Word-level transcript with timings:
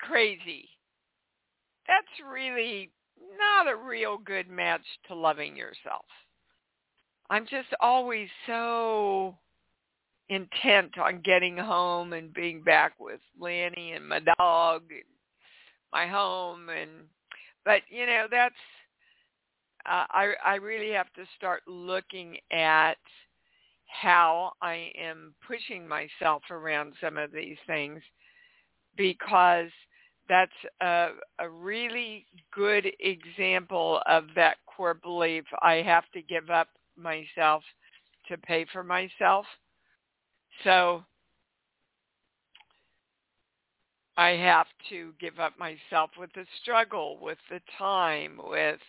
crazy. 0.00 0.68
That's 1.86 2.30
really 2.30 2.90
not 3.38 3.72
a 3.72 3.76
real 3.76 4.18
good 4.18 4.48
match 4.48 4.84
to 5.08 5.14
loving 5.14 5.56
yourself. 5.56 6.04
I'm 7.28 7.46
just 7.46 7.68
always 7.80 8.28
so 8.46 9.36
intent 10.30 10.96
on 10.96 11.20
getting 11.22 11.56
home 11.56 12.12
and 12.12 12.32
being 12.32 12.62
back 12.62 12.92
with 12.98 13.20
Lanny 13.38 13.92
and 13.92 14.08
my 14.08 14.20
dog 14.38 14.82
and 14.90 15.02
my 15.92 16.06
home 16.06 16.68
and 16.68 16.90
but 17.64 17.82
you 17.88 18.06
know 18.06 18.26
that's 18.30 18.54
uh, 19.86 20.04
I 20.10 20.32
I 20.44 20.54
really 20.54 20.92
have 20.92 21.12
to 21.14 21.24
start 21.36 21.62
looking 21.66 22.38
at 22.52 22.96
how 23.86 24.52
I 24.62 24.92
am 24.96 25.34
pushing 25.46 25.86
myself 25.86 26.42
around 26.50 26.94
some 27.00 27.18
of 27.18 27.32
these 27.32 27.56
things 27.66 28.00
because 28.96 29.70
that's 30.28 30.52
a, 30.80 31.08
a 31.40 31.48
really 31.48 32.24
good 32.54 32.86
example 33.00 34.00
of 34.06 34.26
that 34.36 34.58
core 34.64 34.94
belief. 34.94 35.44
I 35.60 35.76
have 35.76 36.04
to 36.14 36.22
give 36.22 36.50
up 36.50 36.68
myself 36.96 37.64
to 38.28 38.38
pay 38.38 38.64
for 38.72 38.84
myself. 38.84 39.44
So 40.64 41.04
I 44.16 44.30
have 44.30 44.66
to 44.90 45.12
give 45.20 45.38
up 45.38 45.58
myself 45.58 46.10
with 46.18 46.30
the 46.34 46.44
struggle, 46.62 47.18
with 47.20 47.38
the 47.48 47.60
time, 47.78 48.38
with, 48.44 48.80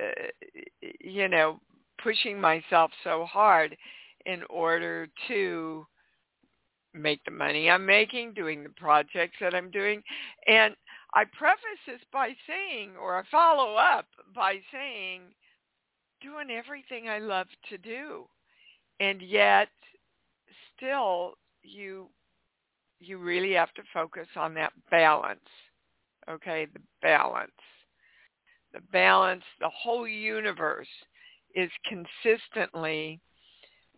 uh, 0.00 0.86
you 1.00 1.28
know, 1.28 1.60
pushing 2.02 2.40
myself 2.40 2.90
so 3.04 3.26
hard 3.26 3.76
in 4.26 4.42
order 4.48 5.08
to 5.28 5.86
make 6.94 7.22
the 7.24 7.30
money 7.30 7.68
I'm 7.68 7.84
making, 7.84 8.32
doing 8.34 8.62
the 8.62 8.70
projects 8.70 9.36
that 9.40 9.54
I'm 9.54 9.70
doing. 9.70 10.02
And 10.46 10.74
I 11.14 11.24
preface 11.24 11.82
this 11.86 12.00
by 12.12 12.34
saying, 12.46 12.92
or 13.00 13.18
I 13.18 13.22
follow 13.30 13.74
up 13.74 14.06
by 14.34 14.60
saying, 14.72 15.22
doing 16.20 16.50
everything 16.50 17.08
I 17.08 17.18
love 17.18 17.46
to 17.70 17.78
do. 17.78 18.24
And 19.00 19.22
yet 19.22 19.68
still 20.78 21.34
you 21.62 22.08
you 23.00 23.18
really 23.18 23.52
have 23.52 23.72
to 23.74 23.82
focus 23.92 24.26
on 24.36 24.54
that 24.54 24.72
balance. 24.90 25.40
Okay, 26.28 26.66
the 26.72 26.80
balance. 27.00 27.52
The 28.72 28.80
balance, 28.92 29.44
the 29.60 29.70
whole 29.70 30.06
universe 30.06 30.88
is 31.54 31.70
consistently 31.86 33.20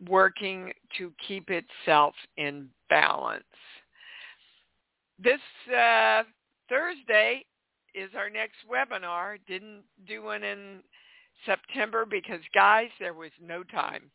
working 0.07 0.73
to 0.99 1.13
keep 1.27 1.49
itself 1.51 2.15
in 2.37 2.69
balance. 2.89 3.43
This 5.19 5.41
uh, 5.75 6.23
Thursday 6.69 7.45
is 7.95 8.11
our 8.17 8.31
next 8.31 8.57
webinar. 8.71 9.37
Didn't 9.49 9.83
do 10.07 10.23
one 10.23 10.45
in 10.45 10.81
September 11.47 12.07
because, 12.07 12.41
guys, 12.55 12.89
there 13.01 13.15
was 13.15 13.33
no 13.43 13.65
time 13.65 14.11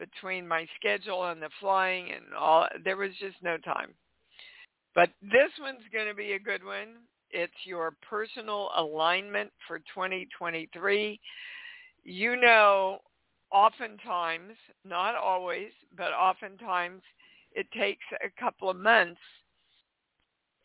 between 0.00 0.48
my 0.48 0.66
schedule 0.76 1.26
and 1.26 1.40
the 1.40 1.50
flying 1.60 2.10
and 2.10 2.34
all. 2.36 2.66
There 2.84 2.96
was 2.96 3.12
just 3.20 3.36
no 3.42 3.58
time. 3.58 3.94
But 4.94 5.10
this 5.22 5.52
one's 5.60 5.84
going 5.92 6.08
to 6.08 6.14
be 6.14 6.32
a 6.32 6.38
good 6.40 6.64
one. 6.64 7.04
It's 7.30 7.52
your 7.64 7.94
personal 8.08 8.70
alignment 8.76 9.50
for 9.68 9.78
2023. 9.78 11.20
You 12.02 12.36
know 12.36 12.98
oftentimes, 13.52 14.54
not 14.84 15.14
always, 15.14 15.70
but 15.96 16.12
oftentimes 16.12 17.02
it 17.52 17.66
takes 17.72 18.04
a 18.24 18.40
couple 18.40 18.70
of 18.70 18.76
months 18.76 19.20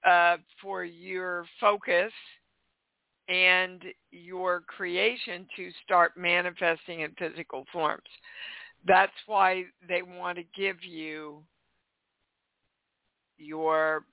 uh, 0.07 0.37
for 0.61 0.83
your 0.83 1.45
focus 1.59 2.11
and 3.27 3.83
your 4.11 4.61
creation 4.61 5.47
to 5.55 5.71
start 5.83 6.15
manifesting 6.15 7.01
in 7.01 7.11
physical 7.17 7.65
forms. 7.71 8.03
That's 8.85 9.11
why 9.25 9.65
they 9.87 10.01
want 10.01 10.37
to 10.37 10.43
give 10.55 10.83
you 10.83 11.43
your 13.37 14.05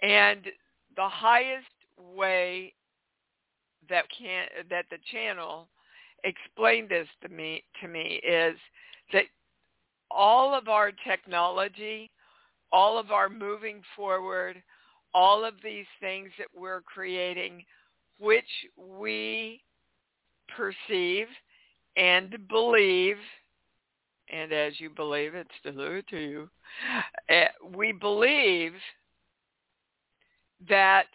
And 0.02 0.46
the 0.96 1.08
highest 1.08 1.68
way 1.98 2.74
that 3.90 4.06
can 4.18 4.46
that 4.70 4.86
the 4.90 4.98
channel 5.12 5.68
explained 6.24 6.90
this 6.90 7.08
to 7.22 7.30
me 7.30 7.64
to 7.82 7.88
me 7.88 8.22
is 8.24 8.58
that 9.14 9.26
all 10.12 10.54
of 10.54 10.68
our 10.68 10.92
technology, 11.08 12.10
all 12.72 12.98
of 12.98 13.12
our 13.12 13.30
moving 13.30 13.82
forward, 13.96 14.62
all 15.14 15.44
of 15.46 15.56
these 15.64 15.86
things 16.00 16.30
that 16.38 16.48
we're 16.56 16.82
creating, 16.82 17.64
which 18.20 18.44
we 18.78 19.62
perceive 20.56 21.28
and 21.96 22.38
believe, 22.48 23.18
and 24.32 24.52
as 24.52 24.80
you 24.80 24.90
believe, 24.90 25.36
it's 25.36 25.50
delivered 25.64 26.08
to 26.10 26.18
you, 26.18 26.50
uh, 27.30 27.46
we 27.76 27.92
believe 27.92 28.74
that 30.68 31.06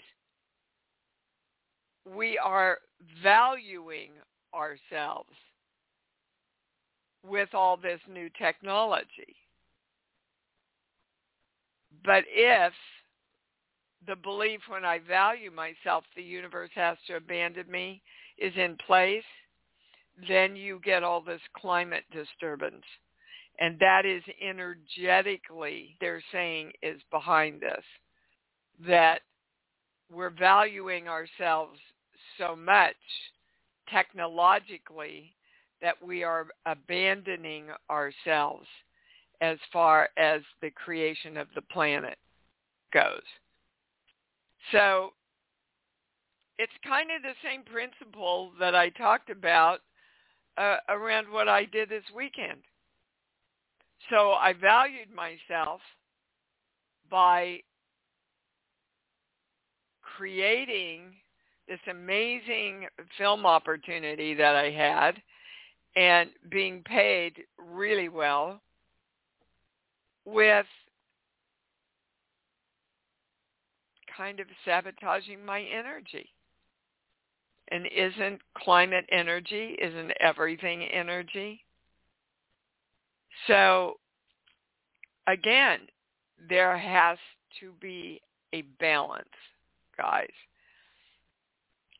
we 2.04 2.38
are 2.38 2.78
valuing 3.22 4.10
ourselves 4.54 5.30
with 7.26 7.48
all 7.54 7.76
this 7.76 8.00
new 8.08 8.28
technology. 8.38 9.36
But 12.04 12.24
if 12.28 12.72
the 14.06 14.16
belief 14.16 14.60
when 14.68 14.84
I 14.84 14.98
value 14.98 15.50
myself, 15.50 16.04
the 16.14 16.22
universe 16.22 16.70
has 16.74 16.98
to 17.06 17.16
abandon 17.16 17.70
me, 17.70 18.02
is 18.38 18.52
in 18.56 18.76
place, 18.86 19.24
then 20.28 20.54
you 20.54 20.80
get 20.84 21.02
all 21.02 21.22
this 21.22 21.40
climate 21.56 22.04
disturbance. 22.12 22.84
And 23.58 23.78
that 23.78 24.04
is 24.04 24.22
energetically, 24.42 25.96
they're 26.00 26.22
saying, 26.32 26.72
is 26.82 27.00
behind 27.10 27.60
this. 27.60 27.84
That 28.86 29.20
we're 30.12 30.30
valuing 30.30 31.08
ourselves 31.08 31.78
so 32.38 32.56
much 32.56 32.96
technologically 33.90 35.34
that 35.82 36.02
we 36.02 36.22
are 36.22 36.46
abandoning 36.66 37.66
ourselves 37.90 38.66
as 39.40 39.58
far 39.72 40.08
as 40.16 40.40
the 40.62 40.70
creation 40.70 41.36
of 41.36 41.48
the 41.54 41.62
planet 41.62 42.16
goes. 42.92 43.22
So 44.72 45.12
it's 46.58 46.72
kind 46.86 47.10
of 47.10 47.22
the 47.22 47.34
same 47.42 47.62
principle 47.62 48.52
that 48.58 48.74
I 48.74 48.88
talked 48.90 49.28
about 49.28 49.80
uh, 50.56 50.76
around 50.88 51.30
what 51.30 51.48
I 51.48 51.64
did 51.64 51.88
this 51.88 52.04
weekend. 52.14 52.60
So 54.10 54.32
I 54.32 54.52
valued 54.52 55.08
myself 55.14 55.80
by 57.10 57.60
creating 60.16 61.12
this 61.68 61.80
amazing 61.90 62.86
film 63.16 63.46
opportunity 63.46 64.34
that 64.34 64.54
I 64.54 64.70
had 64.70 65.22
and 65.96 66.30
being 66.50 66.82
paid 66.82 67.44
really 67.58 68.08
well 68.08 68.60
with 70.24 70.66
kind 74.16 74.40
of 74.40 74.46
sabotaging 74.64 75.44
my 75.44 75.62
energy. 75.62 76.28
And 77.68 77.86
isn't 77.86 78.40
climate 78.58 79.06
energy, 79.10 79.76
isn't 79.80 80.12
everything 80.20 80.82
energy? 80.84 81.64
So 83.46 83.94
again, 85.26 85.80
there 86.48 86.76
has 86.76 87.18
to 87.60 87.72
be 87.80 88.20
a 88.52 88.62
balance, 88.80 89.28
guys. 89.96 90.28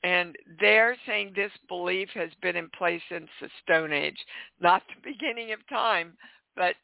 And 0.05 0.37
they're 0.61 0.97
saying 1.07 1.33
this 1.35 1.51
belief 1.67 2.11
has 2.13 2.29
been 2.43 2.57
in 2.57 2.69
place 2.77 3.01
since 3.09 3.29
the 3.41 3.49
Stone 3.63 3.91
Age, 3.91 4.19
not 4.61 4.83
the 4.89 5.11
beginning 5.13 5.53
of 5.53 5.67
time, 5.69 6.13
but 6.55 6.75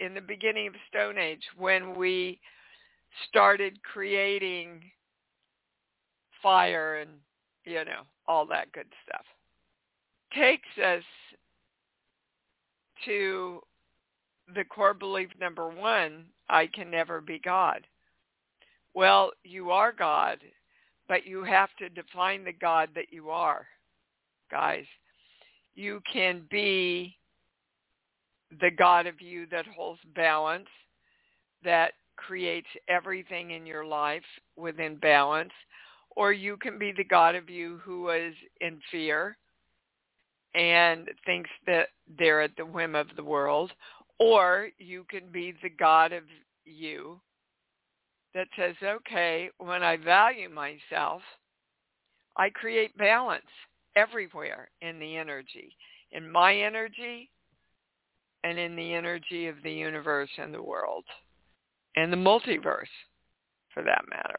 in 0.00 0.14
the 0.14 0.22
beginning 0.22 0.68
of 0.68 0.74
Stone 0.88 1.18
Age 1.18 1.42
when 1.58 1.94
we 1.94 2.40
started 3.28 3.78
creating 3.82 4.80
fire 6.42 6.96
and, 6.96 7.10
you 7.64 7.84
know, 7.84 8.02
all 8.26 8.46
that 8.46 8.72
good 8.72 8.88
stuff. 9.06 9.24
Takes 10.34 10.78
us 10.82 11.02
to 13.04 13.60
the 14.54 14.64
core 14.64 14.94
belief 14.94 15.28
number 15.38 15.68
one, 15.68 16.24
I 16.48 16.68
can 16.68 16.90
never 16.90 17.20
be 17.20 17.38
God. 17.38 17.86
Well, 18.94 19.32
you 19.44 19.70
are 19.70 19.92
God 19.92 20.38
but 21.10 21.26
you 21.26 21.42
have 21.42 21.70
to 21.76 21.88
define 21.88 22.44
the 22.44 22.52
God 22.52 22.88
that 22.94 23.06
you 23.10 23.30
are, 23.30 23.66
guys. 24.48 24.84
You 25.74 26.00
can 26.10 26.42
be 26.52 27.16
the 28.60 28.70
God 28.70 29.08
of 29.08 29.20
you 29.20 29.46
that 29.50 29.66
holds 29.66 29.98
balance, 30.14 30.68
that 31.64 31.94
creates 32.14 32.68
everything 32.88 33.50
in 33.50 33.66
your 33.66 33.84
life 33.84 34.22
within 34.56 34.94
balance, 34.98 35.50
or 36.14 36.32
you 36.32 36.56
can 36.56 36.78
be 36.78 36.92
the 36.96 37.02
God 37.02 37.34
of 37.34 37.50
you 37.50 37.80
who 37.82 38.10
is 38.10 38.34
in 38.60 38.78
fear 38.92 39.36
and 40.54 41.08
thinks 41.26 41.50
that 41.66 41.88
they're 42.20 42.40
at 42.40 42.56
the 42.56 42.64
whim 42.64 42.94
of 42.94 43.08
the 43.16 43.24
world, 43.24 43.72
or 44.20 44.68
you 44.78 45.04
can 45.10 45.24
be 45.32 45.54
the 45.60 45.70
God 45.70 46.12
of 46.12 46.22
you 46.64 47.20
that 48.34 48.48
says, 48.56 48.76
okay, 48.82 49.50
when 49.58 49.82
I 49.82 49.96
value 49.96 50.48
myself, 50.48 51.22
I 52.36 52.50
create 52.50 52.96
balance 52.96 53.42
everywhere 53.96 54.68
in 54.80 54.98
the 54.98 55.16
energy, 55.16 55.76
in 56.12 56.30
my 56.30 56.54
energy 56.54 57.30
and 58.44 58.58
in 58.58 58.76
the 58.76 58.94
energy 58.94 59.48
of 59.48 59.56
the 59.62 59.72
universe 59.72 60.30
and 60.38 60.54
the 60.54 60.62
world 60.62 61.04
and 61.96 62.12
the 62.12 62.16
multiverse 62.16 62.84
for 63.74 63.82
that 63.82 64.04
matter. 64.08 64.38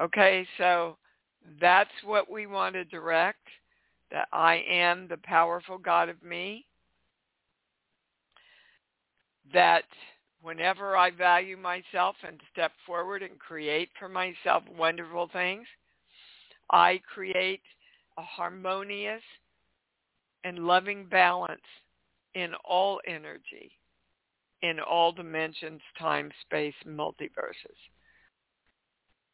Okay, 0.00 0.46
so 0.58 0.96
that's 1.60 1.90
what 2.04 2.30
we 2.30 2.46
want 2.46 2.74
to 2.74 2.84
direct, 2.84 3.46
that 4.10 4.26
I 4.32 4.64
am 4.68 5.06
the 5.06 5.18
powerful 5.22 5.78
God 5.78 6.08
of 6.08 6.22
me, 6.22 6.66
that 9.52 9.84
whenever 10.44 10.94
I 10.96 11.10
value 11.10 11.56
myself 11.56 12.16
and 12.26 12.38
step 12.52 12.70
forward 12.86 13.22
and 13.22 13.38
create 13.38 13.88
for 13.98 14.08
myself 14.08 14.62
wonderful 14.76 15.28
things, 15.32 15.66
I 16.70 17.00
create 17.12 17.62
a 18.18 18.22
harmonious 18.22 19.22
and 20.44 20.58
loving 20.60 21.06
balance 21.06 21.62
in 22.34 22.52
all 22.64 23.00
energy, 23.06 23.72
in 24.62 24.80
all 24.80 25.12
dimensions, 25.12 25.80
time, 25.98 26.30
space, 26.42 26.74
multiverses. 26.86 27.78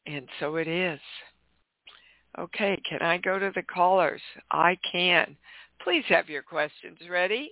And 0.06 0.28
so 0.38 0.56
it 0.56 0.68
is. 0.68 1.00
Okay, 2.38 2.80
can 2.88 3.02
I 3.02 3.18
go 3.18 3.38
to 3.38 3.50
the 3.54 3.62
callers? 3.62 4.22
I 4.52 4.78
can. 4.90 5.36
Please 5.82 6.04
have 6.08 6.28
your 6.28 6.42
questions 6.42 6.98
ready. 7.10 7.50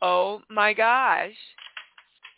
Oh 0.00 0.40
my 0.48 0.72
gosh. 0.72 1.34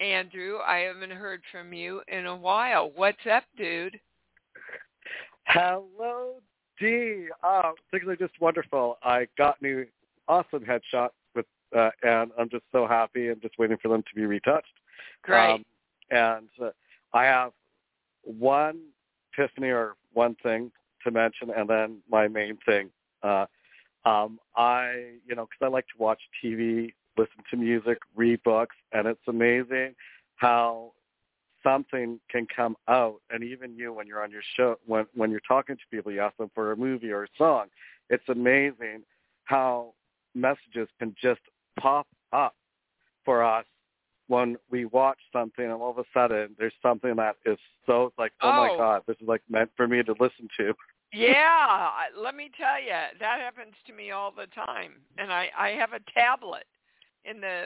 Andrew, 0.01 0.59
I 0.67 0.79
haven't 0.79 1.13
heard 1.13 1.43
from 1.53 1.73
you 1.73 2.03
in 2.09 2.27
a 2.27 2.37
while. 2.37 2.91
What's 2.95 3.27
up, 3.31 3.45
dude? 3.57 3.99
Hello, 5.47 6.41
Dee. 6.81 7.29
Oh, 7.43 7.73
things 7.91 8.05
are 8.09 8.17
just 8.17 8.41
wonderful. 8.41 8.99
I 9.03 9.27
got 9.39 9.61
new 9.63 9.87
awesome 10.29 10.65
headshots 10.65 11.11
with, 11.35 11.47
uh, 11.77 11.91
and 12.03 12.33
I'm 12.39 12.49
just 12.49 12.65
so 12.73 12.87
happy. 12.87 13.29
I'm 13.29 13.41
just 13.41 13.59
waiting 13.59 13.77
for 13.81 13.89
them 13.89 14.03
to 14.03 14.15
be 14.15 14.27
retouched. 14.27 14.67
Great. 15.23 15.55
Um, 15.55 15.65
and 16.11 16.49
uh, 16.63 16.71
I 17.13 17.25
have 17.25 17.53
one 18.23 18.81
epiphany 19.33 19.69
or 19.69 19.95
one 20.13 20.37
thing 20.43 20.71
to 21.05 21.11
mention, 21.11 21.51
and 21.51 21.69
then 21.69 21.99
my 22.11 22.29
main 22.29 22.59
thing. 22.67 22.91
Uh, 23.23 23.47
um, 24.05 24.39
I, 24.57 25.13
you 25.27 25.35
know, 25.35 25.47
because 25.47 25.63
I 25.63 25.69
like 25.69 25.87
to 25.89 26.03
watch 26.03 26.21
TV, 26.43 26.93
listen 27.17 27.43
to 27.51 27.57
music, 27.57 27.99
read 28.15 28.43
books, 28.43 28.77
and 28.93 29.07
it's 29.07 29.27
amazing 29.29 29.95
how 30.37 30.93
something 31.65 32.21
can 32.31 32.47
come 32.55 32.77
out. 32.89 33.17
And 33.31 33.43
even 33.43 33.77
you 33.77 33.93
when 33.93 34.07
you're 34.07 34.23
on 34.23 34.31
your 34.31 34.43
show 34.57 34.77
when 34.87 35.07
when 35.15 35.31
you're 35.31 35.41
talking 35.47 35.77
to 35.77 35.83
people 35.91 36.13
you 36.13 36.21
ask 36.21 36.37
them 36.37 36.51
for 36.55 36.73
a 36.73 36.77
movie 36.77 37.11
or 37.11 37.25
a 37.25 37.29
song 37.37 37.67
it's 38.11 38.29
amazing 38.29 39.03
how 39.45 39.95
messages 40.35 40.89
can 40.99 41.15
just 41.21 41.41
pop 41.79 42.07
up 42.33 42.55
for 43.25 43.43
us 43.43 43.65
when 44.29 44.57
we 44.71 44.85
watch 44.87 45.19
something 45.33 45.65
and 45.65 45.75
all 45.75 45.91
of 45.91 45.99
a 45.99 46.05
sudden 46.13 46.55
there's 46.59 46.73
something 46.83 47.17
that 47.17 47.37
is 47.45 47.59
so 47.87 48.13
like 48.19 48.33
oh, 48.43 48.49
oh. 48.49 48.53
my 48.53 48.77
god 48.77 49.03
this 49.07 49.17
is 49.21 49.29
like 49.29 49.43
meant 49.49 49.71
for 49.77 49.89
me 49.89 50.03
to 50.03 50.13
listen 50.13 50.49
to. 50.57 50.75
Yeah 51.13 51.91
let 52.17 52.35
me 52.35 52.51
tell 52.57 52.81
you 52.81 53.19
that 53.21 53.41
happens 53.41 53.75
to 53.87 53.93
me 53.93 54.11
all 54.11 54.33
the 54.33 54.47
time. 54.55 54.93
And 55.19 55.33
i 55.33 55.49
i 55.59 55.71
have 55.71 55.93
a 55.93 56.01
tablet 56.13 56.65
in 57.25 57.41
the 57.41 57.65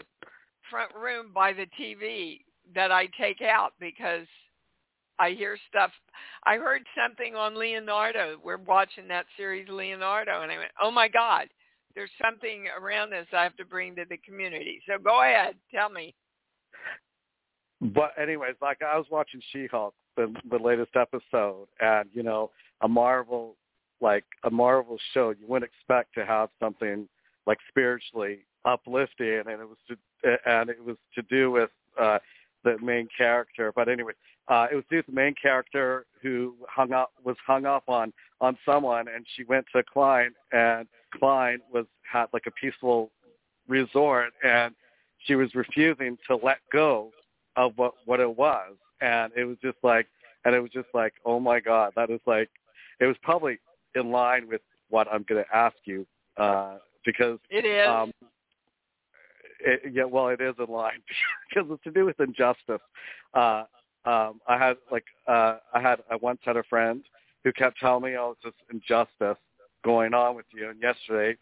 front 0.70 0.90
room 0.94 1.30
by 1.34 1.52
the 1.52 1.66
tv 1.80 2.40
that 2.74 2.92
i 2.92 3.08
take 3.20 3.40
out 3.42 3.72
because 3.80 4.26
i 5.18 5.30
hear 5.30 5.56
stuff 5.68 5.90
i 6.44 6.56
heard 6.56 6.82
something 6.96 7.34
on 7.34 7.58
leonardo 7.58 8.36
we're 8.44 8.58
watching 8.58 9.08
that 9.08 9.26
series 9.36 9.68
leonardo 9.68 10.42
and 10.42 10.52
i 10.52 10.58
went 10.58 10.70
oh 10.82 10.90
my 10.90 11.08
god 11.08 11.48
there's 11.98 12.10
something 12.22 12.66
around 12.80 13.10
this 13.10 13.26
I 13.32 13.42
have 13.42 13.56
to 13.56 13.64
bring 13.64 13.96
to 13.96 14.04
the 14.08 14.18
community. 14.18 14.80
So 14.86 15.02
go 15.02 15.22
ahead, 15.22 15.56
tell 15.74 15.90
me. 15.90 16.14
But 17.80 18.12
anyways, 18.20 18.54
like 18.62 18.78
I 18.82 18.96
was 18.96 19.06
watching 19.10 19.40
She-Hulk, 19.52 19.94
the 20.16 20.32
the 20.48 20.58
latest 20.58 20.92
episode, 20.94 21.66
and 21.80 22.08
you 22.12 22.22
know, 22.22 22.50
a 22.82 22.88
Marvel 22.88 23.56
like 24.00 24.24
a 24.44 24.50
Marvel 24.50 24.96
show, 25.12 25.30
you 25.30 25.46
wouldn't 25.48 25.68
expect 25.72 26.14
to 26.14 26.24
have 26.24 26.50
something 26.60 27.08
like 27.48 27.58
spiritually 27.68 28.46
uplifting, 28.72 29.42
and 29.50 29.60
it 29.62 29.68
was 29.68 29.78
to, 29.88 29.94
and 30.46 30.70
it 30.70 30.82
was 30.84 30.96
to 31.14 31.22
do 31.22 31.50
with 31.50 31.70
uh 31.98 32.18
the 32.64 32.76
main 32.82 33.08
character. 33.16 33.72
But 33.74 33.88
anyway, 33.88 34.12
uh, 34.48 34.66
it 34.70 34.74
was 34.74 34.84
due 34.90 35.02
to 35.02 35.10
the 35.10 35.14
main 35.14 35.34
character 35.40 36.06
who 36.22 36.54
hung 36.68 36.92
up 36.92 37.10
was 37.24 37.36
hung 37.46 37.64
up 37.66 37.84
on 37.88 38.12
on 38.40 38.56
someone, 38.64 39.06
and 39.14 39.24
she 39.34 39.44
went 39.44 39.66
to 39.74 39.82
Klein, 39.82 40.30
and 40.52 40.86
Klein 41.18 41.58
was 41.72 41.86
had 42.10 42.26
like 42.32 42.46
a 42.46 42.50
peaceful 42.50 43.10
resort, 43.68 44.32
and 44.42 44.74
she 45.26 45.34
was 45.34 45.54
refusing 45.54 46.16
to 46.26 46.36
let 46.36 46.58
go 46.72 47.10
of 47.56 47.72
what 47.76 47.94
what 48.04 48.20
it 48.20 48.36
was, 48.36 48.74
and 49.00 49.32
it 49.36 49.44
was 49.44 49.56
just 49.62 49.78
like, 49.82 50.06
and 50.44 50.54
it 50.54 50.60
was 50.60 50.70
just 50.70 50.88
like, 50.94 51.14
oh 51.24 51.40
my 51.40 51.60
god, 51.60 51.92
that 51.96 52.10
is 52.10 52.20
like, 52.26 52.48
it 53.00 53.06
was 53.06 53.16
probably 53.22 53.58
in 53.94 54.10
line 54.10 54.48
with 54.48 54.62
what 54.88 55.06
I'm 55.12 55.24
going 55.28 55.44
to 55.44 55.56
ask 55.56 55.76
you, 55.84 56.06
uh, 56.36 56.78
because 57.04 57.38
it 57.50 57.64
is. 57.64 57.88
Um, 57.88 58.12
it, 59.60 59.92
yeah, 59.92 60.04
well, 60.04 60.28
it 60.28 60.40
is 60.40 60.54
in 60.58 60.72
line 60.72 61.00
because 61.48 61.70
it's 61.70 61.84
to 61.84 61.90
do 61.90 62.04
with 62.04 62.20
injustice. 62.20 62.82
Uh, 63.34 63.64
um, 64.04 64.40
I 64.46 64.56
had 64.58 64.76
like 64.90 65.04
uh, 65.26 65.58
I 65.74 65.80
had 65.80 66.00
I 66.10 66.16
once 66.16 66.40
had 66.42 66.56
a 66.56 66.62
friend 66.64 67.02
who 67.44 67.52
kept 67.52 67.78
telling 67.78 68.04
me, 68.04 68.16
"Oh, 68.16 68.32
it's 68.32 68.42
just 68.42 68.56
injustice 68.72 69.42
going 69.84 70.14
on 70.14 70.34
with 70.34 70.46
you." 70.54 70.70
And 70.70 70.80
yesterday, 70.80 71.36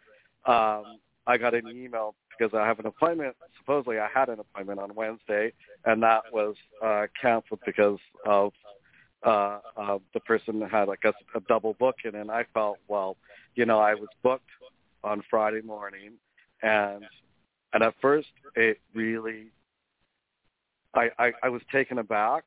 um, 0.46 0.99
I 1.26 1.37
got 1.37 1.54
an 1.54 1.68
email 1.68 2.14
because 2.37 2.54
I 2.54 2.66
have 2.66 2.78
an 2.78 2.87
appointment. 2.87 3.37
Supposedly, 3.58 3.99
I 3.99 4.08
had 4.12 4.28
an 4.28 4.40
appointment 4.40 4.80
on 4.80 4.94
Wednesday, 4.94 5.52
and 5.85 6.02
that 6.02 6.23
was 6.32 6.56
uh, 6.82 7.06
canceled 7.20 7.61
because 7.64 7.99
of 8.25 8.52
uh, 9.25 9.58
uh, 9.76 9.99
the 10.14 10.20
person 10.20 10.61
had 10.62 10.88
like 10.88 11.04
a, 11.04 11.12
a 11.37 11.40
double 11.49 11.75
booking, 11.78 12.14
and 12.14 12.30
I 12.30 12.44
felt, 12.54 12.78
well, 12.88 13.16
you 13.54 13.66
know, 13.66 13.78
I 13.78 13.94
was 13.94 14.08
booked 14.23 14.50
on 15.02 15.23
Friday 15.28 15.62
morning, 15.62 16.12
and 16.62 17.04
and 17.76 17.85
at 17.85 17.95
first 18.00 18.28
it 18.54 18.80
really, 18.95 19.49
I 20.95 21.11
I, 21.18 21.33
I 21.42 21.49
was 21.50 21.61
taken 21.71 21.99
aback 21.99 22.45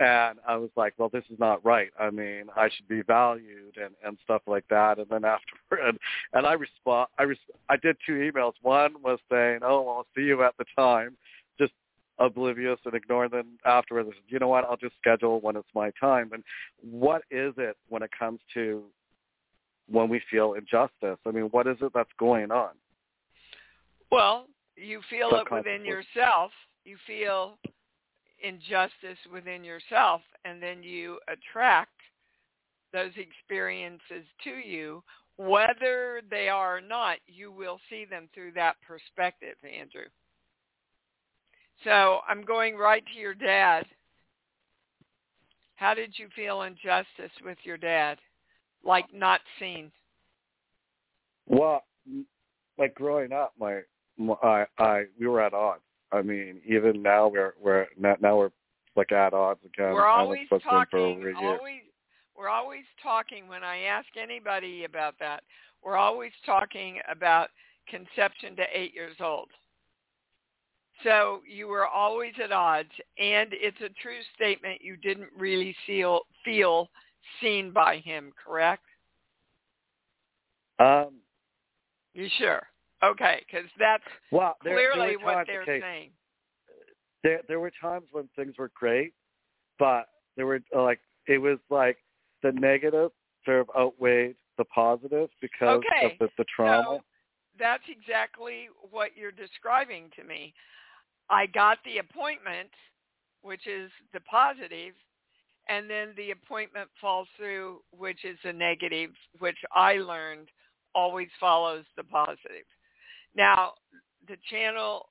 and 0.00 0.40
I 0.48 0.56
was 0.56 0.70
like, 0.76 0.94
well, 0.98 1.08
this 1.08 1.22
is 1.30 1.38
not 1.38 1.64
right. 1.64 1.90
I 2.00 2.10
mean, 2.10 2.46
I 2.56 2.68
should 2.68 2.88
be 2.88 3.02
valued 3.02 3.76
and 3.76 3.94
and 4.04 4.18
stuff 4.24 4.42
like 4.48 4.64
that. 4.70 4.98
And 4.98 5.06
then 5.08 5.24
afterward, 5.24 5.80
and, 5.86 5.98
and 6.32 6.44
I 6.44 6.54
respond, 6.54 7.06
I 7.20 7.22
res- 7.22 7.38
I 7.68 7.76
did 7.76 7.96
two 8.04 8.14
emails. 8.14 8.54
One 8.62 9.00
was 9.00 9.20
saying, 9.30 9.60
oh, 9.62 9.82
well, 9.82 9.94
I'll 9.98 10.06
see 10.16 10.22
you 10.22 10.42
at 10.42 10.54
the 10.58 10.64
time, 10.76 11.16
just 11.56 11.72
oblivious 12.18 12.80
and 12.84 12.94
ignoring 12.94 13.30
them 13.30 13.46
afterwards. 13.64 14.08
Said, 14.08 14.22
you 14.26 14.40
know 14.40 14.48
what? 14.48 14.64
I'll 14.64 14.76
just 14.76 14.96
schedule 15.00 15.40
when 15.40 15.54
it's 15.54 15.68
my 15.72 15.92
time. 16.00 16.30
And 16.32 16.42
what 16.82 17.22
is 17.30 17.54
it 17.58 17.76
when 17.88 18.02
it 18.02 18.10
comes 18.18 18.40
to 18.54 18.82
when 19.88 20.08
we 20.08 20.20
feel 20.28 20.54
injustice? 20.54 21.20
I 21.24 21.30
mean, 21.30 21.44
what 21.52 21.68
is 21.68 21.76
it 21.80 21.92
that's 21.94 22.10
going 22.18 22.50
on? 22.50 22.70
Well, 24.10 24.46
you 24.76 25.00
feel 25.10 25.30
it 25.34 25.50
within 25.50 25.84
yourself. 25.84 26.50
You 26.84 26.96
feel 27.06 27.58
injustice 28.42 29.18
within 29.32 29.64
yourself 29.64 30.20
and 30.44 30.62
then 30.62 30.82
you 30.82 31.18
attract 31.28 31.92
those 32.92 33.12
experiences 33.16 34.26
to 34.44 34.50
you. 34.50 35.02
Whether 35.36 36.20
they 36.30 36.48
are 36.48 36.76
or 36.76 36.80
not 36.80 37.18
you 37.26 37.50
will 37.50 37.78
see 37.88 38.04
them 38.04 38.28
through 38.34 38.52
that 38.52 38.76
perspective 38.86 39.56
andrew. 39.64 40.04
So 41.82 42.20
i'm 42.28 42.42
going 42.42 42.76
right 42.76 43.04
to 43.14 43.18
your 43.18 43.34
dad. 43.34 43.86
How 45.76 45.94
did 45.94 46.14
you 46.16 46.28
feel 46.36 46.62
injustice 46.62 47.32
with 47.44 47.58
your 47.64 47.76
dad? 47.76 48.18
Like 48.84 49.06
not 49.12 49.40
seen? 49.58 49.90
Well 51.46 51.82
like 52.78 52.94
growing 52.94 53.32
up 53.32 53.54
my, 53.58 53.80
i 54.42 54.64
i 54.78 55.04
we 55.18 55.26
were 55.26 55.40
at 55.40 55.52
odds 55.52 55.82
I 56.14 56.22
mean, 56.22 56.60
even 56.66 57.02
now 57.02 57.26
we're 57.28 57.54
we're 57.60 57.86
now 57.98 58.36
we're 58.36 58.50
like 58.94 59.10
at 59.10 59.34
odds 59.34 59.60
again. 59.64 59.92
We're 59.92 60.06
always 60.06 60.46
talking. 60.62 61.34
Always, 61.36 61.82
we're 62.36 62.48
always 62.48 62.84
talking. 63.02 63.48
When 63.48 63.64
I 63.64 63.78
ask 63.78 64.06
anybody 64.20 64.84
about 64.84 65.14
that, 65.18 65.42
we're 65.82 65.96
always 65.96 66.30
talking 66.46 67.00
about 67.10 67.48
conception 67.88 68.54
to 68.56 68.64
eight 68.72 68.94
years 68.94 69.16
old. 69.20 69.48
So 71.02 71.40
you 71.48 71.66
were 71.66 71.86
always 71.86 72.32
at 72.42 72.52
odds, 72.52 72.92
and 73.18 73.48
it's 73.52 73.80
a 73.80 73.90
true 74.00 74.20
statement. 74.36 74.80
You 74.82 74.96
didn't 74.96 75.30
really 75.36 75.74
feel 75.84 76.20
feel 76.44 76.88
seen 77.40 77.72
by 77.72 77.98
him, 77.98 78.32
correct? 78.42 78.84
Um. 80.78 81.14
You 82.14 82.28
sure? 82.38 82.62
Okay, 83.04 83.44
because 83.46 83.68
that's 83.78 84.04
well, 84.30 84.56
there, 84.64 84.74
clearly 84.74 85.16
there 85.16 85.26
what 85.26 85.46
they're 85.46 85.62
okay, 85.62 85.80
saying. 85.80 86.10
There, 87.22 87.40
there 87.48 87.60
were 87.60 87.72
times 87.80 88.06
when 88.12 88.28
things 88.36 88.54
were 88.58 88.70
great, 88.74 89.12
but 89.78 90.06
there 90.36 90.46
were 90.46 90.60
uh, 90.74 90.82
like 90.82 91.00
it 91.26 91.38
was 91.38 91.58
like 91.70 91.98
the 92.42 92.52
negative 92.52 93.10
sort 93.44 93.60
of 93.60 93.70
outweighed 93.76 94.36
the 94.58 94.64
positive 94.66 95.28
because 95.40 95.82
okay. 95.84 96.12
of 96.12 96.18
the, 96.18 96.28
the 96.38 96.44
trauma. 96.54 96.84
So 96.86 97.00
that's 97.58 97.84
exactly 97.88 98.68
what 98.90 99.10
you're 99.16 99.32
describing 99.32 100.10
to 100.16 100.24
me. 100.24 100.54
I 101.30 101.46
got 101.46 101.78
the 101.84 101.98
appointment, 101.98 102.70
which 103.42 103.66
is 103.66 103.90
the 104.12 104.20
positive, 104.20 104.94
and 105.68 105.88
then 105.88 106.08
the 106.16 106.32
appointment 106.32 106.90
falls 107.00 107.28
through, 107.36 107.80
which 107.96 108.24
is 108.24 108.38
the 108.44 108.52
negative, 108.52 109.10
which 109.38 109.56
I 109.72 109.94
learned 109.94 110.48
always 110.94 111.28
follows 111.40 111.84
the 111.96 112.04
positive. 112.04 112.66
Now, 113.36 113.72
the 114.28 114.36
channel 114.50 115.08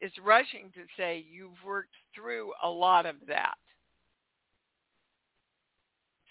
is 0.00 0.12
rushing 0.24 0.70
to 0.74 0.82
say 0.96 1.24
you've 1.30 1.62
worked 1.64 1.94
through 2.14 2.52
a 2.62 2.68
lot 2.68 3.06
of 3.06 3.16
that. 3.28 3.54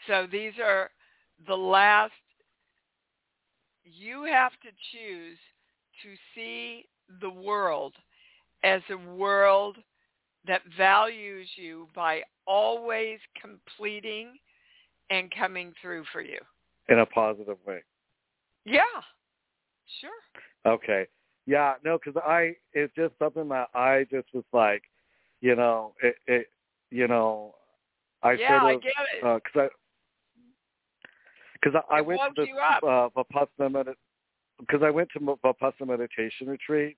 So 0.08 0.27
these 0.31 0.53
are 0.63 0.89
the 1.48 1.55
last, 1.55 2.13
you 3.84 4.24
have 4.24 4.53
to 4.63 4.69
choose 4.91 5.38
to 6.03 6.10
see 6.34 6.86
the 7.22 7.29
world 7.29 7.93
as 8.63 8.81
a 8.89 8.98
world 9.15 9.77
that 10.48 10.62
values 10.77 11.48
you 11.55 11.88
by 11.96 12.22
always 12.48 13.19
completing 13.39 14.29
and 15.10 15.31
coming 15.38 15.74
through 15.81 16.03
for 16.12 16.22
you 16.22 16.39
in 16.88 17.00
a 17.00 17.05
positive 17.05 17.58
way. 17.67 17.84
Yeah, 18.65 18.81
sure. 20.01 20.72
Okay. 20.74 21.08
Yeah, 21.50 21.74
no, 21.84 21.98
because 21.98 22.22
I 22.24 22.53
it's 22.74 22.94
just 22.96 23.15
something 23.18 23.50
that 23.50 23.70
I 23.74 24.06
just 24.12 24.27
was 24.36 24.44
like, 24.53 24.84
you 25.41 25.56
know, 25.56 25.96
it, 26.03 26.15
it 26.27 26.46
you 26.91 27.08
know, 27.08 27.56
I 28.22 28.34
yeah, 28.34 28.60
sort 28.60 28.63
of 28.65 28.70
I 28.70 28.74
get 28.75 28.94
it. 29.13 29.44
because 29.44 29.62
I 29.63 29.68
because 31.53 31.82
I, 31.89 31.98
I 31.98 32.01
went 32.01 32.22
to 32.36 32.44
this 32.44 32.50
uh, 32.84 33.10
Vipassana 33.18 33.74
med- 33.74 33.96
because 34.60 34.82
I 34.84 34.91
went 34.91 35.10
to 35.13 35.20
Vipassana 35.20 35.88
meditation 35.88 36.48
retreat, 36.48 36.98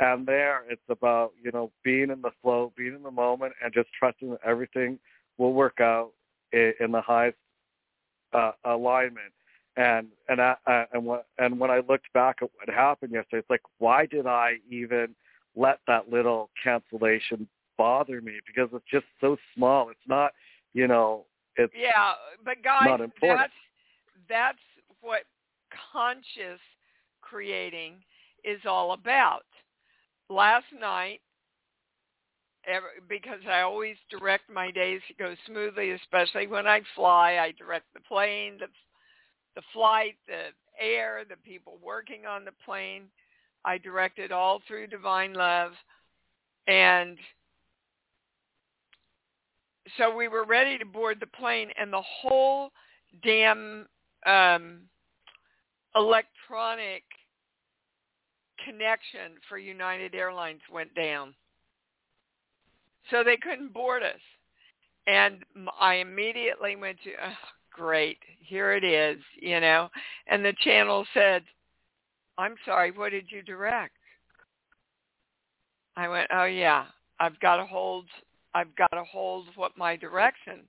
and 0.00 0.26
there 0.26 0.64
it's 0.68 0.82
about 0.88 1.30
you 1.40 1.52
know 1.52 1.70
being 1.84 2.10
in 2.10 2.22
the 2.22 2.32
flow, 2.42 2.72
being 2.76 2.96
in 2.96 3.04
the 3.04 3.10
moment, 3.12 3.52
and 3.62 3.72
just 3.72 3.88
trusting 3.96 4.30
that 4.30 4.40
everything 4.44 4.98
will 5.38 5.52
work 5.52 5.78
out 5.80 6.10
in, 6.52 6.72
in 6.80 6.90
the 6.90 7.02
highest 7.02 7.38
uh, 8.32 8.50
alignment. 8.64 9.32
And 9.76 10.08
and 10.28 10.40
I, 10.40 10.54
I, 10.66 10.84
and 10.92 11.06
when 11.06 11.20
and 11.38 11.58
when 11.58 11.70
I 11.70 11.80
looked 11.88 12.12
back 12.12 12.36
at 12.42 12.50
what 12.54 12.74
happened 12.74 13.12
yesterday, 13.12 13.38
it's 13.38 13.50
like 13.50 13.62
why 13.78 14.06
did 14.06 14.26
I 14.26 14.56
even 14.68 15.14
let 15.56 15.78
that 15.86 16.10
little 16.10 16.50
cancellation 16.62 17.48
bother 17.78 18.20
me? 18.20 18.34
Because 18.46 18.68
it's 18.74 18.84
just 18.90 19.06
so 19.20 19.36
small. 19.54 19.88
It's 19.88 19.98
not 20.06 20.32
you 20.74 20.88
know 20.88 21.24
it's 21.56 21.72
Yeah, 21.74 22.12
but 22.44 22.62
guys, 22.62 22.98
that's 23.20 23.52
that's 24.28 24.58
what 25.00 25.22
conscious 25.92 26.60
creating 27.22 27.94
is 28.44 28.60
all 28.66 28.92
about. 28.92 29.46
Last 30.28 30.66
night, 30.78 31.20
ever, 32.66 32.88
because 33.08 33.40
I 33.50 33.60
always 33.60 33.96
direct 34.10 34.50
my 34.50 34.70
days 34.70 35.00
to 35.08 35.14
go 35.14 35.34
smoothly, 35.46 35.92
especially 35.92 36.46
when 36.46 36.66
I 36.66 36.82
fly. 36.94 37.38
I 37.38 37.52
direct 37.52 37.86
the 37.94 38.00
plane, 38.00 38.58
the 38.58 38.66
the 39.54 39.62
flight, 39.72 40.16
the 40.26 40.48
air, 40.80 41.22
the 41.28 41.36
people 41.36 41.78
working 41.82 42.26
on 42.26 42.44
the 42.44 42.52
plane. 42.64 43.04
I 43.64 43.78
directed 43.78 44.32
all 44.32 44.60
through 44.66 44.88
divine 44.88 45.34
love, 45.34 45.72
and 46.66 47.16
so 49.98 50.14
we 50.14 50.28
were 50.28 50.44
ready 50.44 50.78
to 50.78 50.84
board 50.84 51.18
the 51.20 51.26
plane, 51.26 51.70
and 51.78 51.92
the 51.92 52.02
whole 52.02 52.70
damn 53.22 53.86
um, 54.26 54.80
electronic 55.94 57.02
connection 58.64 59.32
for 59.48 59.58
United 59.58 60.14
Airlines 60.14 60.60
went 60.72 60.94
down. 60.94 61.34
So 63.10 63.24
they 63.24 63.36
couldn't 63.36 63.72
board 63.72 64.02
us. 64.02 64.20
And 65.06 65.44
I 65.80 65.94
immediately 65.94 66.76
went 66.76 66.98
to, 67.02 67.10
oh, 67.10 67.32
great, 67.74 68.18
here 68.40 68.72
it 68.72 68.84
is, 68.84 69.18
you 69.40 69.60
know. 69.60 69.88
And 70.26 70.44
the 70.44 70.54
channel 70.60 71.06
said, 71.14 71.42
I'm 72.38 72.54
sorry, 72.64 72.90
what 72.90 73.10
did 73.10 73.26
you 73.30 73.42
direct? 73.42 73.94
I 75.96 76.08
went, 76.08 76.28
oh 76.32 76.44
yeah, 76.44 76.86
I've 77.20 77.38
got 77.40 77.56
to 77.56 77.66
hold, 77.66 78.06
I've 78.54 78.74
got 78.76 78.90
to 78.92 79.04
hold 79.04 79.46
what 79.56 79.76
my 79.76 79.96
direction 79.96 80.60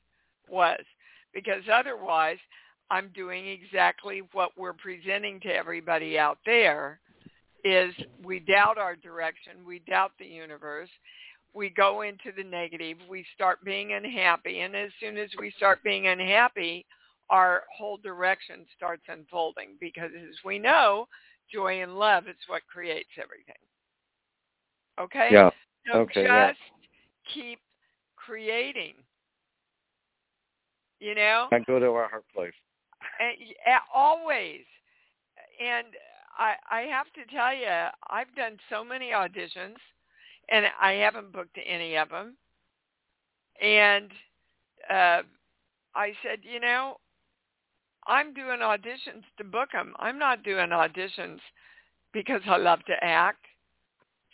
was 0.50 0.81
because 1.33 1.63
otherwise 1.72 2.38
I'm 2.91 3.10
doing 3.15 3.48
exactly 3.48 4.22
what 4.33 4.51
we're 4.57 4.74
presenting 4.74 5.39
to 5.41 5.48
everybody 5.48 6.19
out 6.19 6.38
there 6.45 7.00
is 7.63 7.93
we 8.24 8.39
doubt 8.39 8.77
our 8.77 8.95
direction, 8.95 9.53
we 9.65 9.79
doubt 9.88 10.12
the 10.19 10.25
universe, 10.25 10.89
we 11.53 11.69
go 11.69 12.01
into 12.01 12.31
the 12.36 12.43
negative, 12.43 12.98
we 13.10 13.25
start 13.36 13.63
being 13.63 13.93
unhappy, 13.93 14.62
and 14.62 14.75
as 14.75 14.91
soon 15.00 15.17
as 15.17 15.29
we 15.38 15.51
start 15.51 15.83
being 15.83 16.07
unhappy, 16.07 16.86
our 17.29 17.63
whole 17.75 17.98
direction 17.98 18.65
starts 18.75 19.03
unfolding 19.07 19.69
because 19.79 20.12
as 20.15 20.36
we 20.43 20.60
know, 20.60 21.08
joy 21.51 21.82
and 21.82 21.97
love 21.97 22.28
is 22.28 22.36
what 22.47 22.62
creates 22.71 23.10
everything. 23.21 23.56
Okay? 24.99 25.30
yeah 25.32 25.49
So 25.91 25.99
Okay, 25.99 26.23
just 26.23 26.25
yeah. 26.25 26.54
keep 27.34 27.60
creating. 28.15 28.93
You 30.99 31.15
know? 31.15 31.47
and 31.51 31.65
go 31.65 31.80
to 31.80 31.88
our 31.88 32.08
heart 32.10 32.23
place. 32.34 32.54
and, 33.19 33.36
y- 33.39 33.80
always. 33.93 34.62
And 35.60 35.88
I 36.38 36.56
I 36.71 36.82
have 36.82 37.08
to 37.13 37.36
tell 37.36 37.54
you, 37.54 37.67
I've 38.10 38.34
done 38.36 38.58
so 38.69 38.84
many 38.84 39.12
auditions, 39.12 39.75
and 40.49 40.65
I 40.82 40.93
haven't 40.93 41.32
booked 41.32 41.58
any 41.65 41.95
of 41.95 42.10
them. 42.10 42.36
And 43.62 44.12
uh, 44.89 45.21
I 45.95 46.13
said, 46.23 46.39
you 46.41 46.60
know, 46.60 46.97
I'm 48.08 48.34
doing 48.34 48.60
auditions 48.60 49.23
to 49.38 49.43
book 49.43 49.69
them. 49.71 49.93
I'm 49.99 50.19
not 50.19 50.43
doing 50.43 50.69
auditions 50.69 51.39
because 52.12 52.41
I 52.47 52.58
love 52.58 52.84
to 52.86 52.95
act. 53.01 53.45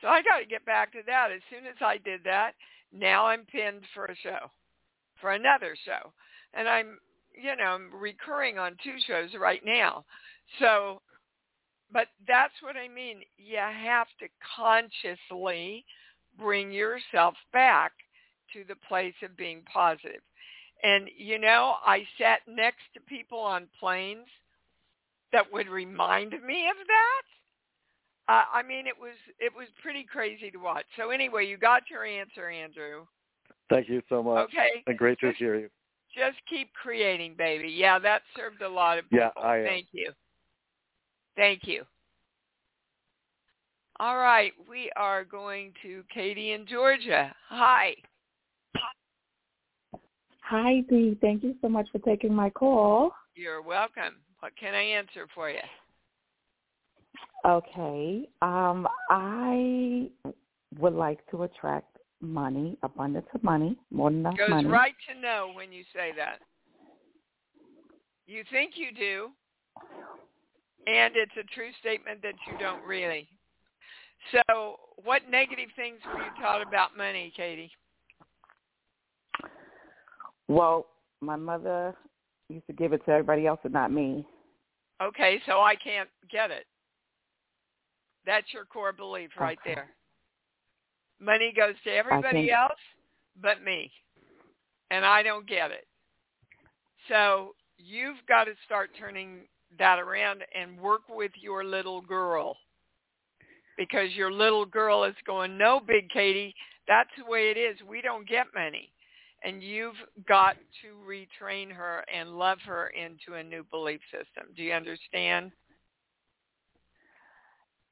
So 0.02 0.08
I 0.08 0.22
got 0.22 0.40
to 0.40 0.46
get 0.46 0.66
back 0.66 0.92
to 0.94 1.00
that. 1.06 1.32
As 1.32 1.42
soon 1.50 1.68
as 1.68 1.76
I 1.82 1.98
did 1.98 2.22
that, 2.24 2.54
now 2.92 3.28
I'm 3.28 3.46
pinned 3.46 3.84
for 3.94 4.06
a 4.06 4.16
show, 4.24 4.50
for 5.22 5.34
another 5.34 5.76
show, 5.86 6.12
and 6.54 6.68
I'm 6.68 6.98
you 7.42 7.56
know, 7.56 7.64
I'm 7.64 7.90
recurring 7.94 8.58
on 8.58 8.76
two 8.84 8.96
shows 9.08 9.30
right 9.40 9.62
now. 9.66 10.04
So, 10.60 11.02
but 11.92 12.08
that's 12.28 12.54
what 12.62 12.76
I 12.76 12.88
mean. 12.88 13.22
You 13.38 13.58
have 13.58 14.08
to 14.20 14.28
consciously 14.56 15.86
bring 16.40 16.72
yourself 16.72 17.36
back 17.54 17.92
to 18.54 18.64
the 18.68 18.76
place 18.88 19.14
of 19.24 19.36
being 19.38 19.62
positive. 19.72 20.22
And, 20.84 21.10
you 21.18 21.38
know, 21.40 21.76
I 21.86 22.04
sat 22.18 22.40
next 22.48 22.84
to 22.94 23.02
people 23.02 23.40
on 23.40 23.68
planes 23.80 24.28
that 25.34 25.52
would 25.52 25.68
remind 25.68 26.32
me 26.32 26.68
of 26.70 26.78
that. 26.88 28.34
Uh, 28.34 28.44
I 28.54 28.64
mean, 28.64 28.86
it 28.86 28.94
was 29.00 29.16
it 29.40 29.52
was 29.56 29.68
pretty 29.82 30.04
crazy 30.04 30.52
to 30.52 30.58
watch. 30.60 30.86
So 30.98 31.10
anyway, 31.10 31.48
you 31.48 31.58
got 31.58 31.84
your 31.90 32.06
answer, 32.06 32.48
Andrew. 32.50 33.06
Thank 33.70 33.90
you 33.90 34.02
so 34.08 34.22
much. 34.22 34.46
Okay, 34.50 34.84
And 34.88 34.98
great 34.98 35.20
to 35.20 35.32
hear 35.34 35.56
you. 35.56 35.70
just 36.16 36.38
keep 36.48 36.72
creating, 36.74 37.36
baby. 37.38 37.70
Yeah, 37.70 37.98
that 38.00 38.22
served 38.36 38.62
a 38.62 38.70
lot 38.70 39.00
of 39.00 39.10
people. 39.10 39.30
Yeah, 39.36 39.42
I 39.42 39.58
am. 39.58 39.66
Thank 39.66 39.88
you. 39.92 40.12
Thank 41.36 41.62
you. 41.66 41.86
All 44.02 44.18
right, 44.18 44.54
we 44.70 44.90
are 44.96 45.26
going 45.26 45.74
to 45.82 46.04
Katie 46.14 46.54
in 46.54 46.66
Georgia. 46.66 47.36
Hi. 47.50 47.96
Hi, 50.42 50.80
Dee. 50.90 51.18
Thank 51.20 51.44
you 51.44 51.56
so 51.62 51.68
much 51.68 51.88
for 51.92 52.00
taking 52.00 52.34
my 52.34 52.50
call. 52.50 53.12
You're 53.36 53.62
welcome. 53.62 54.16
What 54.40 54.54
can 54.58 54.74
I 54.74 54.82
answer 54.82 55.28
for 55.36 55.50
you? 55.50 55.60
Okay. 57.46 58.30
Um, 58.42 58.88
I 59.10 60.10
would 60.80 60.94
like 60.94 61.20
to 61.32 61.44
attract 61.44 61.98
money, 62.22 62.78
abundance 62.84 63.28
of 63.34 63.44
money, 63.44 63.78
more 63.92 64.10
than 64.10 64.20
enough 64.22 64.38
Goes 64.38 64.50
money. 64.50 64.68
right 64.70 64.96
to 65.14 65.20
know 65.20 65.52
when 65.54 65.74
you 65.74 65.84
say 65.94 66.12
that. 66.16 66.40
You 68.28 68.44
think 68.50 68.74
you 68.76 68.94
do, 68.94 69.30
and 70.88 71.16
it's 71.18 71.36
a 71.38 71.44
true 71.54 71.72
statement 71.82 72.22
that 72.22 72.36
you 72.50 72.58
don't 72.60 72.84
really. 72.86 73.28
So, 74.32 74.76
what 75.04 75.24
negative 75.30 75.70
things 75.76 76.00
were 76.06 76.20
you 76.20 76.30
taught 76.40 76.62
about 76.62 76.96
money, 76.96 77.32
Katie? 77.36 77.72
Well, 80.48 80.88
my 81.22 81.36
mother 81.36 81.96
used 82.50 82.68
to 82.68 82.74
give 82.74 82.94
it 82.94 83.06
to 83.06 83.12
everybody 83.12 83.48
else 83.48 83.60
and 83.64 83.74
not 83.74 83.92
me. 83.92 84.26
Okay, 85.02 85.40
so 85.46 85.62
I 85.62 85.76
can't 85.76 86.10
get 86.30 86.52
it. 86.52 86.66
That's 88.26 88.48
your 88.54 88.66
core 88.66 88.92
belief 88.92 89.30
right 89.40 89.58
Okay. 89.66 89.76
there. 89.76 89.90
Money 91.20 91.54
goes 91.56 91.76
to 91.84 91.92
everybody 91.92 92.52
else 92.52 92.80
but 93.42 93.64
me. 93.64 93.92
And 94.92 95.06
I 95.06 95.24
don't 95.24 95.48
get 95.48 95.72
it. 95.72 95.88
So 97.08 97.56
you've 97.78 98.18
got 98.28 98.46
to 98.46 98.54
start 98.66 98.90
turning 98.98 99.48
that 99.78 100.00
around 100.00 100.44
and 100.54 100.80
work 100.80 101.02
with 101.10 101.32
your 101.40 101.64
little 101.64 102.02
girl. 102.02 102.58
Because 103.80 104.14
your 104.14 104.30
little 104.32 104.66
girl 104.66 105.06
is 105.06 105.16
going, 105.26 105.58
no, 105.58 105.80
Big 105.80 106.10
Katie, 106.10 106.54
that's 106.86 107.10
the 107.18 107.24
way 107.24 107.50
it 107.50 107.58
is. 107.58 107.78
We 107.88 108.02
don't 108.02 108.28
get 108.28 108.48
money. 108.54 108.92
And 109.42 109.64
you've 109.64 109.96
got 110.28 110.58
to 110.82 110.98
retrain 111.10 111.72
her 111.72 112.04
and 112.14 112.38
love 112.38 112.58
her 112.66 112.88
into 112.90 113.40
a 113.40 113.44
new 113.44 113.64
belief 113.72 114.02
system. 114.12 114.52
Do 114.58 114.64
you 114.64 114.74
understand? 114.74 115.52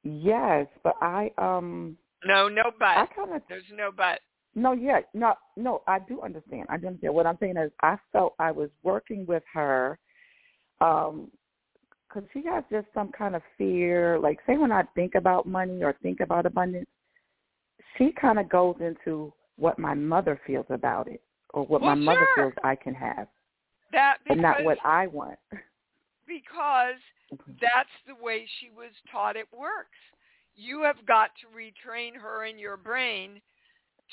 Yes, 0.04 0.66
but 0.84 0.94
I 1.00 1.30
um 1.38 1.96
No, 2.24 2.48
no 2.48 2.64
but 2.78 2.84
I 2.88 3.06
kind 3.16 3.34
of 3.34 3.42
There's 3.48 3.64
no 3.74 3.90
but. 3.96 4.20
no, 4.54 4.72
yeah, 4.72 5.00
no, 5.14 5.34
no. 5.56 5.82
I 5.86 6.00
do 6.00 6.20
understand. 6.22 6.66
I 6.68 6.76
do 6.76 6.88
understand. 6.88 7.14
What 7.14 7.26
I'm 7.26 7.38
saying 7.40 7.56
is, 7.56 7.70
I 7.82 7.96
felt 8.12 8.34
I 8.38 8.50
was 8.50 8.68
working 8.82 9.24
with 9.26 9.42
her, 9.54 9.98
um, 10.80 11.30
because 12.08 12.28
she 12.32 12.42
has 12.46 12.64
just 12.70 12.86
some 12.94 13.10
kind 13.12 13.36
of 13.36 13.42
fear. 13.56 14.18
Like, 14.18 14.38
say 14.46 14.56
when 14.56 14.72
I 14.72 14.82
think 14.94 15.14
about 15.14 15.46
money 15.46 15.82
or 15.82 15.94
think 16.02 16.20
about 16.20 16.46
abundance, 16.46 16.88
she 17.96 18.12
kind 18.12 18.38
of 18.38 18.48
goes 18.48 18.76
into 18.80 19.32
what 19.56 19.78
my 19.78 19.94
mother 19.94 20.40
feels 20.46 20.66
about 20.70 21.08
it 21.08 21.20
or 21.52 21.64
what 21.64 21.82
Well, 21.82 21.94
my 21.96 22.02
mother 22.02 22.26
sure. 22.34 22.44
feels 22.44 22.54
I 22.64 22.76
can 22.76 22.94
have. 22.94 23.28
That 23.92 24.18
because, 24.24 24.34
and 24.34 24.42
not 24.42 24.64
what 24.64 24.78
I 24.84 25.06
want. 25.06 25.38
Because 26.26 27.00
mm-hmm. 27.32 27.52
that's 27.60 27.88
the 28.06 28.22
way 28.22 28.46
she 28.60 28.70
was 28.76 28.90
taught 29.10 29.36
it 29.36 29.46
works. 29.50 29.98
You 30.54 30.82
have 30.82 31.04
got 31.06 31.30
to 31.40 31.46
retrain 31.56 32.14
her 32.20 32.44
in 32.44 32.58
your 32.58 32.76
brain 32.76 33.40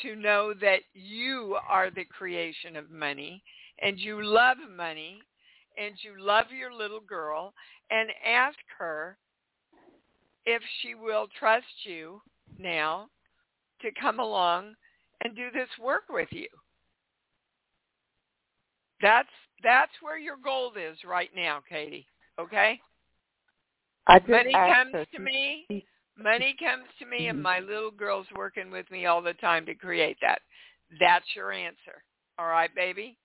to 0.01 0.15
know 0.15 0.53
that 0.61 0.79
you 0.93 1.57
are 1.69 1.89
the 1.89 2.05
creation 2.05 2.75
of 2.75 2.91
money 2.91 3.43
and 3.81 3.99
you 3.99 4.23
love 4.23 4.57
money 4.75 5.19
and 5.77 5.95
you 6.01 6.23
love 6.23 6.47
your 6.57 6.73
little 6.73 6.99
girl 6.99 7.53
and 7.91 8.09
ask 8.25 8.57
her 8.77 9.17
if 10.45 10.61
she 10.81 10.95
will 10.95 11.27
trust 11.39 11.65
you 11.83 12.21
now 12.59 13.07
to 13.81 13.89
come 13.99 14.19
along 14.19 14.75
and 15.23 15.35
do 15.35 15.47
this 15.53 15.69
work 15.81 16.03
with 16.09 16.29
you. 16.31 16.47
That's 19.01 19.29
that's 19.63 19.91
where 20.01 20.17
your 20.17 20.37
gold 20.43 20.73
is 20.77 20.97
right 21.05 21.29
now, 21.35 21.61
Katie. 21.67 22.05
Okay? 22.39 22.79
Money 24.27 24.51
comes 24.53 25.07
to 25.13 25.19
me. 25.19 25.65
Money 26.17 26.55
comes 26.59 26.85
to 26.99 27.05
me, 27.05 27.27
and 27.27 27.41
my 27.41 27.59
little 27.59 27.91
girl's 27.91 28.27
working 28.35 28.71
with 28.71 28.89
me 28.89 29.05
all 29.05 29.21
the 29.21 29.33
time 29.33 29.65
to 29.65 29.75
create 29.75 30.17
that. 30.21 30.39
That's 30.99 31.25
your 31.35 31.51
answer. 31.51 32.03
All 32.37 32.47
right, 32.47 32.73
baby? 32.73 33.17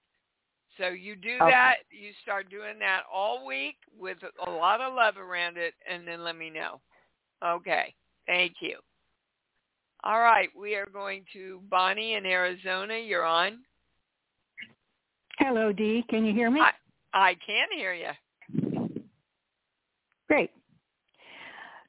So 0.81 0.89
you 0.89 1.15
do 1.15 1.35
okay. 1.43 1.51
that. 1.51 1.75
You 1.91 2.11
start 2.23 2.49
doing 2.49 2.79
that 2.79 3.03
all 3.13 3.47
week 3.47 3.77
with 3.99 4.17
a 4.47 4.51
lot 4.51 4.81
of 4.81 4.95
love 4.95 5.19
around 5.19 5.59
it, 5.59 5.75
and 5.89 6.09
then 6.09 6.25
let 6.25 6.37
me 6.37 6.49
know. 6.49 6.81
Okay. 7.45 7.95
Thank 8.27 8.55
you. 8.61 8.79
All 10.05 10.21
right. 10.21 10.49
We 10.59 10.77
are 10.77 10.87
going 10.87 11.25
to 11.35 11.61
Bonnie 11.69 12.15
in 12.15 12.25
Arizona. 12.25 12.97
You're 12.97 13.27
on. 13.27 13.59
Hello, 15.39 15.71
Dee. 15.71 16.03
Can 16.09 16.25
you 16.25 16.33
hear 16.33 16.51
me? 16.51 16.63
I, 16.63 16.71
I 17.13 17.37
can 17.47 17.69
hear 17.77 17.93
you. 17.93 19.03
Great. 20.29 20.51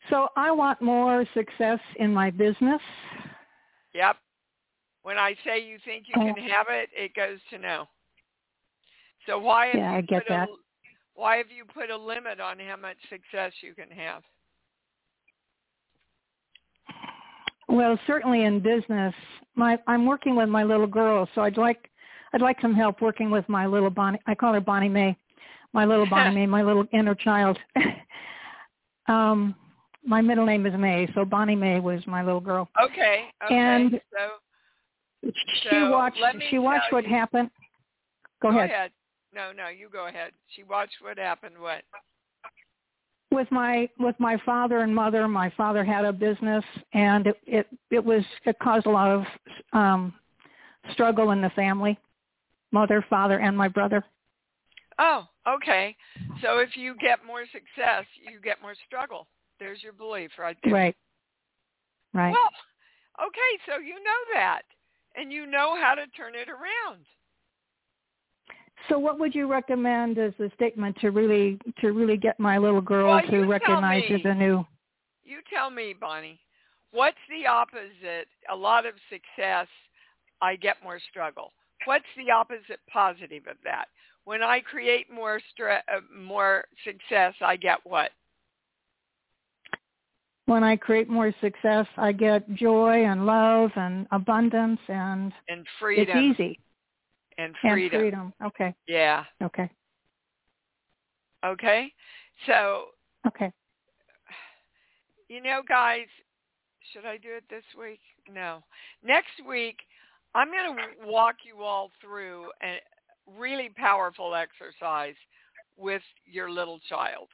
So 0.09 0.27
I 0.35 0.51
want 0.51 0.81
more 0.81 1.25
success 1.33 1.79
in 1.97 2.13
my 2.13 2.29
business. 2.29 2.81
Yep. 3.93 4.17
When 5.03 5.17
I 5.17 5.35
say 5.45 5.63
you 5.63 5.77
think 5.85 6.07
you 6.07 6.13
can 6.13 6.35
have 6.49 6.67
it, 6.69 6.89
it 6.93 7.13
goes 7.15 7.39
to 7.51 7.57
no. 7.57 7.87
So 9.27 9.39
why 9.39 9.67
have 9.67 9.75
yeah, 9.75 9.91
you 9.91 9.97
I 9.97 10.01
get 10.01 10.23
put 10.23 10.29
that. 10.29 10.49
A, 10.49 10.51
why 11.15 11.37
have 11.37 11.51
you 11.55 11.65
put 11.65 11.89
a 11.89 11.97
limit 11.97 12.39
on 12.39 12.57
how 12.59 12.77
much 12.77 12.97
success 13.09 13.53
you 13.61 13.73
can 13.73 13.89
have? 13.89 14.23
Well, 17.67 17.97
certainly 18.05 18.43
in 18.43 18.59
business, 18.59 19.13
my 19.55 19.77
I'm 19.87 20.05
working 20.05 20.35
with 20.35 20.49
my 20.49 20.63
little 20.63 20.87
girl, 20.87 21.27
so 21.33 21.41
I'd 21.41 21.57
like 21.57 21.89
I'd 22.33 22.41
like 22.41 22.59
some 22.61 22.73
help 22.73 23.01
working 23.01 23.29
with 23.29 23.47
my 23.47 23.65
little 23.65 23.89
Bonnie. 23.89 24.19
I 24.27 24.35
call 24.35 24.53
her 24.53 24.61
Bonnie 24.61 24.89
Mae, 24.89 25.15
my 25.73 25.85
little 25.85 26.05
Bonnie 26.09 26.35
Mae, 26.35 26.45
my 26.47 26.63
little 26.63 26.85
inner 26.91 27.15
child. 27.15 27.57
um, 29.07 29.55
my 30.03 30.21
middle 30.21 30.45
name 30.45 30.65
is 30.65 30.73
May, 30.77 31.07
so 31.13 31.23
Bonnie 31.23 31.55
Mae 31.55 31.79
was 31.79 32.01
my 32.07 32.23
little 32.23 32.39
girl. 32.39 32.67
Okay. 32.83 33.25
Okay. 33.45 33.55
And 33.55 34.01
so, 34.11 35.31
she 35.61 35.69
so 35.69 35.91
watched 35.91 36.19
she 36.49 36.57
watched 36.57 36.91
what 36.91 37.05
you. 37.05 37.09
happened. 37.09 37.49
Go, 38.41 38.51
Go 38.51 38.57
ahead. 38.57 38.69
ahead. 38.69 38.91
No, 39.33 39.51
no, 39.51 39.67
you 39.69 39.89
go 39.89 40.07
ahead. 40.07 40.31
She 40.55 40.63
watched 40.63 40.95
what 41.01 41.17
happened. 41.17 41.55
What? 41.59 41.83
with 43.31 43.49
my 43.49 43.89
with 43.97 44.15
my 44.19 44.37
father 44.45 44.79
and 44.79 44.93
mother 44.93 45.27
my 45.27 45.49
father 45.55 45.85
had 45.85 46.03
a 46.03 46.11
business 46.11 46.65
and 46.93 47.27
it 47.27 47.37
it, 47.47 47.67
it 47.89 48.03
was 48.03 48.23
it 48.45 48.57
caused 48.59 48.85
a 48.85 48.89
lot 48.89 49.09
of 49.09 49.23
um 49.71 50.13
struggle 50.91 51.31
in 51.31 51.41
the 51.41 51.49
family 51.51 51.97
mother 52.71 53.05
father 53.09 53.39
and 53.39 53.57
my 53.57 53.69
brother 53.69 54.03
Oh, 54.99 55.25
okay. 55.47 55.95
So 56.43 56.59
if 56.59 56.75
you 56.75 56.95
get 57.01 57.25
more 57.25 57.43
success, 57.45 58.05
you 58.21 58.39
get 58.39 58.61
more 58.61 58.75
struggle. 58.85 59.25
There's 59.59 59.81
your 59.81 59.93
belief 59.93 60.31
right 60.37 60.57
there. 60.63 60.73
right 60.73 60.95
right 62.13 62.31
Well, 62.31 63.27
okay, 63.27 63.51
so 63.65 63.79
you 63.79 63.95
know 63.95 64.21
that, 64.35 64.61
and 65.15 65.31
you 65.31 65.47
know 65.47 65.75
how 65.79 65.95
to 65.95 66.05
turn 66.15 66.35
it 66.35 66.49
around. 66.49 67.05
So 68.89 68.97
what 68.99 69.19
would 69.19 69.33
you 69.35 69.47
recommend 69.47 70.17
as 70.17 70.33
a 70.39 70.49
statement 70.55 70.97
to 71.01 71.11
really 71.11 71.59
to 71.79 71.91
really 71.91 72.17
get 72.17 72.39
my 72.39 72.57
little 72.57 72.81
girl 72.81 73.07
Well, 73.09 73.21
to 73.29 73.43
recognize 73.43 74.09
me. 74.09 74.21
the 74.23 74.33
new 74.33 74.65
You 75.23 75.39
tell 75.53 75.69
me, 75.69 75.93
Bonnie. 75.99 76.39
What's 76.91 77.17
the 77.29 77.47
opposite? 77.47 78.27
A 78.51 78.55
lot 78.55 78.85
of 78.85 78.93
success, 79.09 79.67
I 80.41 80.55
get 80.57 80.77
more 80.83 80.99
struggle. 81.09 81.51
What's 81.85 82.05
the 82.17 82.31
opposite 82.31 82.79
positive 82.91 83.43
of 83.49 83.57
that? 83.63 83.85
When 84.25 84.43
I 84.43 84.59
create 84.59 85.11
more 85.11 85.39
stre- 85.57 85.81
uh, 85.87 86.01
more 86.15 86.65
success, 86.83 87.33
I 87.41 87.55
get 87.55 87.79
what? 87.83 88.11
when 90.47 90.63
i 90.63 90.75
create 90.75 91.07
more 91.09 91.33
success 91.39 91.85
i 91.97 92.11
get 92.11 92.53
joy 92.55 93.05
and 93.05 93.25
love 93.25 93.71
and 93.75 94.05
abundance 94.11 94.79
and 94.89 95.31
And 95.47 95.65
freedom. 95.79 96.17
it's 96.17 96.39
easy 96.39 96.59
And 97.41 97.55
and 97.63 97.73
freedom. 97.73 97.99
freedom 97.99 98.33
okay 98.43 98.73
Yeah. 98.87 99.25
okay 99.41 99.69
Okay. 101.43 101.91
So 102.45 102.85
okay 103.27 103.51
you 105.31 105.41
know, 105.41 105.61
guys, 105.67 106.07
should 106.91 107.05
I 107.05 107.15
do 107.15 107.29
it 107.37 107.45
this 107.49 107.63
week? 107.79 108.01
No. 108.31 108.61
Next 109.01 109.31
week, 109.47 109.77
I'm 110.35 110.49
going 110.49 110.75
to 110.75 111.09
walk 111.09 111.35
you 111.45 111.63
all 111.63 111.89
through 112.01 112.47
a 112.61 112.79
really 113.39 113.69
powerful 113.77 114.35
exercise 114.35 115.15
with 115.77 116.01
your 116.25 116.51
little 116.51 116.81
child. 116.89 117.29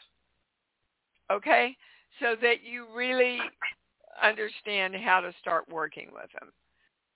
Okay? 1.32 1.76
So 2.20 2.36
that 2.40 2.64
you 2.64 2.86
really 2.96 3.40
understand 4.24 4.96
how 4.96 5.20
to 5.20 5.34
start 5.42 5.66
working 5.68 6.10
with 6.14 6.30
them. 6.40 6.52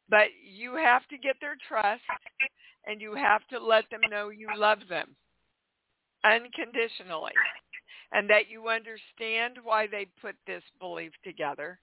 But 0.10 0.30
you 0.44 0.74
have 0.76 1.08
to 1.10 1.18
get 1.18 1.36
their 1.40 1.58
trust 1.68 2.02
and 2.86 3.02
you 3.02 3.16
have 3.16 3.42
to 3.48 3.60
let 3.60 3.86
them 3.90 4.02
know 4.10 4.30
you 4.30 4.48
love 4.58 4.80
them 4.90 5.16
unconditionally 6.24 7.34
and 8.12 8.30
that 8.30 8.50
you 8.50 8.68
understand 8.68 9.58
why 9.64 9.88
they 9.88 10.08
put 10.22 10.36
this 10.46 10.64
belief 10.80 11.12
together 11.24 11.80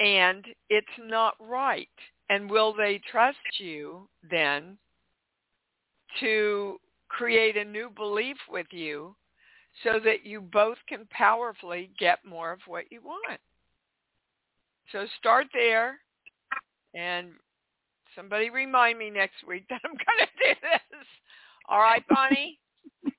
and 0.00 0.44
it's 0.70 0.86
not 0.98 1.34
right. 1.40 1.88
And 2.30 2.50
will 2.50 2.72
they 2.72 3.00
trust 3.10 3.38
you 3.58 4.08
then 4.28 4.78
to 6.20 6.78
create 7.08 7.56
a 7.56 7.64
new 7.64 7.90
belief 7.90 8.36
with 8.50 8.66
you 8.70 9.14
so 9.82 10.00
that 10.04 10.24
you 10.24 10.40
both 10.40 10.78
can 10.88 11.06
powerfully 11.10 11.90
get 11.98 12.24
more 12.24 12.52
of 12.52 12.60
what 12.66 12.90
you 12.90 13.02
want? 13.02 13.40
So 14.92 15.06
start 15.18 15.46
there 15.52 15.98
and 16.94 17.28
somebody 18.16 18.50
remind 18.50 18.98
me 18.98 19.10
next 19.10 19.46
week 19.46 19.64
that 19.70 19.80
I'm 19.84 19.92
going 19.92 20.20
to 20.20 20.26
do 20.26 20.60
this. 20.62 21.06
All 21.68 21.78
right, 21.78 22.04
Bonnie? 22.08 22.58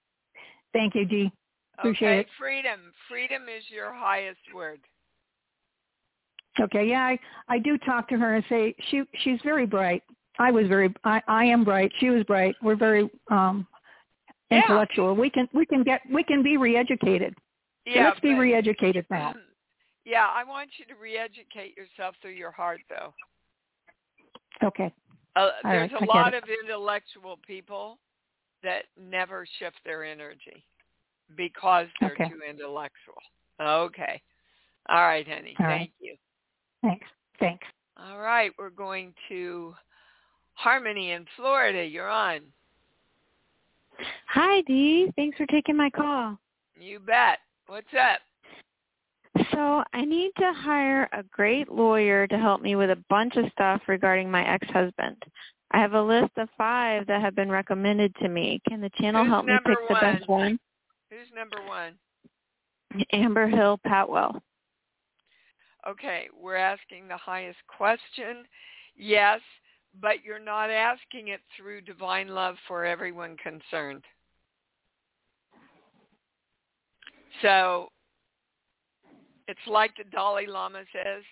thank 0.73 0.95
you 0.95 1.05
dee 1.05 1.31
Appreciate 1.77 2.10
okay, 2.10 2.19
it. 2.21 2.27
freedom. 2.39 2.79
Freedom 3.10 3.43
is 3.43 3.63
your 3.69 3.93
highest 3.93 4.39
word. 4.53 4.79
Okay, 6.60 6.88
yeah, 6.88 7.01
I 7.01 7.19
I 7.49 7.60
do 7.60 7.77
talk 7.79 8.08
to 8.10 8.17
her 8.17 8.36
and 8.36 8.45
say 8.47 8.73
she 8.89 9.03
she's 9.23 9.39
very 9.43 9.65
bright. 9.65 10.03
I 10.39 10.51
was 10.51 10.67
very 10.67 10.93
I 11.03 11.21
I 11.27 11.43
am 11.43 11.65
bright. 11.65 11.91
She 11.99 12.10
was 12.10 12.23
bright. 12.23 12.55
We're 12.62 12.77
very 12.77 13.10
um 13.29 13.67
intellectual. 14.51 15.13
Yeah. 15.13 15.19
We 15.19 15.29
can 15.29 15.49
we 15.53 15.65
can 15.65 15.84
get 15.84 16.01
we 16.10 16.23
can 16.23 16.43
be 16.43 16.58
reeducated. 16.58 17.34
So 17.34 17.91
Yeah, 17.91 18.05
let's 18.05 18.21
be 18.21 18.29
reeducated 18.29 19.05
now. 19.10 19.36
Yeah, 20.05 20.27
I 20.31 20.43
want 20.43 20.69
you 20.77 20.86
to 20.86 20.93
re-educate 21.01 21.75
yourself 21.75 22.13
through 22.21 22.34
your 22.34 22.51
heart, 22.51 22.79
though. 22.89 23.12
Okay. 24.63 24.93
Uh, 25.35 25.49
there's 25.63 25.91
right, 25.91 26.01
a 26.01 26.03
I 26.03 26.05
get 26.05 26.15
lot 26.15 26.33
it. 26.33 26.43
of 26.43 26.49
intellectual 26.63 27.37
people 27.45 27.97
that 28.63 28.83
never 28.99 29.45
shift 29.59 29.77
their 29.83 30.03
energy 30.03 30.65
because 31.35 31.87
they're 31.99 32.11
Okay. 32.13 32.29
too 32.29 32.41
intellectual. 32.47 33.21
Okay. 33.59 34.21
All 34.89 35.03
right, 35.03 35.27
honey. 35.27 35.55
All 35.59 35.65
right. 35.65 35.77
Thank 35.79 35.91
you. 35.99 36.15
Thanks. 36.81 37.07
Thanks. 37.39 37.65
All 37.97 38.19
right, 38.19 38.51
we're 38.59 38.69
going 38.69 39.13
to 39.29 39.73
Harmony 40.53 41.11
in 41.11 41.25
Florida. 41.35 41.83
You're 41.85 42.09
on. 42.09 42.41
Hi, 44.27 44.61
Dee. 44.61 45.11
Thanks 45.15 45.37
for 45.37 45.45
taking 45.47 45.77
my 45.77 45.89
call. 45.89 46.37
You 46.79 46.99
bet. 46.99 47.39
What's 47.67 47.87
up? 47.93 48.19
So 49.51 49.83
I 49.93 50.05
need 50.05 50.31
to 50.39 50.53
hire 50.53 51.09
a 51.11 51.23
great 51.23 51.69
lawyer 51.69 52.25
to 52.27 52.37
help 52.37 52.61
me 52.61 52.75
with 52.75 52.89
a 52.89 53.03
bunch 53.09 53.35
of 53.35 53.45
stuff 53.51 53.81
regarding 53.87 54.31
my 54.31 54.47
ex-husband. 54.47 55.17
I 55.71 55.79
have 55.79 55.93
a 55.93 56.01
list 56.01 56.31
of 56.37 56.47
five 56.57 57.05
that 57.07 57.21
have 57.21 57.35
been 57.35 57.51
recommended 57.51 58.15
to 58.21 58.29
me. 58.29 58.61
Can 58.67 58.79
the 58.79 58.91
channel 58.97 59.23
Who's 59.23 59.31
help 59.31 59.45
me 59.45 59.53
pick 59.65 59.77
one? 59.77 59.87
the 59.89 59.99
best 59.99 60.29
one? 60.29 60.59
Who's 61.09 61.27
number 61.35 61.57
one? 61.67 61.93
Amber 63.11 63.47
Hill 63.47 63.79
Patwell. 63.85 64.39
Okay, 65.87 66.27
we're 66.41 66.55
asking 66.55 67.07
the 67.07 67.17
highest 67.17 67.59
question. 67.67 68.45
Yes, 68.95 69.41
but 70.01 70.23
you're 70.23 70.39
not 70.39 70.69
asking 70.69 71.27
it 71.27 71.41
through 71.55 71.81
divine 71.81 72.29
love 72.29 72.55
for 72.67 72.85
everyone 72.85 73.35
concerned. 73.37 74.03
So 77.41 77.89
it's 79.47 79.60
like 79.67 79.91
the 79.97 80.03
Dalai 80.05 80.47
Lama 80.47 80.84
says, 80.91 81.23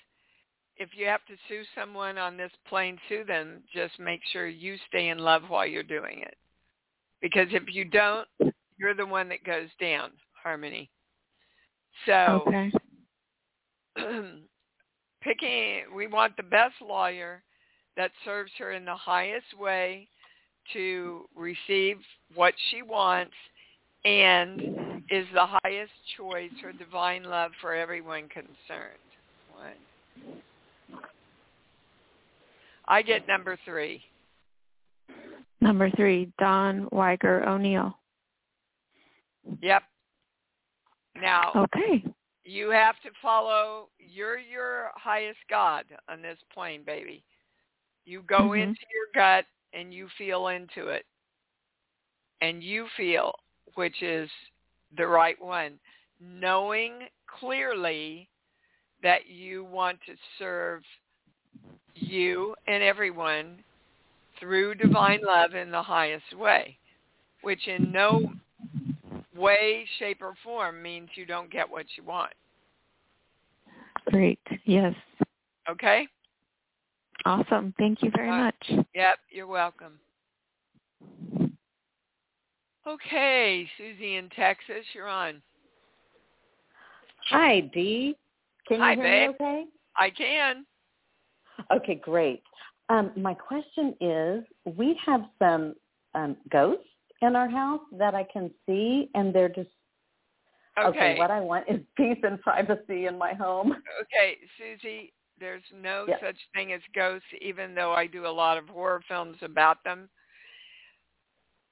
if 0.78 0.89
you 0.95 1.06
have 1.06 1.26
to 1.26 1.34
sue 1.47 1.63
someone 1.76 2.17
on 2.17 2.36
this 2.36 2.52
plane, 2.67 2.97
sue 3.08 3.23
them. 3.23 3.62
Just 3.73 3.99
make 3.99 4.21
sure 4.32 4.47
you 4.47 4.76
stay 4.88 5.10
in 5.10 5.19
love 5.19 5.43
while 5.47 5.67
you're 5.67 5.84
doing 5.84 6.19
it. 6.19 6.36
Because 7.21 7.47
if 7.52 7.73
you 7.73 7.86
don't, 7.86 8.28
you're 8.78 8.95
the 8.95 9.06
one 9.06 9.30
that 9.30 9.43
goes 9.43 9.69
down, 9.80 10.12
Harmony. 10.41 10.89
So 12.06 12.43
Okay. 12.47 12.71
picking 15.23 15.84
we 15.95 16.08
want 16.08 16.36
the 16.36 16.43
best 16.43 16.73
lawyer 16.82 17.43
that 17.95 18.12
serves 18.26 18.52
her 18.58 18.71
in 18.71 18.86
the 18.86 18.95
highest 18.95 19.58
way 19.58 20.08
to 20.73 21.26
receive 21.36 21.97
what 22.34 22.54
she 22.69 22.82
wants 22.82 23.34
and 24.05 24.61
is 25.09 25.27
the 25.33 25.45
highest 25.63 25.91
choice 26.17 26.51
for 26.61 26.73
divine 26.73 27.23
love 27.23 27.51
for 27.61 27.73
everyone 27.73 28.27
concerned. 28.29 28.99
One. 29.47 31.01
I 32.87 33.01
get 33.01 33.27
number 33.27 33.57
three. 33.65 34.03
Number 35.61 35.89
three, 35.91 36.31
Don 36.39 36.89
Weiger 36.89 37.47
O'Neill. 37.47 37.97
Yep. 39.61 39.83
Now 41.21 41.51
Okay. 41.55 42.03
you 42.43 42.69
have 42.69 42.95
to 43.03 43.09
follow 43.21 43.89
you're 43.99 44.37
your 44.37 44.91
highest 44.95 45.39
god 45.49 45.85
on 46.09 46.21
this 46.21 46.37
plane 46.53 46.83
baby 46.83 47.23
you 48.05 48.21
go 48.23 48.49
Mhm. 48.49 48.63
into 48.63 48.85
your 48.93 49.07
gut 49.13 49.45
and 49.71 49.93
you 49.93 50.09
feel 50.17 50.47
into 50.47 50.89
it 50.89 51.05
and 52.41 52.61
you 52.61 52.87
feel 52.89 53.33
which 53.75 54.01
is 54.01 54.29
the 54.97 55.05
right 55.05 55.41
one 55.41 55.73
knowing 56.21 56.93
clearly 57.39 58.27
that 59.01 59.27
you 59.27 59.63
want 59.65 59.99
to 60.05 60.13
serve 60.39 60.81
you 61.95 62.55
and 62.67 62.81
everyone 62.81 63.57
through 64.39 64.75
divine 64.75 65.19
love 65.25 65.53
in 65.55 65.71
the 65.71 65.81
highest 65.81 66.38
way 66.38 66.77
which 67.41 67.67
in 67.67 67.91
no 67.91 68.31
way 69.36 69.86
shape 69.99 70.21
or 70.21 70.33
form 70.43 70.81
means 70.81 71.09
you 71.15 71.25
don't 71.25 71.51
get 71.51 71.69
what 71.69 71.86
you 71.97 72.03
want 72.03 72.31
Great. 74.07 74.39
Yes. 74.65 74.93
Okay? 75.69 76.07
Awesome. 77.25 77.73
Thank 77.77 78.03
you 78.03 78.12
very 78.15 78.29
right. 78.29 78.53
much. 78.69 78.86
Yep, 78.93 79.17
you're 79.31 79.47
welcome. 79.47 79.93
Okay, 82.86 83.67
Susie 83.78 84.15
in 84.15 84.30
Texas, 84.30 84.86
you're 84.93 85.08
on. 85.08 85.41
Hi, 87.30 87.62
Dee. 87.74 88.17
Can 88.67 88.78
you 88.78 88.84
Hi, 88.84 88.96
hear 88.96 89.04
babe. 89.04 89.30
me 89.30 89.36
okay? 89.36 89.65
I 89.96 90.10
can. 90.10 90.65
Okay, 91.72 91.96
great. 91.96 92.43
Um, 92.89 93.12
my 93.15 93.34
question 93.34 93.96
is, 94.02 94.43
we 94.78 95.00
have 95.06 95.22
some 95.39 95.76
um, 96.13 96.36
ghosts 96.52 96.84
in 97.22 97.36
our 97.36 97.50
house 97.50 97.82
that 97.98 98.15
I 98.15 98.26
can 98.32 98.52
see, 98.67 99.10
and 99.15 99.34
they're 99.34 99.50
just 99.50 99.69
Okay. 100.84 101.17
What 101.17 101.32
I 101.32 101.39
want 101.39 101.65
is 101.69 101.80
peace 101.98 102.17
and 102.24 102.41
privacy 102.41 103.06
in 103.06 103.17
my 103.17 103.34
home. 103.34 103.76
Okay, 104.02 104.38
Susie, 104.58 105.13
there's 105.39 105.63
no 105.74 106.06
Yeah. 106.08 106.19
such 106.19 106.38
thing 106.54 106.74
as 106.74 106.82
ghosts, 106.96 107.28
even 107.41 107.76
though 107.76 107.93
I 107.93 108.08
do 108.08 108.26
a 108.26 108.28
lot 108.28 108.58
of 108.58 108.67
horror 108.67 109.02
films 109.08 109.38
about 109.41 109.84
them. 109.84 110.10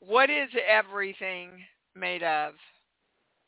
What 0.05 0.29
is 0.29 0.49
everything 0.67 1.49
made 1.95 2.23
of? 2.23 2.53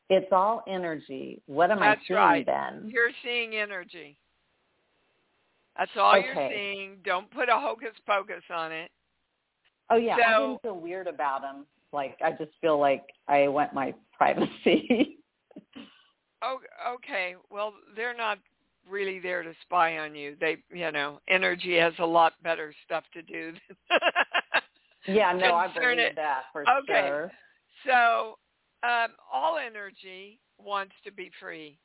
It's 0.09 0.31
all 0.31 0.63
energy. 0.67 1.41
What 1.47 1.71
am 1.71 1.79
That's 1.79 1.99
I 2.03 2.07
seeing 2.07 2.17
right. 2.19 2.45
then? 2.45 2.89
You're 2.93 3.11
seeing 3.23 3.55
energy. 3.55 4.17
That's 5.77 5.91
all 5.97 6.17
you're 6.19 6.35
seeing. 6.49 6.97
Don't 7.03 7.29
put 7.31 7.49
a 7.49 7.53
hocus 7.59 7.93
pocus 8.05 8.43
on 8.53 8.71
it. 8.71 8.91
Oh 9.89 9.95
yeah, 9.95 10.15
I 10.15 10.33
So- 10.33 10.47
didn't 10.47 10.61
feel 10.61 10.79
weird 10.79 11.07
about 11.07 11.41
them. 11.41 11.65
Like 11.91 12.17
I 12.23 12.31
just 12.31 12.51
feel 12.61 12.79
like 12.79 13.03
I 13.27 13.47
want 13.47 13.73
my 13.73 13.93
privacy. 14.17 15.17
Oh, 16.41 16.59
okay. 16.95 17.35
Well, 17.49 17.73
they're 17.95 18.15
not 18.15 18.37
really 18.89 19.19
there 19.19 19.43
to 19.43 19.53
spy 19.61 19.97
on 19.99 20.13
you. 20.13 20.35
They, 20.39 20.57
you 20.73 20.91
know, 20.91 21.19
energy 21.29 21.77
has 21.77 21.93
a 21.99 22.05
lot 22.05 22.33
better 22.43 22.73
stuff 22.85 23.05
to 23.13 23.21
do. 23.21 23.53
yeah, 25.07 25.33
no, 25.33 25.55
I 25.55 25.67
believe 25.73 25.99
it. 25.99 26.15
that 26.15 26.43
for 26.51 26.61
Okay. 26.67 27.07
sure. 27.07 27.31
so, 27.85 28.37
um, 28.83 29.09
all 29.31 29.57
energy 29.57 30.39
wants 30.57 30.93
to 31.03 31.11
be 31.11 31.29
free, 31.39 31.77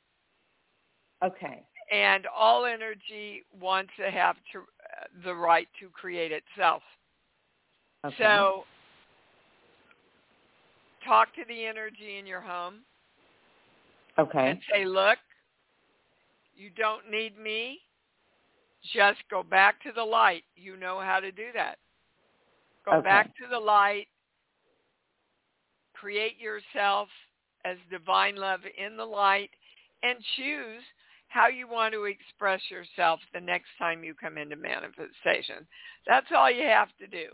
Okay. 1.22 1.62
and 1.90 2.26
all 2.26 2.64
energy 2.64 3.44
wants 3.60 3.92
to 3.96 4.10
have 4.10 4.36
to, 4.52 4.60
uh, 4.60 5.06
the 5.24 5.34
right 5.34 5.68
to 5.80 5.88
create 5.90 6.32
itself. 6.32 6.82
Okay. 8.04 8.16
So, 8.18 8.64
talk 11.04 11.34
to 11.34 11.44
the 11.48 11.64
energy 11.64 12.18
in 12.18 12.26
your 12.26 12.40
home. 12.40 12.84
okay. 14.18 14.50
and 14.50 14.60
say, 14.72 14.84
look, 14.84 15.18
you 16.56 16.70
don't 16.70 17.08
need 17.10 17.38
me. 17.38 17.80
Just 18.92 19.20
go 19.30 19.42
back 19.42 19.80
to 19.82 19.92
the 19.92 20.02
light. 20.02 20.44
You 20.56 20.76
know 20.76 21.00
how 21.00 21.20
to 21.20 21.30
do 21.30 21.46
that. 21.54 21.78
Go 22.90 22.96
Okay. 22.98 23.04
back 23.08 23.36
to 23.36 23.46
the 23.50 23.58
light. 23.58 24.08
Create 25.94 26.38
yourself 26.38 27.08
as 27.64 27.76
divine 27.90 28.36
love 28.36 28.60
in 28.76 28.96
the 28.96 29.04
light 29.04 29.50
and 30.02 30.18
choose 30.36 30.82
how 31.28 31.48
you 31.48 31.66
want 31.68 31.92
to 31.92 32.04
express 32.04 32.60
yourself 32.70 33.20
the 33.34 33.40
next 33.40 33.68
time 33.78 34.02
you 34.04 34.14
come 34.14 34.38
into 34.38 34.56
manifestation. 34.56 35.66
That's 36.06 36.26
all 36.34 36.50
you 36.50 36.62
have 36.64 36.88
to 36.98 37.06
do. 37.06 37.26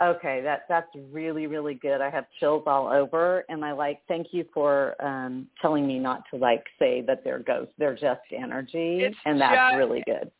Okay, 0.00 0.40
that 0.42 0.62
that's 0.68 0.88
really 1.12 1.46
really 1.46 1.74
good. 1.74 2.00
I 2.00 2.08
have 2.08 2.24
chills 2.40 2.62
all 2.66 2.88
over, 2.88 3.44
and 3.50 3.62
I 3.64 3.72
like. 3.72 4.00
Thank 4.08 4.28
you 4.32 4.44
for 4.54 4.96
um, 5.04 5.46
telling 5.60 5.86
me 5.86 5.98
not 5.98 6.22
to 6.30 6.36
like 6.38 6.64
say 6.78 7.02
that 7.02 7.22
they're 7.22 7.40
ghosts. 7.40 7.74
They're 7.76 7.94
just 7.94 8.22
energy, 8.34 9.00
It's 9.04 9.16
and 9.26 9.38
that's 9.40 9.54
just- 9.54 9.76
really 9.76 10.02
good. 10.06 10.30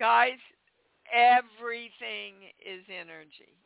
Guys, 0.00 0.38
everything 1.12 2.50
is 2.64 2.82
energy. 2.88 3.56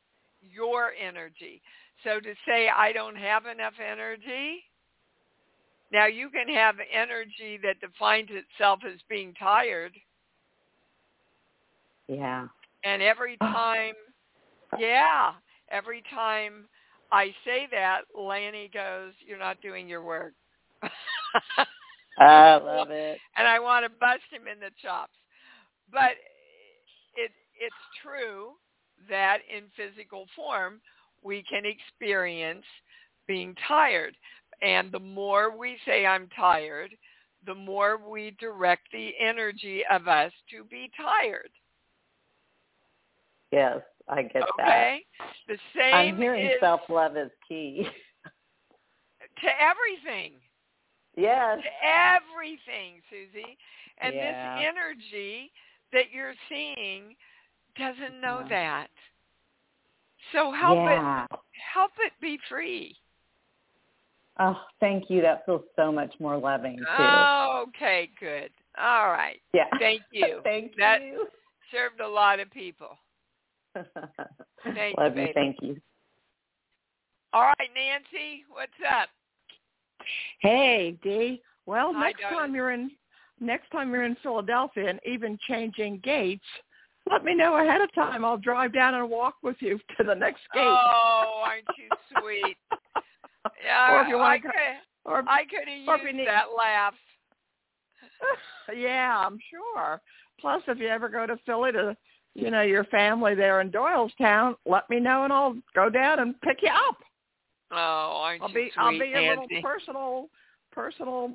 Your 0.40 0.92
energy. 1.00 1.62
So 2.04 2.20
to 2.20 2.34
say 2.46 2.68
I 2.68 2.92
don't 2.92 3.16
have 3.16 3.46
enough 3.46 3.74
energy, 3.80 4.64
now 5.92 6.06
you 6.06 6.28
can 6.30 6.52
have 6.54 6.76
energy 6.92 7.58
that 7.62 7.80
defines 7.80 8.28
itself 8.30 8.80
as 8.86 9.00
being 9.08 9.32
tired 9.34 9.92
Yeah. 12.08 12.46
and 12.84 13.02
every 13.02 13.36
time 13.38 13.94
yeah, 14.78 15.32
every 15.70 16.02
time 16.14 16.68
I 17.12 17.34
say 17.44 17.68
that, 17.70 18.02
Lanny 18.18 18.68
goes, 18.72 19.12
"You're 19.26 19.38
not 19.38 19.60
doing 19.60 19.88
your 19.88 20.02
work." 20.02 20.34
I 22.18 22.56
love 22.56 22.90
it. 22.90 23.18
and 23.36 23.46
I 23.46 23.58
want 23.58 23.84
to 23.84 23.90
bust 24.00 24.22
him 24.30 24.48
in 24.48 24.58
the 24.60 24.70
chops. 24.82 25.12
But 25.92 26.12
it 27.16 27.30
it's 27.58 27.74
true 28.02 28.52
that 29.08 29.38
in 29.54 29.64
physical 29.76 30.26
form 30.34 30.80
we 31.22 31.42
can 31.42 31.62
experience 31.64 32.64
being 33.26 33.54
tired. 33.66 34.16
And 34.62 34.90
the 34.90 35.00
more 35.00 35.56
we 35.56 35.76
say 35.84 36.06
I'm 36.06 36.28
tired, 36.34 36.90
the 37.44 37.54
more 37.54 37.98
we 37.98 38.36
direct 38.40 38.88
the 38.92 39.10
energy 39.20 39.82
of 39.90 40.08
us 40.08 40.32
to 40.50 40.64
be 40.64 40.90
tired. 40.96 41.50
Yes, 43.52 43.80
I 44.08 44.22
get 44.22 44.42
that. 44.58 44.64
Okay? 44.64 45.04
The 45.48 45.58
same 45.76 45.94
I'm 45.94 46.16
hearing 46.16 46.46
is 46.46 46.52
self 46.60 46.80
love 46.88 47.16
is 47.16 47.30
key. 47.46 47.86
to 49.42 49.48
everything. 49.60 50.32
yes. 51.16 51.58
to 51.62 51.70
everything, 51.86 53.00
Susie. 53.10 53.56
And 53.98 54.14
Yeah. 54.14 54.56
this 54.58 54.66
energy 54.68 55.52
that 55.92 56.10
you're 56.12 56.34
seeing 56.48 57.16
doesn't 57.78 58.20
know 58.20 58.40
Yeah. 58.42 58.48
that. 58.48 58.90
So 60.32 60.50
help 60.52 60.76
yeah. 60.76 61.24
it 61.30 61.38
help 61.74 61.92
it 61.98 62.12
be 62.20 62.38
free. 62.48 62.96
Oh, 64.38 64.60
thank 64.80 65.08
you. 65.08 65.22
That 65.22 65.46
feels 65.46 65.62
so 65.76 65.90
much 65.90 66.12
more 66.20 66.36
loving 66.36 66.78
too. 66.78 66.84
Okay, 67.68 68.10
good. 68.20 68.50
All 68.78 69.08
right. 69.08 69.40
yeah. 69.54 69.68
Thank 69.78 70.02
you. 70.12 70.40
thank 70.44 70.74
That- 70.76 71.02
you. 71.02 71.26
Served 71.72 72.00
a 72.00 72.06
lot 72.06 72.38
of 72.38 72.48
people. 72.52 72.96
Thank 73.74 74.96
you, 74.96 75.02
Love 75.02 75.16
you. 75.16 75.22
baby. 75.26 75.32
Thank 75.34 75.56
you. 75.60 75.80
All 77.32 77.42
right, 77.42 77.70
Nancy, 77.74 78.44
what's 78.48 78.70
up? 78.88 79.08
Hey, 80.40 80.96
Dee. 81.02 81.42
Well, 81.66 81.92
Hi, 81.92 82.06
next 82.06 82.20
darling. 82.22 82.38
time 82.38 82.54
you're 82.54 82.70
in 82.70 82.90
next 83.40 83.70
time 83.70 83.90
you're 83.92 84.04
in 84.04 84.16
Philadelphia 84.22 84.88
and 84.88 85.00
even 85.06 85.38
changing 85.48 86.00
gates, 86.02 86.44
let 87.10 87.24
me 87.24 87.34
know 87.34 87.56
ahead 87.56 87.80
of 87.80 87.92
time. 87.94 88.24
I'll 88.24 88.36
drive 88.38 88.72
down 88.72 88.94
and 88.94 89.08
walk 89.08 89.34
with 89.42 89.56
you 89.60 89.78
to 89.96 90.04
the 90.04 90.14
next 90.14 90.42
gate. 90.52 90.62
Oh, 90.64 91.42
aren't 91.46 91.64
you 91.78 91.88
sweet? 92.20 92.56
Yeah, 93.64 93.92
Or 93.92 94.02
if 94.02 94.08
you 94.08 94.16
I 94.16 94.20
wanna 94.20 94.40
could 94.40 94.50
or 95.04 95.24
I 95.28 95.44
could 95.44 95.68
have 95.68 96.02
used 96.02 96.16
need- 96.16 96.26
that 96.26 96.46
laugh. 96.56 96.94
yeah, 98.76 99.24
I'm 99.26 99.38
sure. 99.50 100.00
Plus, 100.40 100.62
if 100.68 100.78
you 100.78 100.88
ever 100.88 101.08
go 101.08 101.26
to 101.26 101.36
Philly 101.46 101.72
to, 101.72 101.96
you 102.34 102.50
know, 102.50 102.62
your 102.62 102.84
family 102.84 103.34
there 103.34 103.60
in 103.60 103.70
Doylestown, 103.70 104.56
let 104.66 104.88
me 104.90 105.00
know 105.00 105.24
and 105.24 105.32
I'll 105.32 105.56
go 105.74 105.88
down 105.88 106.18
and 106.18 106.38
pick 106.42 106.58
you 106.62 106.70
up. 106.70 106.96
Oh, 107.70 107.76
aren't 108.22 108.42
I'll 108.42 108.48
you 108.48 108.54
be 108.54 108.70
sweet, 108.74 108.78
I'll 108.82 108.90
be 108.92 108.96
your 109.06 109.22
Nancy? 109.22 109.40
little 109.54 109.62
personal 109.62 110.28
personal 110.76 111.32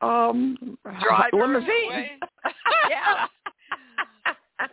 um 0.00 0.78
Driver 1.02 1.28
limousine. 1.46 2.20
yeah. 2.88 3.26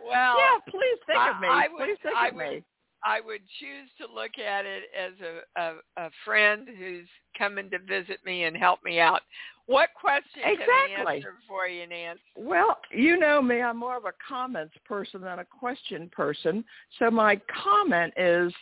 Well, 0.06 0.36
yeah, 0.38 0.58
please 0.70 0.98
think 1.06 1.18
of 1.34 1.40
me. 1.40 1.48
I 1.48 1.66
would- 1.70 1.84
please 1.84 1.98
think 2.02 2.16
I 2.16 2.28
of 2.28 2.34
would- 2.36 2.48
me. 2.48 2.64
I 3.04 3.20
would 3.20 3.40
choose 3.58 3.90
to 3.98 4.06
look 4.14 4.38
at 4.38 4.64
it 4.64 4.84
as 4.96 5.12
a, 5.20 5.60
a, 5.60 6.06
a 6.06 6.10
friend 6.24 6.68
who's 6.78 7.08
coming 7.36 7.68
to 7.70 7.80
visit 7.80 8.18
me 8.24 8.44
and 8.44 8.56
help 8.56 8.78
me 8.84 9.00
out. 9.00 9.22
What 9.66 9.88
question 10.00 10.40
can 10.44 10.50
I 10.52 10.86
Exactly. 10.92 11.16
answer 11.16 11.34
for 11.48 11.66
you, 11.66 11.88
Nancy? 11.88 12.22
Well, 12.36 12.78
you 12.92 13.16
know 13.18 13.42
me, 13.42 13.60
I'm 13.60 13.76
more 13.76 13.96
of 13.96 14.04
a 14.04 14.12
comments 14.26 14.74
person 14.84 15.20
than 15.20 15.40
a 15.40 15.44
question 15.44 16.08
person. 16.12 16.64
So 17.00 17.10
my 17.10 17.40
comment 17.64 18.14
is 18.16 18.52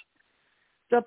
the 0.90 1.04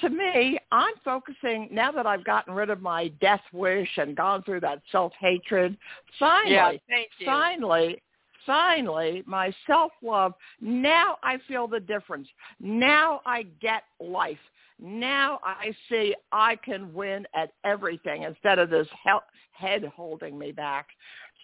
to 0.00 0.08
me, 0.08 0.58
I'm 0.72 0.94
focusing 1.04 1.68
now 1.70 1.92
that 1.92 2.06
I've 2.06 2.24
gotten 2.24 2.54
rid 2.54 2.70
of 2.70 2.80
my 2.80 3.08
death 3.20 3.42
wish 3.52 3.88
and 3.98 4.16
gone 4.16 4.42
through 4.42 4.60
that 4.60 4.80
self-hatred. 4.90 5.76
Finally, 6.18 6.52
yeah, 6.54 6.70
thank 6.88 7.08
you. 7.18 7.26
finally, 7.26 8.02
finally, 8.46 9.22
my 9.26 9.52
self-love, 9.66 10.32
now 10.60 11.16
I 11.22 11.38
feel 11.48 11.68
the 11.68 11.80
difference. 11.80 12.28
Now 12.60 13.20
I 13.26 13.42
get 13.60 13.82
life. 14.00 14.38
Now 14.78 15.40
I 15.42 15.74
see 15.88 16.14
I 16.32 16.56
can 16.56 16.92
win 16.92 17.26
at 17.34 17.52
everything 17.64 18.22
instead 18.22 18.58
of 18.58 18.70
this 18.70 18.88
he- 19.04 19.10
head 19.52 19.84
holding 19.94 20.38
me 20.38 20.52
back. 20.52 20.88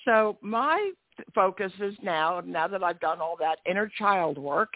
So 0.05 0.39
my 0.41 0.93
focus 1.35 1.73
is 1.81 1.95
now, 2.03 2.43
now 2.45 2.69
that 2.69 2.83
I've 2.83 3.01
done 3.01 3.21
all 3.21 3.37
that 3.39 3.59
inner 3.69 3.91
child 3.99 4.39
work, 4.39 4.71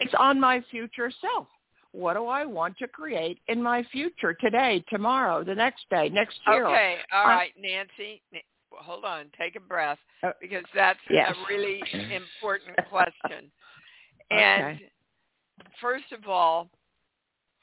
it's 0.00 0.14
on 0.18 0.40
my 0.40 0.62
future 0.70 1.10
self. 1.20 1.46
What 1.94 2.14
do 2.14 2.26
I 2.26 2.44
want 2.44 2.76
to 2.78 2.88
create 2.88 3.38
in 3.46 3.62
my 3.62 3.84
future 3.92 4.34
today, 4.34 4.84
tomorrow, 4.90 5.44
the 5.44 5.54
next 5.54 5.88
day, 5.90 6.08
next 6.08 6.36
year? 6.48 6.66
Okay, 6.66 6.96
all 7.12 7.24
Uh, 7.24 7.28
right, 7.28 7.52
Nancy. 7.56 8.20
Hold 8.72 9.04
on, 9.04 9.30
take 9.38 9.54
a 9.54 9.60
breath 9.60 10.00
Uh, 10.24 10.32
because 10.40 10.64
that's 10.74 10.98
yes. 11.08 11.32
a 11.36 11.54
really 11.54 11.84
important 12.12 12.76
question. 12.90 13.52
And 14.32 14.74
Okay. 14.80 14.90
first 15.80 16.10
of 16.10 16.26
all, 16.26 16.68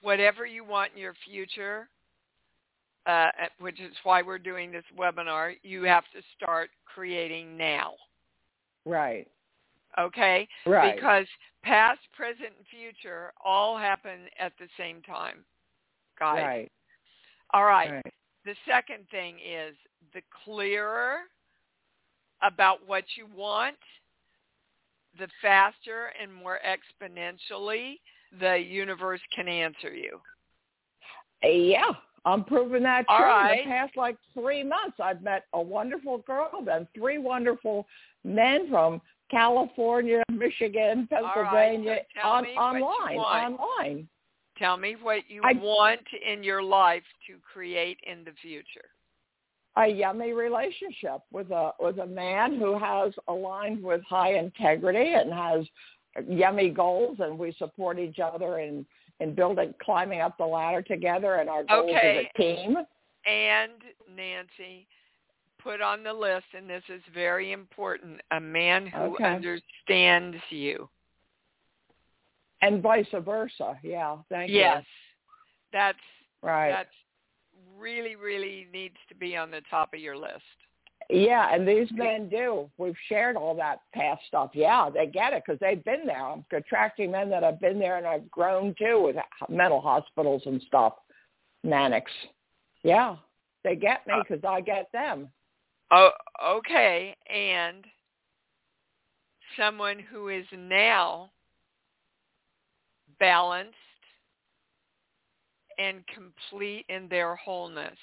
whatever 0.01 0.45
you 0.45 0.63
want 0.63 0.93
in 0.93 0.99
your 0.99 1.15
future, 1.25 1.89
uh, 3.07 3.31
which 3.59 3.81
is 3.81 3.93
why 4.03 4.21
we're 4.21 4.39
doing 4.39 4.71
this 4.71 4.85
webinar, 4.97 5.57
you 5.61 5.83
have 5.83 6.05
to 6.13 6.21
start 6.37 6.69
creating 6.85 7.57
now. 7.57 7.95
Right. 8.85 9.27
Okay? 9.99 10.47
Right. 10.65 10.95
Because 10.95 11.25
past, 11.63 11.99
present, 12.15 12.53
and 12.57 12.67
future 12.69 13.31
all 13.43 13.77
happen 13.77 14.21
at 14.39 14.53
the 14.59 14.67
same 14.77 15.01
time. 15.01 15.43
Guys. 16.19 16.41
right. 16.43 16.71
All 17.53 17.65
right. 17.65 17.91
Right. 17.91 18.13
The 18.45 18.55
second 18.67 19.05
thing 19.09 19.35
is 19.35 19.75
the 20.13 20.21
clearer 20.45 21.17
about 22.41 22.79
what 22.87 23.03
you 23.17 23.27
want, 23.35 23.77
the 25.19 25.27
faster 25.41 26.11
and 26.21 26.33
more 26.33 26.59
exponentially 26.65 27.99
the 28.39 28.57
universe 28.57 29.19
can 29.35 29.47
answer 29.47 29.93
you. 29.93 30.19
Yeah, 31.43 31.91
I'm 32.25 32.43
proving 32.43 32.83
that 32.83 33.05
true. 33.07 33.25
right. 33.25 33.59
In 33.59 33.65
the 33.65 33.71
past 33.71 33.97
like 33.97 34.17
three 34.33 34.63
months, 34.63 34.97
I've 35.03 35.21
met 35.21 35.45
a 35.53 35.61
wonderful 35.61 36.19
girl, 36.19 36.63
then 36.65 36.87
three 36.95 37.17
wonderful 37.17 37.87
men 38.23 38.69
from 38.69 39.01
California, 39.31 40.21
Michigan, 40.31 41.07
All 41.11 41.21
right, 41.23 41.33
Pennsylvania, 41.79 41.97
so 42.21 42.27
on, 42.27 42.43
me 42.43 42.49
what 42.55 42.75
you 42.77 42.83
online, 43.19 43.53
online. 43.53 44.07
Tell 44.57 44.77
me 44.77 44.95
what 45.01 45.21
you 45.29 45.41
I- 45.43 45.53
want 45.53 46.01
in 46.29 46.43
your 46.43 46.61
life 46.61 47.03
to 47.27 47.37
create 47.51 47.97
in 48.05 48.23
the 48.23 48.31
future. 48.41 48.85
A 49.77 49.87
yummy 49.87 50.33
relationship 50.33 51.21
with 51.31 51.49
a 51.51 51.71
with 51.79 51.97
a 51.99 52.05
man 52.05 52.59
who 52.59 52.77
has 52.77 53.13
aligned 53.29 53.81
with 53.81 54.01
high 54.03 54.33
integrity 54.35 55.13
and 55.13 55.31
has 55.33 55.65
yummy 56.27 56.69
goals, 56.69 57.17
and 57.21 57.39
we 57.39 57.53
support 57.57 57.97
each 57.97 58.19
other 58.19 58.59
in 58.59 58.85
in 59.21 59.33
building, 59.33 59.73
climbing 59.81 60.19
up 60.19 60.37
the 60.37 60.45
ladder 60.45 60.81
together, 60.81 61.35
and 61.35 61.49
our 61.49 61.63
goals 61.63 61.89
Okay. 61.95 62.19
as 62.19 62.25
a 62.35 62.37
team. 62.37 62.75
And 63.25 63.81
Nancy, 64.13 64.87
put 65.63 65.81
on 65.81 66.03
the 66.03 66.13
list, 66.13 66.45
and 66.55 66.69
this 66.69 66.83
is 66.89 67.01
very 67.13 67.51
important, 67.51 68.21
a 68.31 68.39
man 68.39 68.87
who 68.87 69.15
Okay. 69.15 69.23
understands 69.25 70.37
you. 70.49 70.89
And 72.61 72.81
vice 72.81 73.07
versa. 73.11 73.79
Yeah, 73.83 74.17
thank 74.29 74.51
you. 74.51 74.59
Yes. 74.59 74.85
That's. 75.71 75.97
Right. 76.43 76.71
that's 76.71 76.95
really, 77.77 78.15
really 78.15 78.67
needs 78.71 78.97
to 79.09 79.15
be 79.15 79.37
on 79.37 79.51
the 79.51 79.61
top 79.69 79.93
of 79.93 79.99
your 79.99 80.17
list. 80.17 80.41
Yeah, 81.09 81.53
and 81.53 81.67
these 81.67 81.89
men 81.91 82.29
do. 82.29 82.69
We've 82.77 82.95
shared 83.09 83.35
all 83.35 83.55
that 83.55 83.81
past 83.93 84.21
stuff. 84.27 84.51
Yeah, 84.53 84.89
they 84.89 85.07
get 85.07 85.33
it 85.33 85.43
because 85.45 85.59
they've 85.59 85.83
been 85.83 86.05
there. 86.05 86.25
I'm 86.25 86.45
attracting 86.51 87.11
men 87.11 87.29
that 87.31 87.43
have 87.43 87.59
been 87.59 87.79
there 87.79 87.97
and 87.97 88.07
I've 88.07 88.29
grown 88.31 88.73
too 88.77 89.01
with 89.03 89.15
mental 89.49 89.81
hospitals 89.81 90.43
and 90.45 90.61
stuff, 90.67 90.93
manics. 91.63 92.11
Yeah, 92.83 93.17
they 93.63 93.75
get 93.75 94.07
me 94.07 94.13
uh, 94.13 94.23
because 94.23 94.43
I 94.47 94.61
get 94.61 94.91
them. 94.93 95.29
Oh, 95.91 96.09
okay. 96.45 97.15
And 97.33 97.85
someone 99.57 99.99
who 99.99 100.29
is 100.29 100.45
now 100.57 101.29
balanced 103.19 103.75
and 105.77 106.03
complete 106.07 106.85
in 106.89 107.07
their 107.09 107.35
wholeness. 107.35 107.97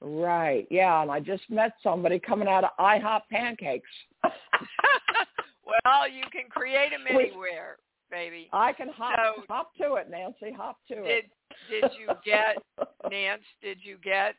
Right. 0.00 0.66
Yeah, 0.70 1.02
and 1.02 1.10
I 1.10 1.20
just 1.20 1.42
met 1.50 1.72
somebody 1.82 2.18
coming 2.18 2.48
out 2.48 2.64
of 2.64 2.70
IHOP 2.78 3.22
pancakes. 3.30 3.88
well, 4.24 6.08
you 6.08 6.22
can 6.32 6.44
create 6.48 6.90
them 6.90 7.04
anywhere, 7.08 7.76
baby. 8.10 8.48
I 8.52 8.72
can 8.72 8.88
hop 8.88 9.18
So- 9.36 9.42
hop 9.48 9.74
to 9.76 9.94
it, 9.94 10.08
Nancy. 10.10 10.52
Hop 10.56 10.78
to 10.88 10.94
Did 10.96 11.06
it. 11.06 11.30
did 11.70 11.90
you 11.98 12.08
get 12.24 12.56
Nance? 13.10 13.42
Did 13.60 13.78
you 13.82 13.98
get 14.02 14.36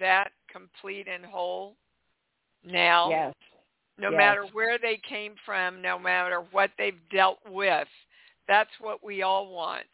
that 0.00 0.30
complete 0.50 1.06
and 1.08 1.24
whole? 1.24 1.76
Now, 2.64 3.08
yes. 3.10 3.34
no 3.98 4.10
yes. 4.10 4.18
matter 4.18 4.44
where 4.52 4.78
they 4.78 5.00
came 5.08 5.34
from, 5.46 5.80
no 5.80 5.98
matter 5.98 6.42
what 6.50 6.70
they've 6.76 6.98
dealt 7.12 7.38
with, 7.48 7.88
that's 8.48 8.70
what 8.80 9.02
we 9.04 9.22
all 9.22 9.52
want. 9.52 9.86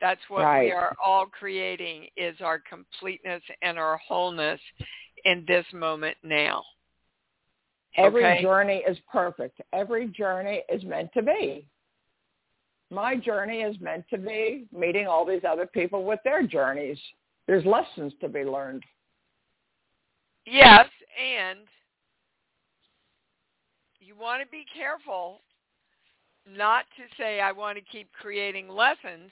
That's 0.00 0.20
what 0.28 0.60
we 0.60 0.72
are 0.72 0.94
all 1.04 1.26
creating 1.26 2.08
is 2.16 2.36
our 2.42 2.58
completeness 2.58 3.42
and 3.62 3.78
our 3.78 3.96
wholeness 3.96 4.60
in 5.24 5.44
this 5.48 5.64
moment 5.72 6.16
now. 6.22 6.62
Every 7.96 8.24
Okay. 8.24 8.42
journey 8.42 8.84
is 8.86 8.98
perfect. 9.10 9.60
Every 9.72 10.08
journey 10.08 10.62
is 10.68 10.84
meant 10.84 11.12
to 11.14 11.22
be. 11.22 11.66
My 12.90 13.16
journey 13.16 13.62
is 13.62 13.80
meant 13.80 14.06
to 14.10 14.18
be 14.18 14.68
meeting 14.70 15.06
all 15.06 15.24
these 15.24 15.44
other 15.44 15.66
people 15.66 16.04
with 16.04 16.22
their 16.22 16.42
journeys. 16.42 16.98
There's 17.46 17.64
lessons 17.64 18.12
to 18.20 18.28
be 18.28 18.44
learned. 18.44 18.84
Yes, 20.46 20.86
and 21.20 21.60
you 24.00 24.14
want 24.16 24.42
to 24.42 24.48
be 24.48 24.64
careful 24.74 25.40
not 26.48 26.84
to 26.96 27.02
say 27.20 27.40
I 27.40 27.52
want 27.52 27.76
to 27.78 27.84
keep 27.90 28.12
creating 28.12 28.68
lessons 28.68 29.30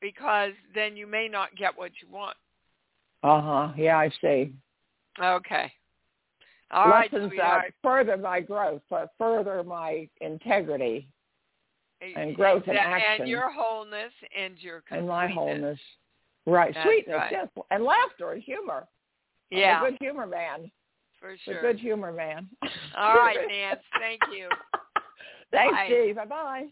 because 0.00 0.52
then 0.74 0.96
you 0.96 1.06
may 1.06 1.28
not 1.28 1.54
get 1.56 1.76
what 1.76 1.92
you 2.02 2.12
want. 2.12 2.36
Uh-huh. 3.22 3.72
Yeah, 3.76 3.98
I 3.98 4.10
see. 4.20 4.52
Okay. 5.22 5.72
All 6.70 6.88
right, 6.88 7.10
lessons 7.12 7.30
sweetheart. 7.30 7.64
that 7.68 7.74
further 7.82 8.16
my 8.16 8.40
growth, 8.40 8.82
but 8.90 9.10
further 9.18 9.62
my 9.64 10.08
integrity 10.20 11.08
and 12.00 12.34
growth 12.34 12.64
and 12.66 12.76
That- 12.76 12.86
action. 12.86 13.22
And 13.22 13.30
your 13.30 13.50
wholeness 13.50 14.12
and 14.36 14.58
your 14.58 14.82
and 14.90 15.08
my 15.08 15.26
wholeness. 15.28 15.80
Right. 16.46 16.74
That's 16.74 16.86
Sweetness, 16.86 17.16
right. 17.16 17.32
yes. 17.32 17.48
And 17.70 17.84
laughter 17.84 18.32
and 18.32 18.42
humor. 18.42 18.86
Yeah, 19.50 19.78
I'm 19.80 19.86
a 19.86 19.90
good 19.90 19.98
humor 20.00 20.26
man. 20.26 20.70
for 21.20 21.32
A 21.32 21.38
sure. 21.38 21.60
good 21.60 21.78
humor 21.78 22.12
man. 22.12 22.48
All 22.96 23.14
right, 23.16 23.38
Nance. 23.48 23.80
Thank 23.98 24.20
you. 24.32 24.48
Thanks, 25.50 25.74
Bye. 25.74 25.86
Steve. 25.88 26.16
Bye-bye. 26.16 26.66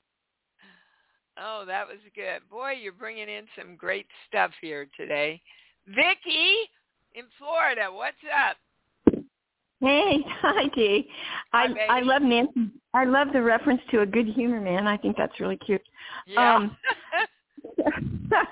Oh, 1.38 1.64
that 1.66 1.86
was 1.86 1.98
good. 2.14 2.48
Boy, 2.50 2.72
you're 2.80 2.92
bringing 2.92 3.28
in 3.28 3.44
some 3.58 3.76
great 3.76 4.06
stuff 4.28 4.50
here 4.60 4.88
today. 4.96 5.40
Vicky 5.86 6.54
in 7.14 7.24
Florida, 7.38 7.88
what's 7.92 8.16
up? 8.48 8.56
Hey, 9.80 10.24
hi 10.40 10.68
Dee. 10.74 11.08
Hi, 11.52 11.64
I 11.64 11.68
baby. 11.68 11.80
I 11.88 12.00
love 12.00 12.22
Nancy. 12.22 12.70
I 12.94 13.04
love 13.04 13.28
the 13.34 13.42
reference 13.42 13.82
to 13.90 14.00
a 14.00 14.06
good 14.06 14.26
humor 14.26 14.60
man. 14.60 14.86
I 14.86 14.96
think 14.96 15.16
that's 15.18 15.38
really 15.38 15.58
cute. 15.58 15.82
Yeah. 16.26 16.56
Um, 16.56 16.76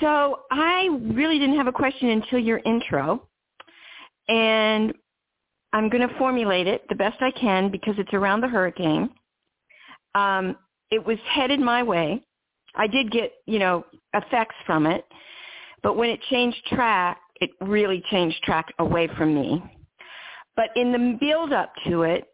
So 0.00 0.40
I 0.50 0.88
really 1.14 1.38
didn't 1.38 1.56
have 1.56 1.68
a 1.68 1.72
question 1.72 2.08
until 2.10 2.40
your 2.40 2.58
intro, 2.66 3.28
and 4.28 4.92
I'm 5.72 5.88
going 5.88 6.06
to 6.06 6.14
formulate 6.18 6.66
it 6.66 6.82
the 6.88 6.94
best 6.94 7.20
I 7.20 7.30
can 7.30 7.70
because 7.70 7.94
it's 7.98 8.12
around 8.12 8.40
the 8.40 8.48
hurricane. 8.48 9.10
Um, 10.14 10.56
it 10.90 11.04
was 11.04 11.18
headed 11.28 11.60
my 11.60 11.82
way. 11.82 12.22
I 12.74 12.86
did 12.86 13.10
get, 13.10 13.32
you 13.46 13.58
know, 13.58 13.84
effects 14.14 14.54
from 14.66 14.86
it, 14.86 15.04
but 15.82 15.96
when 15.96 16.10
it 16.10 16.20
changed 16.30 16.58
track, 16.66 17.18
it 17.40 17.50
really 17.60 18.02
changed 18.10 18.42
track 18.42 18.72
away 18.78 19.08
from 19.16 19.34
me. 19.34 19.62
But 20.56 20.68
in 20.76 20.92
the 20.92 21.18
build 21.20 21.52
up 21.52 21.72
to 21.86 22.02
it, 22.02 22.26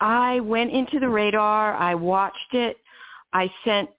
I 0.00 0.40
went 0.40 0.72
into 0.72 0.98
the 0.98 1.08
radar, 1.08 1.74
I 1.74 1.94
watched 1.94 2.52
it, 2.52 2.76
I 3.32 3.50
sent 3.64 3.90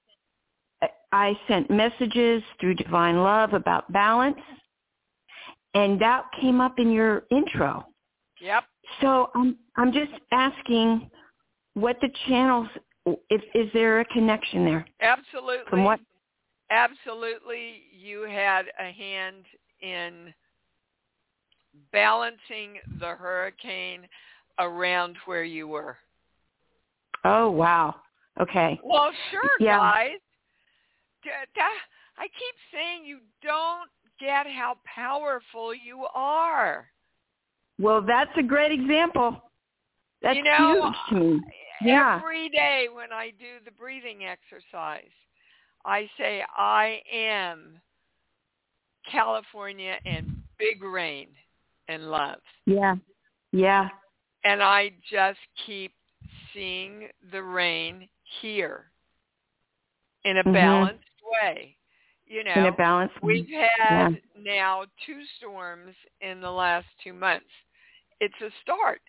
I 1.11 1.39
sent 1.47 1.71
messages 1.71 2.43
through 2.59 2.75
Divine 2.75 3.23
Love 3.23 3.53
about 3.53 3.91
balance, 3.93 4.37
and 5.77 6.01
that 6.01 6.23
came 6.41 6.59
up 6.59 6.79
in 6.79 6.91
your 6.91 7.23
intro. 7.29 7.85
Yep. 8.41 8.63
So 9.01 9.29
I'm 9.35 9.57
I'm 9.75 9.93
just 9.93 10.11
asking 10.31 11.09
what 11.75 11.97
the 12.01 12.09
channels 12.27 12.67
if 13.29 13.41
is 13.53 13.69
there 13.73 13.99
a 13.99 14.05
connection 14.05 14.65
there? 14.65 14.85
Absolutely. 15.01 15.69
From 15.69 15.83
what? 15.83 15.99
Absolutely, 16.69 17.83
you 17.97 18.23
had 18.23 18.65
a 18.79 18.91
hand 18.91 19.45
in 19.81 20.33
balancing 21.91 22.79
the 22.99 23.07
hurricane 23.07 24.01
around 24.59 25.15
where 25.25 25.43
you 25.43 25.67
were. 25.67 25.97
Oh 27.23 27.51
wow. 27.51 27.95
Okay. 28.41 28.79
Well, 28.83 29.11
sure, 29.31 29.41
yeah. 29.59 29.77
guys. 29.77 30.11
I 32.17 32.23
keep 32.23 32.55
saying 32.71 33.05
you 33.05 33.19
don't 33.43 33.89
get 34.19 34.47
how 34.47 34.77
powerful 34.85 35.73
you 35.73 36.05
are. 36.13 36.87
Well, 37.79 38.01
that's 38.01 38.31
a 38.37 38.43
great 38.43 38.71
example. 38.71 39.41
That's 40.21 40.37
you 40.37 40.43
know, 40.43 40.91
huge 40.91 40.95
to 41.09 41.15
me. 41.15 41.41
Yeah. 41.81 42.17
Every 42.17 42.49
day 42.49 42.87
when 42.91 43.13
I 43.13 43.31
do 43.31 43.63
the 43.63 43.71
breathing 43.71 44.25
exercise, 44.25 45.11
I 45.85 46.09
say, 46.17 46.43
I 46.55 47.01
am 47.11 47.79
California 49.09 49.95
and 50.05 50.27
big 50.57 50.83
rain 50.83 51.27
and 51.87 52.09
love. 52.09 52.39
Yeah. 52.65 52.95
Yeah. 53.51 53.89
And 54.43 54.61
I 54.63 54.91
just 55.09 55.39
keep 55.65 55.93
seeing 56.53 57.09
the 57.31 57.43
rain 57.43 58.09
here 58.41 58.91
in 60.23 60.37
a 60.37 60.43
Mhm. 60.43 60.53
balanced 60.53 61.21
way. 61.21 61.77
You 62.27 62.43
know, 62.43 62.53
In 62.55 62.65
a 62.65 62.71
balanced 62.71 63.15
we've 63.23 63.47
had 63.79 64.19
now 64.37 64.83
two 65.05 65.21
storms 65.37 65.93
in 66.21 66.41
the 66.41 66.51
last 66.51 66.85
two 67.03 67.13
months. 67.13 67.45
It's 68.19 68.35
a 68.41 68.49
start. 68.61 68.99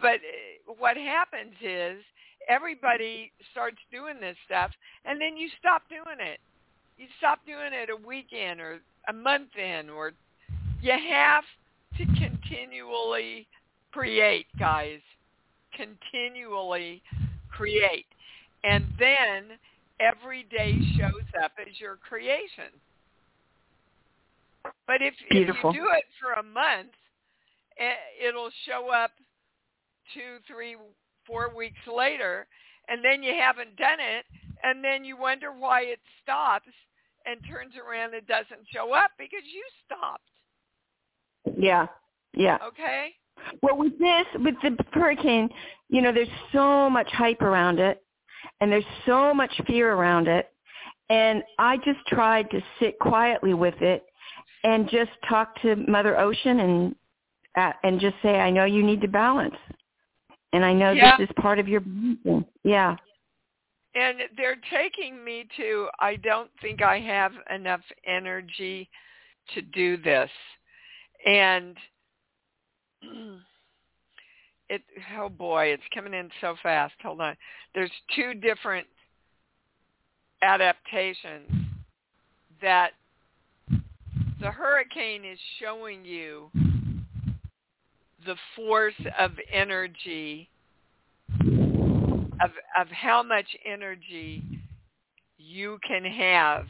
But 0.00 0.16
uh, 0.16 0.74
what 0.78 0.96
happens 0.96 1.54
is 1.62 2.02
everybody 2.48 3.32
starts 3.52 3.78
doing 3.92 4.20
this 4.20 4.36
stuff 4.46 4.70
and 5.04 5.20
then 5.20 5.36
you 5.36 5.48
stop 5.58 5.82
doing 5.88 6.18
it. 6.20 6.40
You 6.98 7.06
stop 7.18 7.40
doing 7.46 7.72
it 7.72 7.90
a 7.90 8.06
week 8.06 8.32
in 8.32 8.60
or 8.60 8.80
a 9.08 9.12
month 9.12 9.50
in 9.56 9.90
or 9.90 10.12
you 10.80 10.92
have 10.92 11.44
to 11.98 12.06
continually 12.06 13.46
create, 13.92 14.46
guys. 14.58 15.00
Continually 15.74 17.02
create. 17.50 18.06
And 18.64 18.84
then 18.98 19.58
every 20.00 20.44
day 20.50 20.78
shows 20.98 21.26
up 21.42 21.52
as 21.60 21.78
your 21.80 21.96
creation. 21.96 22.72
But 24.86 25.00
if, 25.00 25.14
if 25.30 25.48
you 25.48 25.72
do 25.72 25.86
it 25.94 26.04
for 26.20 26.32
a 26.38 26.42
month, 26.42 26.92
it'll 28.26 28.50
show 28.66 28.90
up 28.90 29.10
two, 30.14 30.38
three, 30.46 30.76
four 31.26 31.54
weeks 31.54 31.78
later, 31.92 32.46
and 32.88 33.04
then 33.04 33.22
you 33.22 33.34
haven't 33.38 33.76
done 33.76 33.98
it, 34.00 34.24
and 34.62 34.82
then 34.82 35.04
you 35.04 35.16
wonder 35.16 35.52
why 35.52 35.82
it 35.82 36.00
stops 36.22 36.68
and 37.26 37.40
turns 37.48 37.74
around 37.76 38.14
and 38.14 38.26
doesn't 38.26 38.66
show 38.72 38.92
up 38.92 39.10
because 39.18 39.42
you 39.52 39.64
stopped. 39.84 40.22
Yeah. 41.58 41.86
Yeah. 42.34 42.58
Okay? 42.66 43.14
Well, 43.62 43.76
with 43.76 43.98
this, 43.98 44.26
with 44.34 44.54
the 44.62 44.76
hurricane, 44.92 45.48
you 45.88 46.02
know, 46.02 46.12
there's 46.12 46.28
so 46.52 46.88
much 46.90 47.10
hype 47.12 47.42
around 47.42 47.78
it, 47.78 48.02
and 48.60 48.70
there's 48.70 48.84
so 49.04 49.34
much 49.34 49.52
fear 49.66 49.92
around 49.92 50.28
it, 50.28 50.50
and 51.08 51.42
I 51.58 51.76
just 51.78 52.04
tried 52.08 52.50
to 52.50 52.60
sit 52.80 52.98
quietly 52.98 53.54
with 53.54 53.80
it 53.80 54.04
and 54.64 54.88
just 54.90 55.10
talk 55.28 55.60
to 55.62 55.76
Mother 55.76 56.18
Ocean 56.18 56.60
and 56.60 56.94
uh, 57.56 57.72
and 57.84 58.00
just 58.00 58.16
say, 58.22 58.38
I 58.38 58.50
know 58.50 58.64
you 58.64 58.82
need 58.82 59.00
to 59.00 59.08
balance, 59.08 59.56
and 60.52 60.64
I 60.64 60.72
know 60.72 60.92
Yeah. 60.92 61.16
this 61.16 61.28
is 61.28 61.34
part 61.40 61.58
of 61.58 61.68
your. 61.68 61.82
Yeah. 62.64 62.96
And 63.94 64.18
they're 64.36 64.60
taking 64.70 65.24
me 65.24 65.46
to, 65.56 65.88
I 66.00 66.16
don't 66.16 66.50
think 66.60 66.82
I 66.82 67.00
have 67.00 67.32
enough 67.48 67.80
energy 68.04 68.90
to 69.54 69.62
do 69.62 69.96
this. 69.96 70.30
And 71.24 71.78
it, 74.68 74.82
oh 75.18 75.28
boy, 75.28 75.66
it's 75.66 75.82
coming 75.94 76.14
in 76.14 76.30
so 76.40 76.56
fast. 76.62 76.94
Hold 77.02 77.20
on. 77.20 77.36
There's 77.74 77.90
two 78.14 78.34
different 78.34 78.86
adaptations 80.42 81.50
that 82.60 82.90
the 84.40 84.50
hurricane 84.50 85.24
is 85.24 85.38
showing 85.60 86.04
you 86.04 86.50
the 88.24 88.36
force 88.54 88.94
of 89.18 89.32
energy 89.52 90.48
of 91.40 92.50
of 92.78 92.88
how 92.88 93.22
much 93.22 93.46
energy 93.64 94.42
you 95.38 95.78
can 95.86 96.04
have 96.04 96.66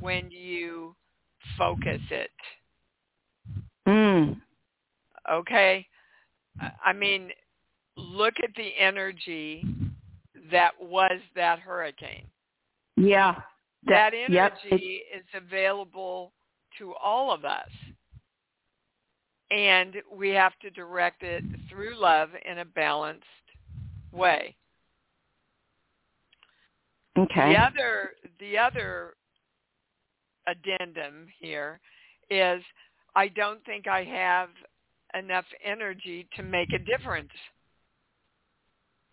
when 0.00 0.30
you 0.30 0.94
focus 1.58 2.00
it. 2.10 2.30
Mm. 3.88 4.40
Okay? 5.32 5.86
I- 6.60 6.92
mean, 6.92 7.30
look 7.96 8.34
at 8.42 8.54
the 8.54 8.70
energy 8.78 9.64
that 10.50 10.72
was 10.80 11.20
that 11.34 11.58
hurricane. 11.58 12.26
Yeah. 12.96 13.40
That 13.86 14.12
yep, 14.28 14.56
energy 14.64 15.02
is 15.14 15.24
available 15.34 16.32
to 16.78 16.94
all 16.94 17.32
of 17.32 17.44
us. 17.44 17.68
And 19.50 19.96
we 20.12 20.30
have 20.30 20.58
to 20.62 20.70
direct 20.70 21.22
it 21.22 21.44
through 21.68 21.96
love 21.96 22.30
in 22.44 22.58
a 22.58 22.64
balanced 22.64 23.24
way. 24.10 24.56
Okay. 27.16 27.52
The 27.52 27.60
other 27.60 28.10
the 28.40 28.58
other 28.58 29.14
addendum 30.46 31.26
here 31.38 31.80
is 32.30 32.62
I 33.14 33.28
don't 33.28 33.64
think 33.64 33.86
I 33.86 34.02
have 34.04 34.48
enough 35.18 35.46
energy 35.62 36.28
to 36.36 36.42
make 36.42 36.72
a 36.72 36.78
difference. 36.78 37.32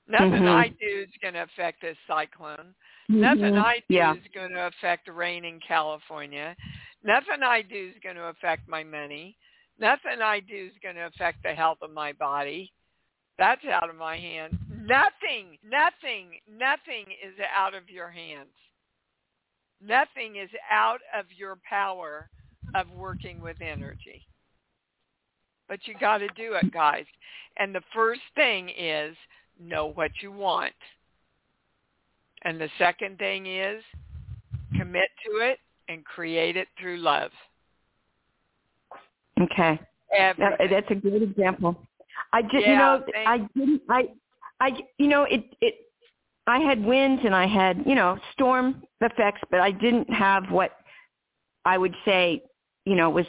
Nothing 0.08 0.44
Mhm. 0.44 0.48
I 0.48 0.68
do 0.70 1.08
is 1.08 1.18
going 1.22 1.36
to 1.36 1.44
affect 1.44 1.82
this 1.82 1.98
cyclone. 2.08 2.76
Nothing 3.08 3.54
Mhm. 3.54 3.64
I 3.64 3.80
do 3.88 3.96
Yeah. 3.96 4.14
is 4.14 4.28
going 4.30 4.52
to 4.52 4.66
affect 4.68 5.08
rain 5.08 5.46
in 5.46 5.60
California. 5.60 6.56
Nothing 7.04 7.44
I 7.44 7.62
do 7.62 7.92
is 7.96 8.00
going 8.00 8.16
to 8.16 8.26
affect 8.26 8.68
my 8.68 8.84
money. 8.84 9.38
Nothing 9.78 10.22
I 10.22 10.40
do 10.40 10.70
is 10.72 10.78
going 10.80 10.96
to 10.96 11.06
affect 11.06 11.44
the 11.44 11.54
health 11.54 11.82
of 11.82 11.92
my 11.92 12.12
body. 12.14 12.74
That's 13.38 13.66
out 13.66 13.90
of 13.90 13.96
my 13.96 14.18
hands. 14.18 14.60
Nothing, 14.70 15.58
nothing, 15.64 16.40
nothing 16.48 17.12
is 17.12 17.40
out 17.40 17.74
of 17.74 17.90
your 17.90 18.10
hands. 18.10 18.56
Nothing 19.80 20.36
is 20.36 20.52
out 20.70 21.02
of 21.14 21.32
your 21.32 21.56
power 21.68 22.30
of 22.76 22.90
working 22.92 23.42
with 23.42 23.62
energy. 23.62 24.28
But 25.72 25.80
you 25.86 25.94
got 26.02 26.18
to 26.18 26.28
do 26.36 26.56
it, 26.62 26.74
guys. 26.74 27.06
And 27.56 27.74
the 27.74 27.80
first 27.96 28.20
thing 28.36 28.68
is 28.78 29.16
know 29.58 29.94
what 29.94 30.12
you 30.22 30.30
want. 30.30 30.74
And 32.44 32.60
the 32.60 32.68
second 32.78 33.18
thing 33.20 33.46
is 33.46 33.82
commit 34.78 35.08
to 35.26 35.38
it 35.38 35.60
and 35.88 36.04
create 36.04 36.58
it 36.58 36.68
through 36.78 36.98
love. 36.98 37.32
Okay. 39.40 39.80
Everything. 40.14 40.68
that's 40.70 40.92
a 40.92 40.96
great 40.96 41.22
example. 41.22 41.78
I 42.34 42.42
did, 42.42 42.66
you 42.66 42.76
know, 42.76 43.06
thank- 43.14 43.30
I 43.30 43.38
didn't, 43.58 43.82
I, 43.90 44.04
I, 44.60 44.72
you 44.98 45.08
know, 45.08 45.24
it, 45.24 45.46
it, 45.62 45.76
I 46.48 46.60
had 46.60 46.84
winds 46.84 47.22
and 47.24 47.34
I 47.34 47.48
had, 47.48 47.82
you 47.86 47.96
know, 47.96 48.18
storm 48.34 48.84
effects, 49.00 49.40
but 49.50 49.62
I 49.62 49.72
didn't 49.72 50.10
have 50.14 50.52
what 50.52 50.72
I 51.64 51.78
would 51.78 51.96
say, 52.04 52.44
you 52.84 52.96
know, 52.96 53.10
was 53.10 53.26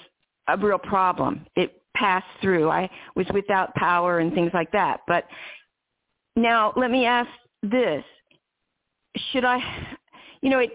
a 0.48 0.56
real 0.56 0.78
problem. 0.78 1.46
It 1.54 1.78
passed 1.94 2.26
through. 2.40 2.70
I 2.70 2.90
was 3.16 3.26
without 3.32 3.74
power 3.74 4.18
and 4.18 4.32
things 4.32 4.50
like 4.54 4.72
that. 4.72 5.00
But 5.06 5.24
now 6.36 6.72
let 6.76 6.90
me 6.90 7.04
ask 7.04 7.28
this. 7.62 8.04
Should 9.30 9.44
I, 9.44 9.58
you 10.40 10.50
know, 10.50 10.60
it, 10.60 10.70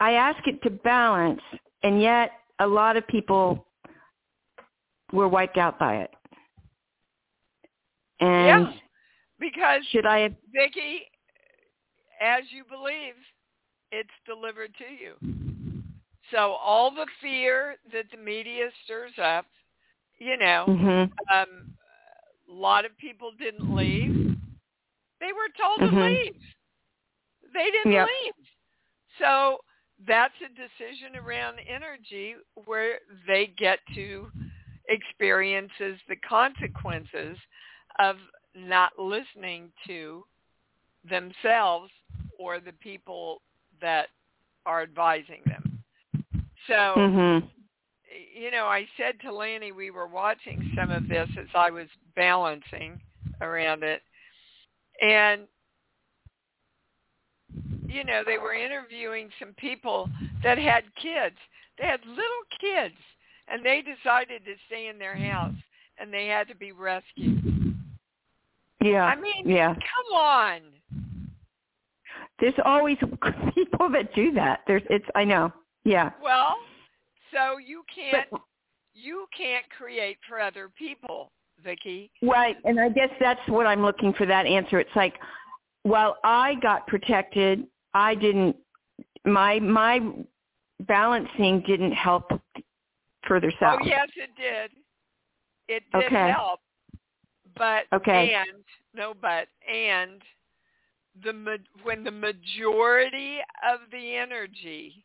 I 0.00 0.12
ask 0.12 0.46
it 0.46 0.62
to 0.62 0.70
balance, 0.70 1.40
and 1.82 2.00
yet 2.00 2.32
a 2.58 2.66
lot 2.66 2.96
of 2.96 3.06
people 3.06 3.66
were 5.12 5.28
wiped 5.28 5.56
out 5.56 5.78
by 5.78 5.96
it. 5.96 6.10
And 8.20 8.66
yeah, 8.66 8.72
because 9.38 9.82
should 9.90 10.06
I 10.06 10.20
have 10.20 10.32
Vicki, 10.52 11.02
as 12.20 12.42
you 12.50 12.64
believe, 12.68 13.14
it's 13.92 14.10
delivered 14.26 14.74
to 14.78 14.84
you. 14.84 15.14
So 16.32 16.56
all 16.62 16.90
the 16.90 17.06
fear 17.22 17.76
that 17.92 18.04
the 18.10 18.18
media 18.18 18.68
stirs 18.84 19.12
up, 19.22 19.46
you 20.18 20.36
know, 20.36 20.64
Mhm. 20.68 21.12
um, 21.32 21.72
a 22.48 22.52
lot 22.52 22.84
of 22.84 22.96
people 22.98 23.32
didn't 23.38 23.74
leave. 23.74 24.14
They 25.20 25.32
were 25.32 25.48
told 25.60 25.78
to 25.80 25.96
Mhm. 25.96 26.02
leave. 26.02 26.42
They 27.52 27.70
didn't 27.70 27.92
Yep. 27.92 28.06
leave. 28.06 28.46
So 29.18 29.58
that's 30.06 30.34
a 30.40 30.48
decision 30.48 31.16
around 31.16 31.58
energy 31.68 32.36
where 32.66 33.00
they 33.26 33.46
get 33.46 33.80
to 33.94 34.30
experiences 34.88 36.00
the 36.08 36.16
consequences 36.16 37.36
of 37.98 38.16
not 38.54 38.98
listening 38.98 39.72
to 39.86 40.24
themselves 41.08 41.90
or 42.38 42.60
the 42.60 42.72
people 42.72 43.42
that 43.80 44.08
are 44.66 44.82
advising 44.82 45.42
them. 45.46 45.82
So 46.66 46.94
Mhm. 46.96 47.50
You 48.34 48.50
know, 48.50 48.64
I 48.66 48.86
said 48.96 49.14
to 49.22 49.32
Lanny 49.32 49.72
we 49.72 49.90
were 49.90 50.06
watching 50.06 50.72
some 50.76 50.90
of 50.90 51.08
this 51.08 51.28
as 51.38 51.46
I 51.54 51.70
was 51.70 51.86
balancing 52.16 53.00
around 53.40 53.82
it. 53.82 54.02
And 55.00 55.42
you 57.86 58.04
know, 58.04 58.22
they 58.24 58.36
were 58.38 58.54
interviewing 58.54 59.30
some 59.38 59.54
people 59.56 60.10
that 60.42 60.58
had 60.58 60.84
kids. 61.00 61.36
They 61.78 61.86
had 61.86 62.00
little 62.04 62.44
kids 62.60 62.94
and 63.48 63.64
they 63.64 63.82
decided 63.82 64.44
to 64.44 64.54
stay 64.66 64.88
in 64.88 64.98
their 64.98 65.16
house 65.16 65.54
and 65.98 66.12
they 66.12 66.26
had 66.26 66.48
to 66.48 66.54
be 66.54 66.72
rescued. 66.72 67.74
Yeah. 68.82 69.04
I 69.04 69.16
mean, 69.16 69.48
yeah. 69.48 69.74
come 69.74 70.18
on. 70.18 70.60
There's 72.40 72.54
always 72.64 72.98
people 73.54 73.88
that 73.90 74.14
do 74.14 74.32
that. 74.32 74.60
There's 74.66 74.82
it's 74.90 75.04
I 75.14 75.24
know. 75.24 75.52
Yeah. 75.84 76.10
Well, 76.22 76.56
so 77.32 77.58
you 77.58 77.82
can't 77.94 78.28
But- 78.30 78.40
you 78.94 79.28
can't 79.36 79.68
create 79.70 80.18
for 80.28 80.40
other 80.40 80.68
people, 80.70 81.30
Vicki. 81.62 82.10
Right, 82.20 82.56
and 82.64 82.80
I 82.80 82.88
guess 82.88 83.10
that's 83.20 83.46
what 83.48 83.66
I'm 83.66 83.82
looking 83.82 84.12
for 84.14 84.26
that 84.26 84.44
answer. 84.44 84.80
It's 84.80 84.96
like 84.96 85.14
while 85.82 86.18
I 86.24 86.56
got 86.56 86.86
protected, 86.86 87.66
I 87.94 88.14
didn't 88.14 88.56
my 89.24 89.58
my 89.60 90.00
balancing 90.80 91.60
didn't 91.66 91.92
help 91.92 92.30
further 93.26 93.52
oh, 93.54 93.60
south. 93.60 93.80
Oh 93.82 93.86
yes, 93.86 94.08
it 94.16 94.30
did. 94.36 94.70
It 95.68 95.82
did 95.92 96.04
Okay. 96.04 96.30
help. 96.30 96.60
But 97.56 97.84
Okay. 97.92 98.34
and 98.34 98.64
no 98.94 99.14
but 99.20 99.48
and 99.70 100.22
the 101.22 101.58
when 101.82 102.04
the 102.04 102.10
majority 102.10 103.38
of 103.68 103.80
the 103.90 104.16
energy 104.16 105.04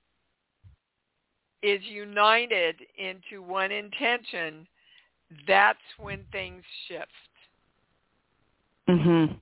is 1.63 1.81
united 1.85 2.75
into 2.97 3.41
one 3.41 3.71
intention, 3.71 4.67
that's 5.47 5.79
when 5.97 6.23
things 6.31 6.63
shift. 6.87 7.09
Mhm. 8.87 9.41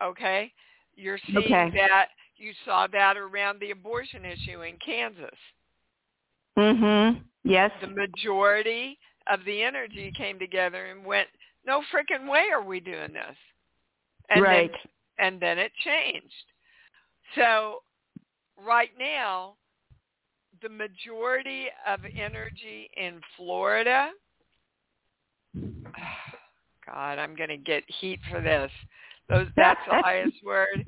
Okay? 0.00 0.54
You're 0.94 1.18
seeing 1.18 1.38
Okay. 1.38 1.70
that 1.70 2.10
you 2.36 2.54
saw 2.64 2.86
that 2.86 3.16
around 3.16 3.58
the 3.58 3.72
abortion 3.72 4.24
issue 4.24 4.62
in 4.62 4.78
Kansas. 4.78 5.38
Mhm. 6.56 7.24
Yes. 7.42 7.72
The 7.80 7.88
majority 7.88 8.98
of 9.26 9.44
the 9.44 9.62
energy 9.62 10.12
came 10.12 10.38
together 10.38 10.86
and 10.86 11.04
went, 11.04 11.28
"No 11.64 11.82
freaking 11.82 12.28
way 12.28 12.50
are 12.50 12.62
we 12.62 12.78
doing 12.78 13.12
this." 13.12 13.36
And 14.28 14.42
right. 14.42 14.70
then 14.70 14.80
and 15.18 15.40
then 15.40 15.58
it 15.58 15.74
changed. 15.74 16.52
So 17.34 17.82
right 18.56 18.96
now 18.96 19.57
the 20.62 20.68
majority 20.68 21.66
of 21.86 22.00
energy 22.04 22.90
in 22.96 23.20
Florida 23.36 24.10
God, 26.86 27.18
I'm 27.18 27.34
going 27.34 27.50
to 27.50 27.56
get 27.56 27.84
heat 28.00 28.20
for 28.30 28.40
this. 28.40 28.70
Those 29.28 29.46
that's 29.56 29.80
the 29.88 30.00
highest 30.02 30.36
word 30.44 30.84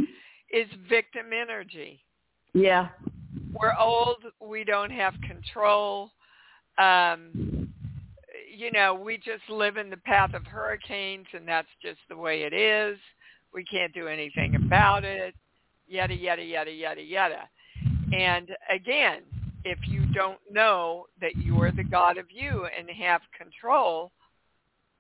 is 0.52 0.66
victim 0.88 1.26
energy. 1.32 2.00
yeah. 2.54 2.88
We're 3.52 3.74
old, 3.78 4.24
we 4.40 4.64
don't 4.64 4.90
have 4.90 5.14
control. 5.26 6.10
Um 6.78 7.68
you 8.56 8.70
know, 8.72 8.94
we 8.94 9.16
just 9.16 9.48
live 9.48 9.76
in 9.76 9.90
the 9.90 9.96
path 9.98 10.34
of 10.34 10.44
hurricanes 10.46 11.26
and 11.32 11.46
that's 11.46 11.68
just 11.82 11.98
the 12.08 12.16
way 12.16 12.42
it 12.42 12.52
is. 12.52 12.98
We 13.54 13.64
can't 13.64 13.92
do 13.92 14.06
anything 14.06 14.54
about 14.54 15.04
it. 15.04 15.34
Yada 15.86 16.14
yada 16.14 16.42
yada 16.42 16.70
yada 16.70 17.02
yada. 17.02 17.48
And 18.12 18.48
again, 18.72 19.22
if 19.64 19.78
you 19.86 20.06
don't 20.14 20.40
know 20.50 21.06
that 21.20 21.36
you're 21.36 21.72
the 21.72 21.84
God 21.84 22.18
of 22.18 22.26
you 22.30 22.66
and 22.76 22.88
have 22.90 23.20
control 23.36 24.10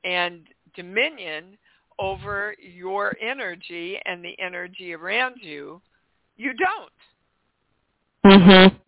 and 0.04 0.46
dominion 0.74 1.56
over 1.98 2.54
your 2.58 3.14
energy 3.20 3.98
and 4.04 4.24
the 4.24 4.38
energy 4.38 4.94
around 4.94 5.36
you, 5.40 5.80
you 6.36 6.52
don't. 6.54 6.92
Mhm. 8.24 8.80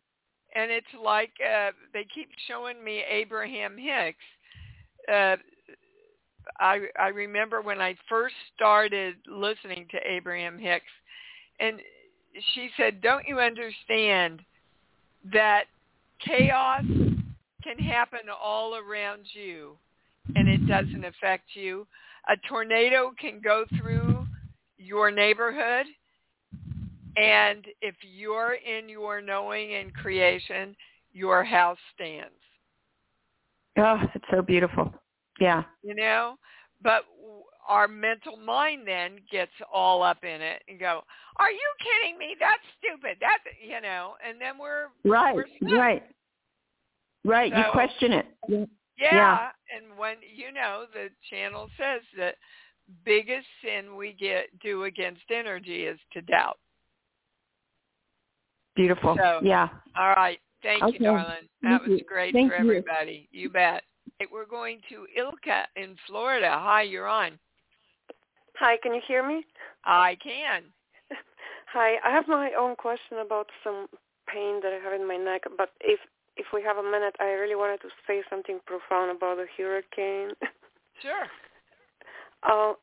And 0.54 0.70
it's 0.70 0.92
like 0.94 1.32
uh, 1.40 1.72
they 1.92 2.04
keep 2.04 2.30
showing 2.46 2.82
me 2.82 3.02
Abraham 3.02 3.76
Hicks. 3.78 4.24
Uh, 5.08 5.36
I 6.60 6.88
I 6.98 7.08
remember 7.08 7.60
when 7.62 7.80
I 7.80 7.94
first 8.08 8.34
started 8.54 9.16
listening 9.26 9.86
to 9.88 9.98
Abraham 10.06 10.58
Hicks, 10.58 10.92
and 11.60 11.80
she 12.52 12.70
said, 12.76 13.00
"Don't 13.00 13.26
you 13.26 13.40
understand 13.40 14.44
that 15.32 15.64
chaos 16.20 16.84
can 17.62 17.78
happen 17.78 18.20
all 18.42 18.76
around 18.76 19.26
you, 19.32 19.76
and 20.34 20.48
it 20.48 20.66
doesn't 20.66 21.04
affect 21.04 21.54
you? 21.54 21.86
A 22.28 22.36
tornado 22.48 23.12
can 23.18 23.40
go 23.40 23.64
through 23.78 24.26
your 24.78 25.10
neighborhood." 25.10 25.86
And 27.16 27.66
if 27.82 27.94
you're 28.02 28.54
in 28.54 28.88
your 28.88 29.20
knowing 29.20 29.74
and 29.74 29.94
creation, 29.94 30.74
your 31.12 31.44
house 31.44 31.78
stands. 31.94 32.32
Oh, 33.76 34.00
it's 34.14 34.24
so 34.30 34.42
beautiful. 34.42 34.92
Yeah. 35.38 35.64
You 35.82 35.94
know, 35.94 36.38
but 36.82 37.04
our 37.68 37.86
mental 37.88 38.36
mind 38.36 38.86
then 38.86 39.18
gets 39.30 39.52
all 39.72 40.02
up 40.02 40.24
in 40.24 40.40
it 40.40 40.62
and 40.68 40.78
go, 40.80 41.02
"Are 41.36 41.50
you 41.50 41.72
kidding 41.80 42.18
me? 42.18 42.36
That's 42.38 42.62
stupid. 42.78 43.18
That's 43.20 43.42
you 43.62 43.80
know." 43.80 44.16
And 44.26 44.40
then 44.40 44.58
we're 44.58 44.88
Right. 45.04 45.34
we're. 45.34 45.46
Right. 45.78 46.02
Right. 47.24 47.56
you 47.56 47.64
question 47.72 48.12
it. 48.12 48.26
Yeah, 48.48 48.66
Yeah. 48.98 49.52
and 49.70 49.96
when 49.96 50.16
you 50.22 50.50
know 50.52 50.86
the 50.92 51.10
channel 51.30 51.70
says 51.76 52.02
that 52.16 52.36
biggest 53.04 53.46
sin 53.62 53.96
we 53.96 54.12
get 54.12 54.58
do 54.60 54.84
against 54.84 55.30
energy 55.30 55.86
is 55.86 55.98
to 56.12 56.22
doubt. 56.22 56.58
Beautiful. 58.74 59.16
So- 59.16 59.40
yeah. 59.42 59.68
All 59.96 60.10
right. 60.10 60.40
Thank 60.62 60.82
Okay. 60.82 60.92
you, 60.94 60.98
darling. 61.00 61.48
That 61.62 61.80
Thank 61.80 61.82
was 61.82 61.98
you. 61.98 62.04
great 62.04 62.32
Thank 62.32 62.50
for 62.50 62.56
everybody. 62.56 63.28
You 63.32 63.50
bet. 63.50 63.84
We're 64.30 64.46
going 64.46 64.80
to 64.88 65.06
Ilka 65.16 65.68
in 65.76 65.96
Florida. 66.06 66.50
Hi, 66.50 66.82
you're 66.82 67.08
on. 67.08 67.38
Hi, 68.62 68.76
can 68.80 68.94
you 68.94 69.00
hear 69.08 69.26
me? 69.26 69.44
I 69.84 70.16
can. 70.22 70.62
Hi, 71.74 71.96
I 72.06 72.14
have 72.14 72.28
my 72.28 72.52
own 72.56 72.76
question 72.76 73.18
about 73.18 73.48
some 73.64 73.88
pain 74.32 74.60
that 74.62 74.70
I 74.70 74.78
have 74.78 74.94
in 74.94 75.02
my 75.08 75.16
neck, 75.16 75.42
but 75.58 75.70
if 75.80 75.98
if 76.36 76.46
we 76.54 76.62
have 76.62 76.76
a 76.76 76.82
minute, 76.82 77.16
I 77.18 77.34
really 77.42 77.56
wanted 77.56 77.80
to 77.80 77.88
say 78.06 78.22
something 78.30 78.60
profound 78.64 79.10
about 79.10 79.38
the 79.38 79.46
hurricane. 79.58 80.34
Sure. 81.02 81.26
uh, 82.46 82.74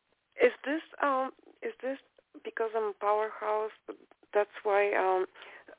is 0.43 0.51
this 0.65 0.83
um 1.01 1.31
is 1.63 1.71
this 1.81 1.97
because 2.43 2.71
I'm 2.75 2.91
a 2.91 2.99
powerhouse? 2.99 3.71
That's 4.33 4.57
why 4.63 4.91
um 4.99 5.27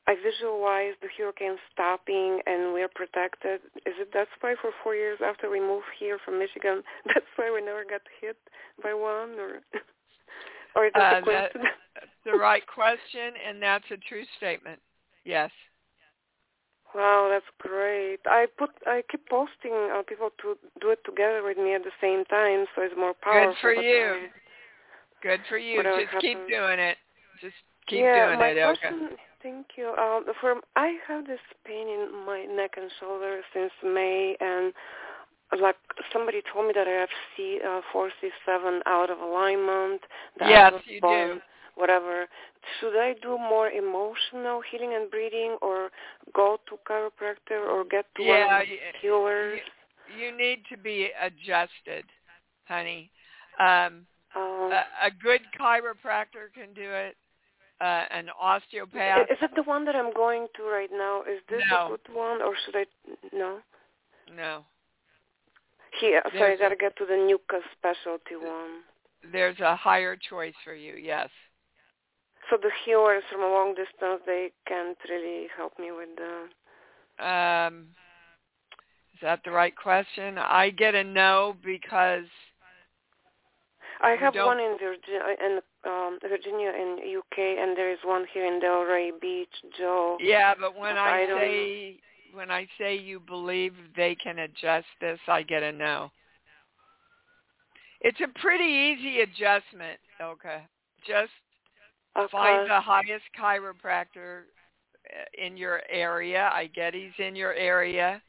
I 0.07 0.15
visualize 0.15 0.93
the 1.01 1.09
hurricane 1.15 1.57
stopping 1.71 2.41
and 2.45 2.73
we're 2.73 2.89
protected. 2.89 3.61
Is 3.85 3.95
it 4.01 4.09
that's 4.13 4.31
why 4.41 4.55
for 4.59 4.71
four 4.83 4.95
years 4.95 5.19
after 5.23 5.49
we 5.49 5.59
moved 5.59 5.85
here 5.99 6.17
from 6.23 6.39
Michigan, 6.39 6.83
that's 7.05 7.25
why 7.35 7.51
we 7.53 7.61
never 7.63 7.83
got 7.83 8.01
hit 8.19 8.37
by 8.81 8.93
one, 8.93 9.37
or 9.39 9.61
or 10.75 10.85
is 10.87 10.93
that 10.95 11.13
Uh, 11.13 11.19
the 11.19 11.25
question? 11.25 11.61
That's 11.95 12.07
the 12.25 12.33
right 12.33 12.65
question, 12.65 13.33
and 13.47 13.61
that's 13.61 13.85
a 13.91 13.97
true 13.97 14.25
statement. 14.37 14.79
Yes. 15.23 15.51
Wow, 16.93 17.29
that's 17.31 17.45
great. 17.59 18.19
I 18.25 18.47
put 18.57 18.71
I 18.85 19.03
keep 19.09 19.29
posting 19.29 19.71
uh, 19.95 20.01
people 20.03 20.29
to 20.41 20.57
do 20.81 20.89
it 20.89 20.99
together 21.05 21.41
with 21.43 21.57
me 21.57 21.73
at 21.73 21.83
the 21.83 21.95
same 22.01 22.25
time, 22.25 22.65
so 22.75 22.81
it's 22.81 22.95
more 22.97 23.13
powerful. 23.13 23.53
Good 23.53 23.61
for 23.61 23.73
you. 23.73 24.11
um, 24.11 24.29
Good 25.21 25.39
for 25.47 25.57
you. 25.57 25.83
Just 25.83 26.19
keep 26.19 26.37
doing 26.49 26.79
it. 26.79 26.97
Just 27.39 27.55
keep 27.87 27.99
yeah, 28.01 28.27
doing 28.27 28.39
my 28.39 28.47
it, 28.49 28.77
question, 28.77 29.15
Thank 29.43 29.67
you. 29.75 29.89
Um, 29.97 30.25
for 30.39 30.55
I 30.75 30.97
have 31.07 31.25
this 31.25 31.39
pain 31.65 31.87
in 31.87 32.25
my 32.25 32.45
neck 32.45 32.71
and 32.77 32.91
shoulder 32.99 33.41
since 33.53 33.71
May, 33.83 34.35
and 34.39 34.73
like 35.59 35.75
somebody 36.13 36.41
told 36.53 36.67
me 36.67 36.73
that 36.75 36.87
I 36.87 36.91
have 36.91 37.09
C 37.35 37.59
uh, 37.65 37.81
four 37.91 38.09
C 38.21 38.29
seven 38.45 38.81
out 38.85 39.09
of 39.09 39.19
alignment. 39.19 40.01
The 40.39 40.45
yes, 40.47 40.73
you 40.85 41.01
bone, 41.01 41.35
do. 41.35 41.41
Whatever. 41.75 42.27
Should 42.79 42.97
I 42.97 43.15
do 43.21 43.37
more 43.37 43.69
emotional 43.69 44.61
healing 44.69 44.93
and 44.93 45.09
breathing, 45.09 45.57
or 45.61 45.89
go 46.33 46.57
to 46.69 46.77
chiropractor, 46.89 47.67
or 47.67 47.83
get 47.83 48.05
to 48.17 48.23
yeah, 48.23 48.45
one 48.45 48.61
of 48.61 48.67
the 48.67 48.77
healers? 49.01 49.59
You, 50.15 50.25
you 50.25 50.37
need 50.37 50.59
to 50.69 50.77
be 50.77 51.09
adjusted, 51.19 52.05
honey. 52.65 53.09
Um, 53.59 54.05
um, 54.35 54.71
a, 54.71 55.07
a 55.07 55.11
good 55.21 55.41
chiropractor 55.59 56.53
can 56.53 56.73
do 56.73 56.83
it. 56.83 57.15
Uh, 57.81 58.05
an 58.11 58.29
osteopath. 58.39 59.25
Is 59.31 59.39
it 59.41 59.49
the 59.55 59.63
one 59.63 59.85
that 59.85 59.95
I'm 59.95 60.13
going 60.13 60.45
to 60.55 60.63
right 60.63 60.89
now? 60.91 61.23
Is 61.23 61.41
this 61.49 61.63
no. 61.71 61.85
a 61.85 61.89
good 61.89 62.15
one, 62.15 62.39
or 62.39 62.53
should 62.63 62.75
I? 62.75 62.85
No. 63.33 63.57
No. 64.35 64.65
Here, 65.99 66.21
so 66.31 66.43
I 66.43 66.55
gotta 66.57 66.75
get 66.75 66.95
to 66.97 67.05
the 67.05 67.13
NUCCA 67.13 67.59
specialty 67.75 68.35
one. 68.35 68.81
There's 69.31 69.59
a 69.59 69.75
higher 69.75 70.15
choice 70.15 70.53
for 70.63 70.75
you, 70.75 70.93
yes. 70.93 71.29
So 72.49 72.57
the 72.61 72.69
healers 72.85 73.23
from 73.31 73.41
a 73.41 73.47
long 73.47 73.73
distance, 73.73 74.21
they 74.25 74.51
can't 74.67 74.97
really 75.09 75.47
help 75.55 75.77
me 75.79 75.91
with 75.91 76.09
the. 76.17 77.25
Um, 77.25 77.87
is 79.13 79.19
that 79.21 79.41
the 79.43 79.51
right 79.51 79.75
question? 79.75 80.37
I 80.37 80.69
get 80.69 80.93
a 80.93 81.03
no 81.03 81.55
because. 81.63 82.25
I 84.01 84.15
have 84.19 84.33
one 84.35 84.59
in 84.59 84.77
Virginia, 84.79 85.21
in 85.45 85.59
um, 85.85 86.17
Virginia 86.27 86.69
in 86.69 87.17
UK, 87.17 87.37
and 87.37 87.77
there 87.77 87.91
is 87.91 87.99
one 88.03 88.25
here 88.33 88.45
in 88.45 88.59
Delray 88.59 89.11
Beach, 89.21 89.53
Joe. 89.77 90.17
Yeah, 90.19 90.53
but 90.59 90.77
when 90.77 90.97
I, 90.97 91.21
I 91.21 91.27
say 91.27 91.99
when 92.33 92.49
I 92.49 92.67
say 92.79 92.97
you 92.97 93.19
believe 93.19 93.73
they 93.95 94.15
can 94.15 94.39
adjust 94.39 94.87
this, 94.99 95.19
I 95.27 95.43
get 95.43 95.63
a 95.63 95.71
no. 95.71 96.11
It's 98.01 98.19
a 98.21 98.39
pretty 98.39 98.63
easy 98.63 99.21
adjustment, 99.21 99.99
okay. 100.19 100.63
Just 101.05 101.31
okay. 102.17 102.31
find 102.31 102.69
the 102.69 102.81
highest 102.81 103.25
chiropractor 103.39 104.41
uh, 105.05 105.45
in 105.45 105.55
your 105.57 105.81
area. 105.91 106.49
I 106.51 106.67
get 106.67 106.95
he's 106.95 107.11
in 107.19 107.35
your 107.35 107.53
area. 107.53 108.21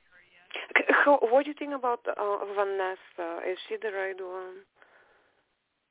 What 1.06 1.44
do 1.44 1.50
you 1.50 1.56
think 1.58 1.74
about 1.74 2.00
uh, 2.06 2.38
Vanessa? 2.54 3.40
Is 3.50 3.58
she 3.68 3.76
the 3.82 3.90
right 3.90 4.14
one? 4.20 4.62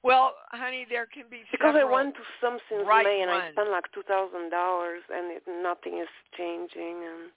Well, 0.04 0.34
honey, 0.50 0.86
there 0.90 1.06
can 1.06 1.26
be 1.30 1.44
because 1.52 1.76
I 1.78 1.84
went 1.84 2.16
to 2.16 2.22
some 2.42 2.58
since 2.70 2.88
right 2.88 3.06
May 3.06 3.22
and 3.22 3.30
ones. 3.30 3.44
I 3.50 3.52
spent 3.52 3.70
like 3.70 3.86
two 3.94 4.02
thousand 4.04 4.50
dollars 4.50 5.04
and 5.14 5.32
it, 5.32 5.44
nothing 5.46 6.00
is 6.00 6.10
changing. 6.36 7.06
And 7.06 7.30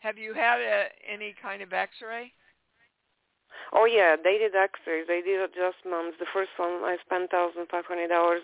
have 0.00 0.18
you 0.18 0.34
had 0.34 0.60
a, 0.60 0.88
any 1.10 1.34
kind 1.40 1.62
of 1.62 1.72
X-ray? 1.72 2.32
Oh 3.72 3.86
yeah, 3.86 4.16
they 4.22 4.36
did 4.36 4.54
X-rays. 4.54 5.06
They 5.08 5.22
did 5.22 5.40
adjustments. 5.40 6.20
The 6.20 6.26
first 6.34 6.50
one 6.58 6.84
I 6.84 6.98
spent 7.06 7.30
thousand 7.30 7.66
five 7.70 7.86
hundred 7.86 8.08
dollars. 8.08 8.42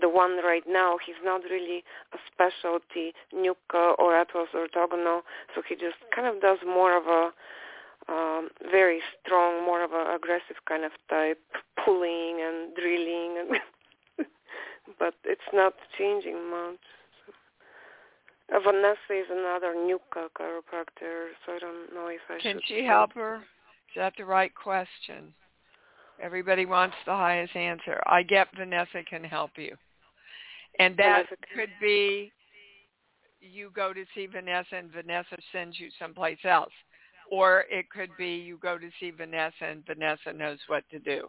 The 0.00 0.08
one 0.08 0.38
right 0.44 0.62
now, 0.68 0.98
he's 1.04 1.18
not 1.24 1.42
really 1.42 1.82
a 2.14 2.18
specialty 2.30 3.12
NUCCA 3.34 3.98
or 3.98 4.14
Atlas 4.14 4.54
orthogonal, 4.54 5.22
so 5.54 5.62
he 5.68 5.74
just 5.74 5.98
kind 6.14 6.28
of 6.28 6.40
does 6.40 6.58
more 6.64 6.96
of 6.96 7.06
a 7.06 7.32
um, 8.08 8.48
very 8.70 9.00
strong, 9.24 9.64
more 9.64 9.82
of 9.82 9.92
a 9.92 10.14
aggressive 10.14 10.56
kind 10.68 10.84
of 10.84 10.92
type, 11.08 11.40
pulling 11.84 12.40
and 12.40 12.74
drilling, 12.74 13.36
and 13.38 14.26
but 14.98 15.14
it's 15.24 15.40
not 15.52 15.74
changing 15.98 16.50
much. 16.50 16.80
So. 17.26 18.56
Uh, 18.56 18.60
Vanessa 18.60 19.12
is 19.12 19.26
another 19.30 19.74
NUCCA 19.74 20.28
chiropractor, 20.38 21.28
so 21.46 21.52
I 21.54 21.58
don't 21.58 21.94
know 21.94 22.08
if 22.08 22.20
I 22.28 22.40
Can 22.40 22.56
should. 22.56 22.62
she 22.66 22.84
help 22.84 23.12
her? 23.14 23.36
Is 23.36 23.96
that 23.96 24.14
the 24.16 24.24
right 24.24 24.52
question? 24.54 25.34
Everybody 26.20 26.66
wants 26.66 26.96
the 27.06 27.12
highest 27.12 27.56
answer. 27.56 28.00
I 28.06 28.22
get 28.22 28.48
Vanessa 28.56 29.02
can 29.08 29.24
help 29.24 29.50
you. 29.56 29.76
And 30.78 30.96
that 30.96 31.26
could 31.54 31.70
be 31.80 32.32
you 33.40 33.70
go 33.74 33.92
to 33.92 34.04
see 34.14 34.26
Vanessa 34.26 34.76
and 34.76 34.90
Vanessa 34.90 35.36
sends 35.50 35.78
you 35.78 35.88
someplace 35.98 36.38
else. 36.44 36.72
Or 37.32 37.64
it 37.70 37.88
could 37.88 38.10
be 38.18 38.34
you 38.34 38.58
go 38.58 38.76
to 38.76 38.90
see 39.00 39.10
Vanessa 39.10 39.64
and 39.64 39.86
Vanessa 39.86 40.34
knows 40.34 40.58
what 40.66 40.84
to 40.90 40.98
do. 40.98 41.28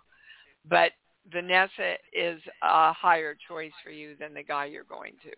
But 0.69 0.91
Vanessa 1.31 1.93
is 2.11 2.41
a 2.61 2.91
higher 2.91 3.37
choice 3.47 3.71
for 3.81 3.89
you 3.89 4.17
than 4.19 4.33
the 4.33 4.43
guy 4.43 4.65
you're 4.65 4.83
going 4.83 5.13
to. 5.23 5.31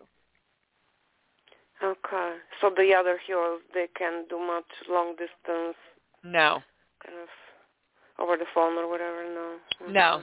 Okay. 1.86 2.36
So 2.60 2.72
the 2.76 2.92
other 2.98 3.16
heroes, 3.24 3.60
they 3.74 3.86
can 3.96 4.24
do 4.28 4.40
much 4.40 4.64
long 4.90 5.12
distance? 5.12 5.76
No. 6.24 6.58
Kind 7.04 7.18
of 7.22 7.28
over 8.20 8.36
the 8.36 8.46
phone 8.52 8.76
or 8.76 8.90
whatever? 8.90 9.22
No. 9.22 9.58
Okay. 9.80 9.92
No. 9.92 10.22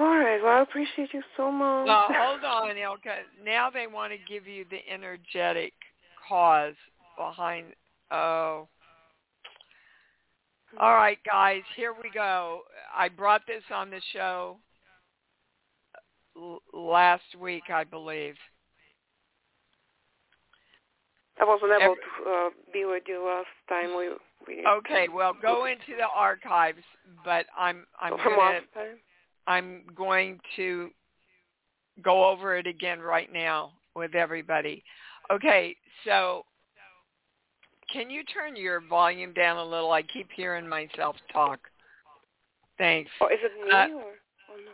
All 0.00 0.18
right. 0.18 0.42
Well, 0.42 0.58
I 0.58 0.62
appreciate 0.62 1.14
you 1.14 1.22
so 1.36 1.52
much. 1.52 1.86
Well, 1.86 2.06
hold 2.10 2.42
on, 2.42 2.76
Ilka. 2.76 3.14
Now 3.44 3.70
they 3.70 3.86
want 3.86 4.12
to 4.12 4.18
give 4.28 4.48
you 4.48 4.64
the 4.68 4.80
energetic 4.92 5.74
cause 6.28 6.74
behind 7.16 7.66
Oh. 8.12 8.68
All 10.78 10.94
right, 10.94 11.18
guys, 11.26 11.62
here 11.76 11.92
we 11.92 12.10
go. 12.14 12.60
I 12.96 13.08
brought 13.08 13.42
this 13.46 13.62
on 13.74 13.90
the 13.90 14.00
show 14.12 14.58
last 16.72 17.24
week, 17.38 17.64
I 17.72 17.84
believe. 17.84 18.34
I 21.40 21.44
wasn't 21.44 21.72
able 21.80 21.94
to 21.94 22.30
uh, 22.30 22.50
be 22.72 22.84
with 22.84 23.02
you 23.06 23.24
last 23.24 23.46
time. 23.68 23.96
We, 23.96 24.10
we 24.46 24.66
okay. 24.66 25.08
Well, 25.12 25.34
go 25.40 25.64
into 25.66 25.96
the 25.96 26.06
archives, 26.14 26.82
but 27.24 27.46
I'm 27.58 27.86
I'm 28.00 28.16
gonna. 28.16 28.60
I'm 29.46 29.82
going 29.96 30.38
to 30.56 30.90
go 32.00 32.30
over 32.30 32.56
it 32.56 32.66
again 32.66 33.00
right 33.00 33.32
now 33.32 33.72
with 33.96 34.14
everybody. 34.14 34.84
Okay, 35.32 35.76
so 36.04 36.44
can 37.92 38.10
you 38.10 38.22
turn 38.24 38.56
your 38.56 38.80
volume 38.80 39.32
down 39.32 39.58
a 39.58 39.64
little? 39.64 39.92
I 39.92 40.02
keep 40.02 40.28
hearing 40.34 40.68
myself 40.68 41.16
talk. 41.32 41.60
Thanks. 42.78 43.10
Oh, 43.20 43.26
is 43.26 43.38
it 43.42 43.64
me 43.64 43.70
uh, 43.72 43.86
or 43.86 43.88
no? 43.90 44.72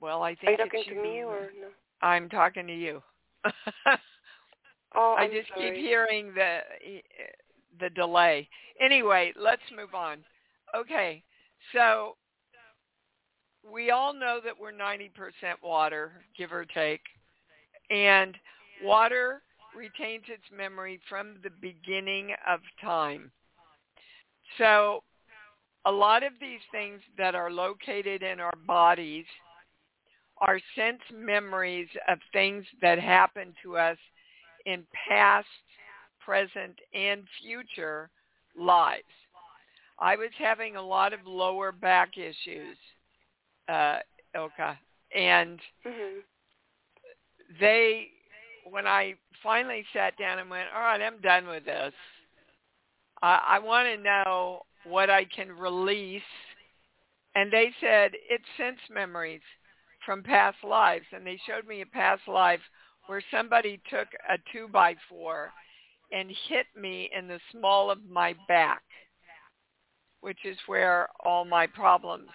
Well, 0.00 0.22
I 0.22 0.34
think 0.34 0.48
Are 0.48 0.50
you 0.52 0.56
talking 0.58 0.80
it's 0.80 0.88
to 0.88 1.02
me 1.02 1.22
or 1.22 1.50
no? 1.60 1.68
I'm 2.02 2.28
talking 2.28 2.66
to 2.66 2.74
you. 2.74 3.02
oh, 3.46 3.50
I'm 5.18 5.24
I'm 5.24 5.30
just 5.30 5.48
sorry. 5.48 5.72
keep 5.72 5.84
hearing 5.84 6.32
the 6.34 6.60
the 7.80 7.90
delay. 7.90 8.48
Anyway, 8.80 9.32
let's 9.36 9.62
move 9.74 9.94
on. 9.94 10.18
Okay, 10.76 11.22
so 11.72 12.16
we 13.70 13.90
all 13.90 14.12
know 14.12 14.40
that 14.44 14.54
we're 14.58 14.72
90% 14.72 15.10
water, 15.62 16.12
give 16.36 16.52
or 16.52 16.64
take, 16.64 17.00
and 17.90 18.36
water 18.84 19.42
retains 19.76 20.24
its 20.28 20.44
memory 20.56 21.00
from 21.08 21.36
the 21.42 21.50
beginning 21.60 22.34
of 22.46 22.60
time. 22.80 23.30
So 24.56 25.02
a 25.84 25.92
lot 25.92 26.22
of 26.22 26.32
these 26.40 26.60
things 26.72 27.00
that 27.16 27.34
are 27.34 27.50
located 27.50 28.22
in 28.22 28.40
our 28.40 28.56
bodies 28.66 29.24
are 30.40 30.60
sense 30.76 31.00
memories 31.12 31.88
of 32.08 32.18
things 32.32 32.64
that 32.80 32.98
happened 32.98 33.54
to 33.62 33.76
us 33.76 33.98
in 34.66 34.84
past, 35.08 35.46
present, 36.24 36.78
and 36.94 37.24
future 37.42 38.10
lives. 38.58 39.02
I 39.98 40.16
was 40.16 40.30
having 40.38 40.76
a 40.76 40.82
lot 40.82 41.12
of 41.12 41.20
lower 41.26 41.72
back 41.72 42.16
issues, 42.16 42.76
uh, 43.68 43.98
Ilka, 44.34 44.78
and 45.14 45.58
mm-hmm. 45.84 46.20
they, 47.60 48.08
when 48.70 48.86
I 48.86 49.14
finally 49.42 49.84
sat 49.92 50.16
down 50.18 50.38
and 50.38 50.50
went, 50.50 50.68
all 50.74 50.82
right, 50.82 51.00
I'm 51.00 51.20
done 51.20 51.46
with 51.46 51.64
this. 51.64 51.92
I, 53.22 53.40
I 53.46 53.58
want 53.58 53.88
to 53.88 54.02
know 54.02 54.62
what 54.84 55.10
I 55.10 55.24
can 55.24 55.50
release. 55.52 56.22
And 57.34 57.52
they 57.52 57.70
said, 57.80 58.12
it's 58.28 58.44
sense 58.56 58.78
memories 58.92 59.42
from 60.04 60.22
past 60.22 60.56
lives. 60.64 61.04
And 61.12 61.26
they 61.26 61.38
showed 61.46 61.66
me 61.66 61.82
a 61.82 61.86
past 61.86 62.22
life 62.26 62.60
where 63.06 63.22
somebody 63.30 63.80
took 63.90 64.08
a 64.28 64.36
two 64.52 64.68
by 64.68 64.94
four 65.08 65.50
and 66.12 66.30
hit 66.48 66.66
me 66.80 67.10
in 67.16 67.28
the 67.28 67.40
small 67.52 67.90
of 67.90 67.98
my 68.08 68.34
back, 68.46 68.82
which 70.20 70.38
is 70.44 70.56
where 70.66 71.08
all 71.24 71.44
my 71.44 71.66
problems 71.66 72.28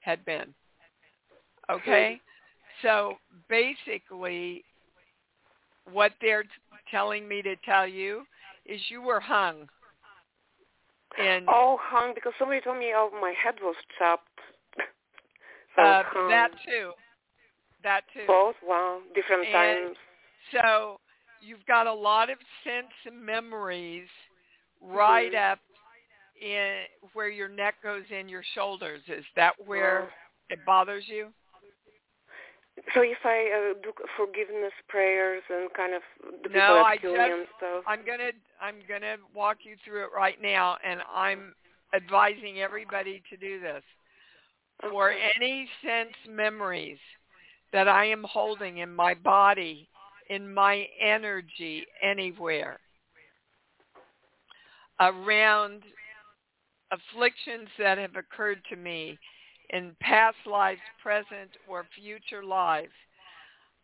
had 0.00 0.24
been. 0.24 0.54
Okay? 1.70 2.20
So 2.82 3.14
basically, 3.48 4.64
what 5.92 6.12
they're 6.20 6.42
t- 6.44 6.48
telling 6.90 7.28
me 7.28 7.42
to 7.42 7.56
tell 7.64 7.86
you 7.86 8.24
is 8.66 8.80
you 8.88 9.02
were 9.02 9.20
hung. 9.20 9.68
And 11.18 11.46
oh, 11.48 11.78
hung 11.80 12.12
because 12.14 12.32
somebody 12.38 12.60
told 12.60 12.78
me 12.78 12.92
oh 12.94 13.10
my 13.20 13.32
head 13.42 13.54
was 13.62 13.74
chopped. 13.98 14.28
so 15.76 15.82
uh, 15.82 16.02
hung. 16.06 16.28
that 16.28 16.50
too. 16.64 16.92
that 17.82 18.02
too. 18.12 18.24
Both. 18.26 18.56
Wow. 18.66 19.00
Different 19.14 19.46
And 19.46 19.52
times. 19.52 19.96
So 20.52 21.00
you've 21.40 21.64
got 21.66 21.86
a 21.86 21.92
lot 21.92 22.30
of 22.30 22.38
sense 22.64 22.92
memories 23.12 24.08
right 24.80 25.32
Mhm. 25.32 25.52
up 25.52 25.58
in 26.40 26.84
where 27.14 27.28
your 27.28 27.48
neck 27.48 27.76
goes 27.82 28.04
in 28.10 28.28
your 28.28 28.44
shoulders. 28.54 29.02
Is 29.08 29.24
that 29.34 29.54
where 29.66 30.02
Wow. 30.02 30.08
it 30.50 30.64
bothers 30.64 31.08
you? 31.08 31.32
So 32.94 33.02
if 33.02 33.18
I 33.24 33.72
uh, 33.72 33.74
do 33.82 33.92
forgiveness 34.16 34.72
prayers 34.88 35.42
and 35.50 35.68
kind 35.74 35.94
of 35.94 36.02
the 36.42 36.48
people 36.48 36.60
No, 36.60 36.78
I 36.78 36.96
just, 36.96 37.06
and 37.06 37.46
stuff. 37.56 37.84
I'm 37.86 38.04
gonna 38.04 38.30
I'm 38.60 38.76
gonna 38.88 39.16
walk 39.34 39.58
you 39.62 39.76
through 39.84 40.04
it 40.04 40.10
right 40.14 40.40
now, 40.40 40.76
and 40.84 41.00
I'm 41.12 41.54
advising 41.94 42.60
everybody 42.60 43.22
to 43.30 43.36
do 43.36 43.60
this. 43.60 43.82
For 44.90 45.10
Okay. 45.10 45.32
any 45.36 45.68
sense 45.82 46.14
memories 46.28 46.98
that 47.72 47.88
I 47.88 48.06
am 48.06 48.24
holding 48.24 48.78
in 48.78 48.94
my 48.94 49.14
body, 49.14 49.88
in 50.30 50.52
my 50.52 50.86
energy, 51.00 51.84
anywhere, 52.02 52.78
around 55.00 55.82
afflictions 56.90 57.68
that 57.78 57.98
have 57.98 58.16
occurred 58.16 58.60
to 58.70 58.76
me 58.76 59.18
in 59.70 59.94
past 60.00 60.36
lives, 60.46 60.80
present, 61.02 61.50
or 61.68 61.84
future 62.00 62.44
lives. 62.44 62.92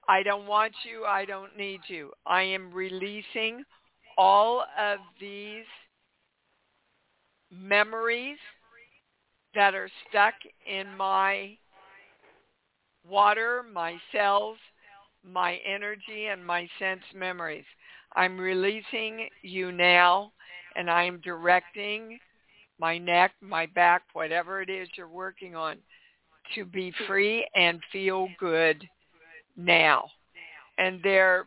I 0.09 0.23
don't 0.23 0.47
want 0.47 0.73
you. 0.85 1.05
I 1.05 1.25
don't 1.25 1.57
need 1.57 1.81
you. 1.89 2.13
I 2.27 2.43
am 2.43 2.73
releasing 2.73 3.65
all 4.17 4.65
of 4.79 4.99
these 5.21 5.65
memories 7.51 8.39
that 9.55 9.75
are 9.75 9.89
stuck 10.09 10.35
in 10.67 10.97
my 10.97 11.57
water, 13.09 13.65
my 13.73 13.97
cells, 14.13 14.59
my 15.25 15.59
energy, 15.67 16.27
and 16.31 16.45
my 16.45 16.69
sense 16.79 17.03
memories. 17.15 17.65
I'm 18.17 18.39
releasing 18.39 19.29
you 19.43 19.73
now, 19.73 20.33
and 20.77 20.91
I 20.91 21.05
am 21.05 21.21
directing 21.21 22.19
my 22.79 22.99
neck, 22.99 23.33
my 23.41 23.67
back, 23.67 24.03
whatever 24.13 24.61
it 24.63 24.69
is 24.71 24.89
you're 24.97 25.09
working 25.09 25.55
on, 25.55 25.77
to 26.55 26.65
be 26.65 26.93
free 27.07 27.47
and 27.55 27.81
feel 27.93 28.29
good 28.39 28.87
now. 29.57 30.09
And 30.79 31.01
they're 31.03 31.47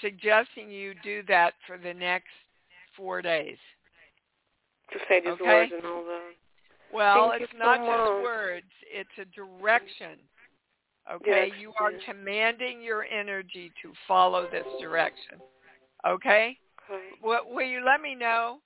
suggesting 0.00 0.70
you 0.70 0.94
do 1.02 1.22
that 1.28 1.54
for 1.66 1.78
the 1.78 1.94
next 1.94 2.30
four 2.96 3.22
days. 3.22 3.58
to 4.92 4.98
say 5.08 5.18
these 5.20 5.30
Okay. 5.30 5.44
words 5.44 5.72
and 5.72 5.86
all 5.86 6.04
that. 6.04 6.34
Well, 6.92 7.30
Thank 7.30 7.42
it's 7.42 7.52
not 7.54 7.80
much. 7.80 7.88
just 7.88 8.22
words, 8.22 8.72
it's 8.82 9.18
a 9.18 9.24
direction. 9.24 10.18
Okay, 11.10 11.48
Yes, 11.48 11.58
you 11.58 11.72
are 11.80 11.90
yes. 11.90 12.02
commanding 12.04 12.80
your 12.80 13.04
energy 13.04 13.72
to 13.82 13.92
follow 14.06 14.46
this 14.50 14.66
direction. 14.80 15.40
Okay? 16.06 16.58
Okay. 16.88 17.08
Will, 17.22 17.40
will 17.50 17.66
you 17.66 17.80
let 17.84 18.00
me 18.00 18.14
know, 18.14 18.60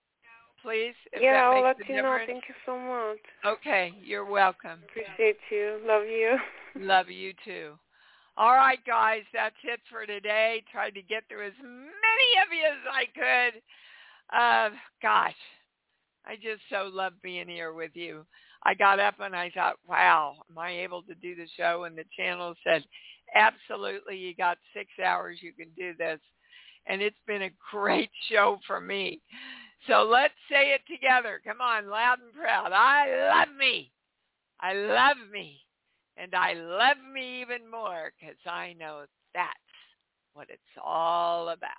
please? 0.63 0.95
Yeah, 1.21 1.49
I'll 1.49 1.63
let 1.63 1.77
you 1.89 2.03
know. 2.03 2.19
Thank 2.27 2.45
you 2.49 2.55
so 2.67 2.79
much. 2.79 3.19
Okay, 3.45 3.93
you're 4.03 4.25
welcome. 4.25 4.81
Appreciate 4.89 5.39
you. 5.51 5.81
Love 5.87 6.05
you. 6.05 6.37
Love 6.77 7.09
you 7.09 7.33
too. 7.45 7.73
All 8.37 8.55
right, 8.55 8.79
guys, 8.87 9.23
that's 9.33 9.57
it 9.65 9.81
for 9.91 10.07
today. 10.07 10.63
Tried 10.71 10.95
to 10.95 11.03
get 11.03 11.25
through 11.29 11.49
as 11.49 11.53
many 11.61 12.31
of 12.41 12.53
you 12.53 12.65
as 12.65 12.79
I 12.93 13.51
could. 13.53 13.63
Uh, 14.33 14.77
gosh, 15.03 15.35
I 16.25 16.37
just 16.37 16.63
so 16.71 16.89
love 16.93 17.15
being 17.23 17.49
here 17.49 17.73
with 17.73 17.93
you. 17.95 18.25
I 18.63 18.75
got 18.75 19.01
up 19.01 19.15
and 19.21 19.35
I 19.35 19.51
thought, 19.51 19.77
wow, 19.89 20.35
am 20.51 20.59
I 20.59 20.71
able 20.71 21.03
to 21.03 21.15
do 21.17 21.35
the 21.35 21.49
show? 21.57 21.85
And 21.85 21.97
the 21.97 22.05
channel 22.17 22.55
said, 22.65 22.85
absolutely, 23.35 24.17
you 24.17 24.35
got 24.35 24.59
six 24.75 24.91
hours, 25.05 25.39
you 25.41 25.53
can 25.53 25.69
do 25.77 25.95
this. 25.99 26.21
And 26.87 27.03
it's 27.03 27.17
been 27.27 27.43
a 27.43 27.51
great 27.71 28.11
show 28.31 28.59
for 28.67 28.81
me. 28.81 29.21
So 29.87 30.03
let's 30.03 30.35
say 30.51 30.75
it 30.75 30.81
together. 30.91 31.41
Come 31.45 31.61
on, 31.61 31.89
loud 31.89 32.19
and 32.21 32.35
proud. 32.35 32.73
I 32.73 33.39
love 33.39 33.57
me. 33.57 33.93
I 34.61 34.75
love 34.75 35.17
me. 35.33 35.61
And 36.17 36.35
I 36.35 36.55
love 36.55 36.97
me 37.15 37.41
even 37.43 37.71
more 37.71 38.13
because 38.19 38.37
I 38.45 38.75
know 38.79 39.05
that's 39.35 39.55
what 40.35 40.49
it's 40.51 40.63
all 40.85 41.51
about. 41.51 41.71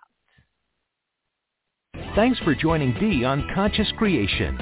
Thanks 2.15 2.39
for 2.39 2.55
joining 2.55 2.93
Dee 2.99 3.25
on 3.25 3.47
Conscious 3.53 3.91
Creation. 3.97 4.57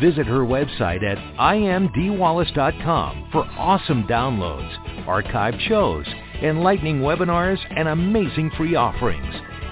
Visit 0.00 0.26
her 0.26 0.40
website 0.40 1.02
at 1.02 1.18
iamdeewallace.com 1.38 3.28
for 3.32 3.44
awesome 3.58 4.04
downloads, 4.04 5.06
archived 5.06 5.60
shows, 5.68 6.06
enlightening 6.42 7.00
webinars, 7.00 7.58
and 7.76 7.88
amazing 7.88 8.50
free 8.56 8.74
offerings. 8.74 9.51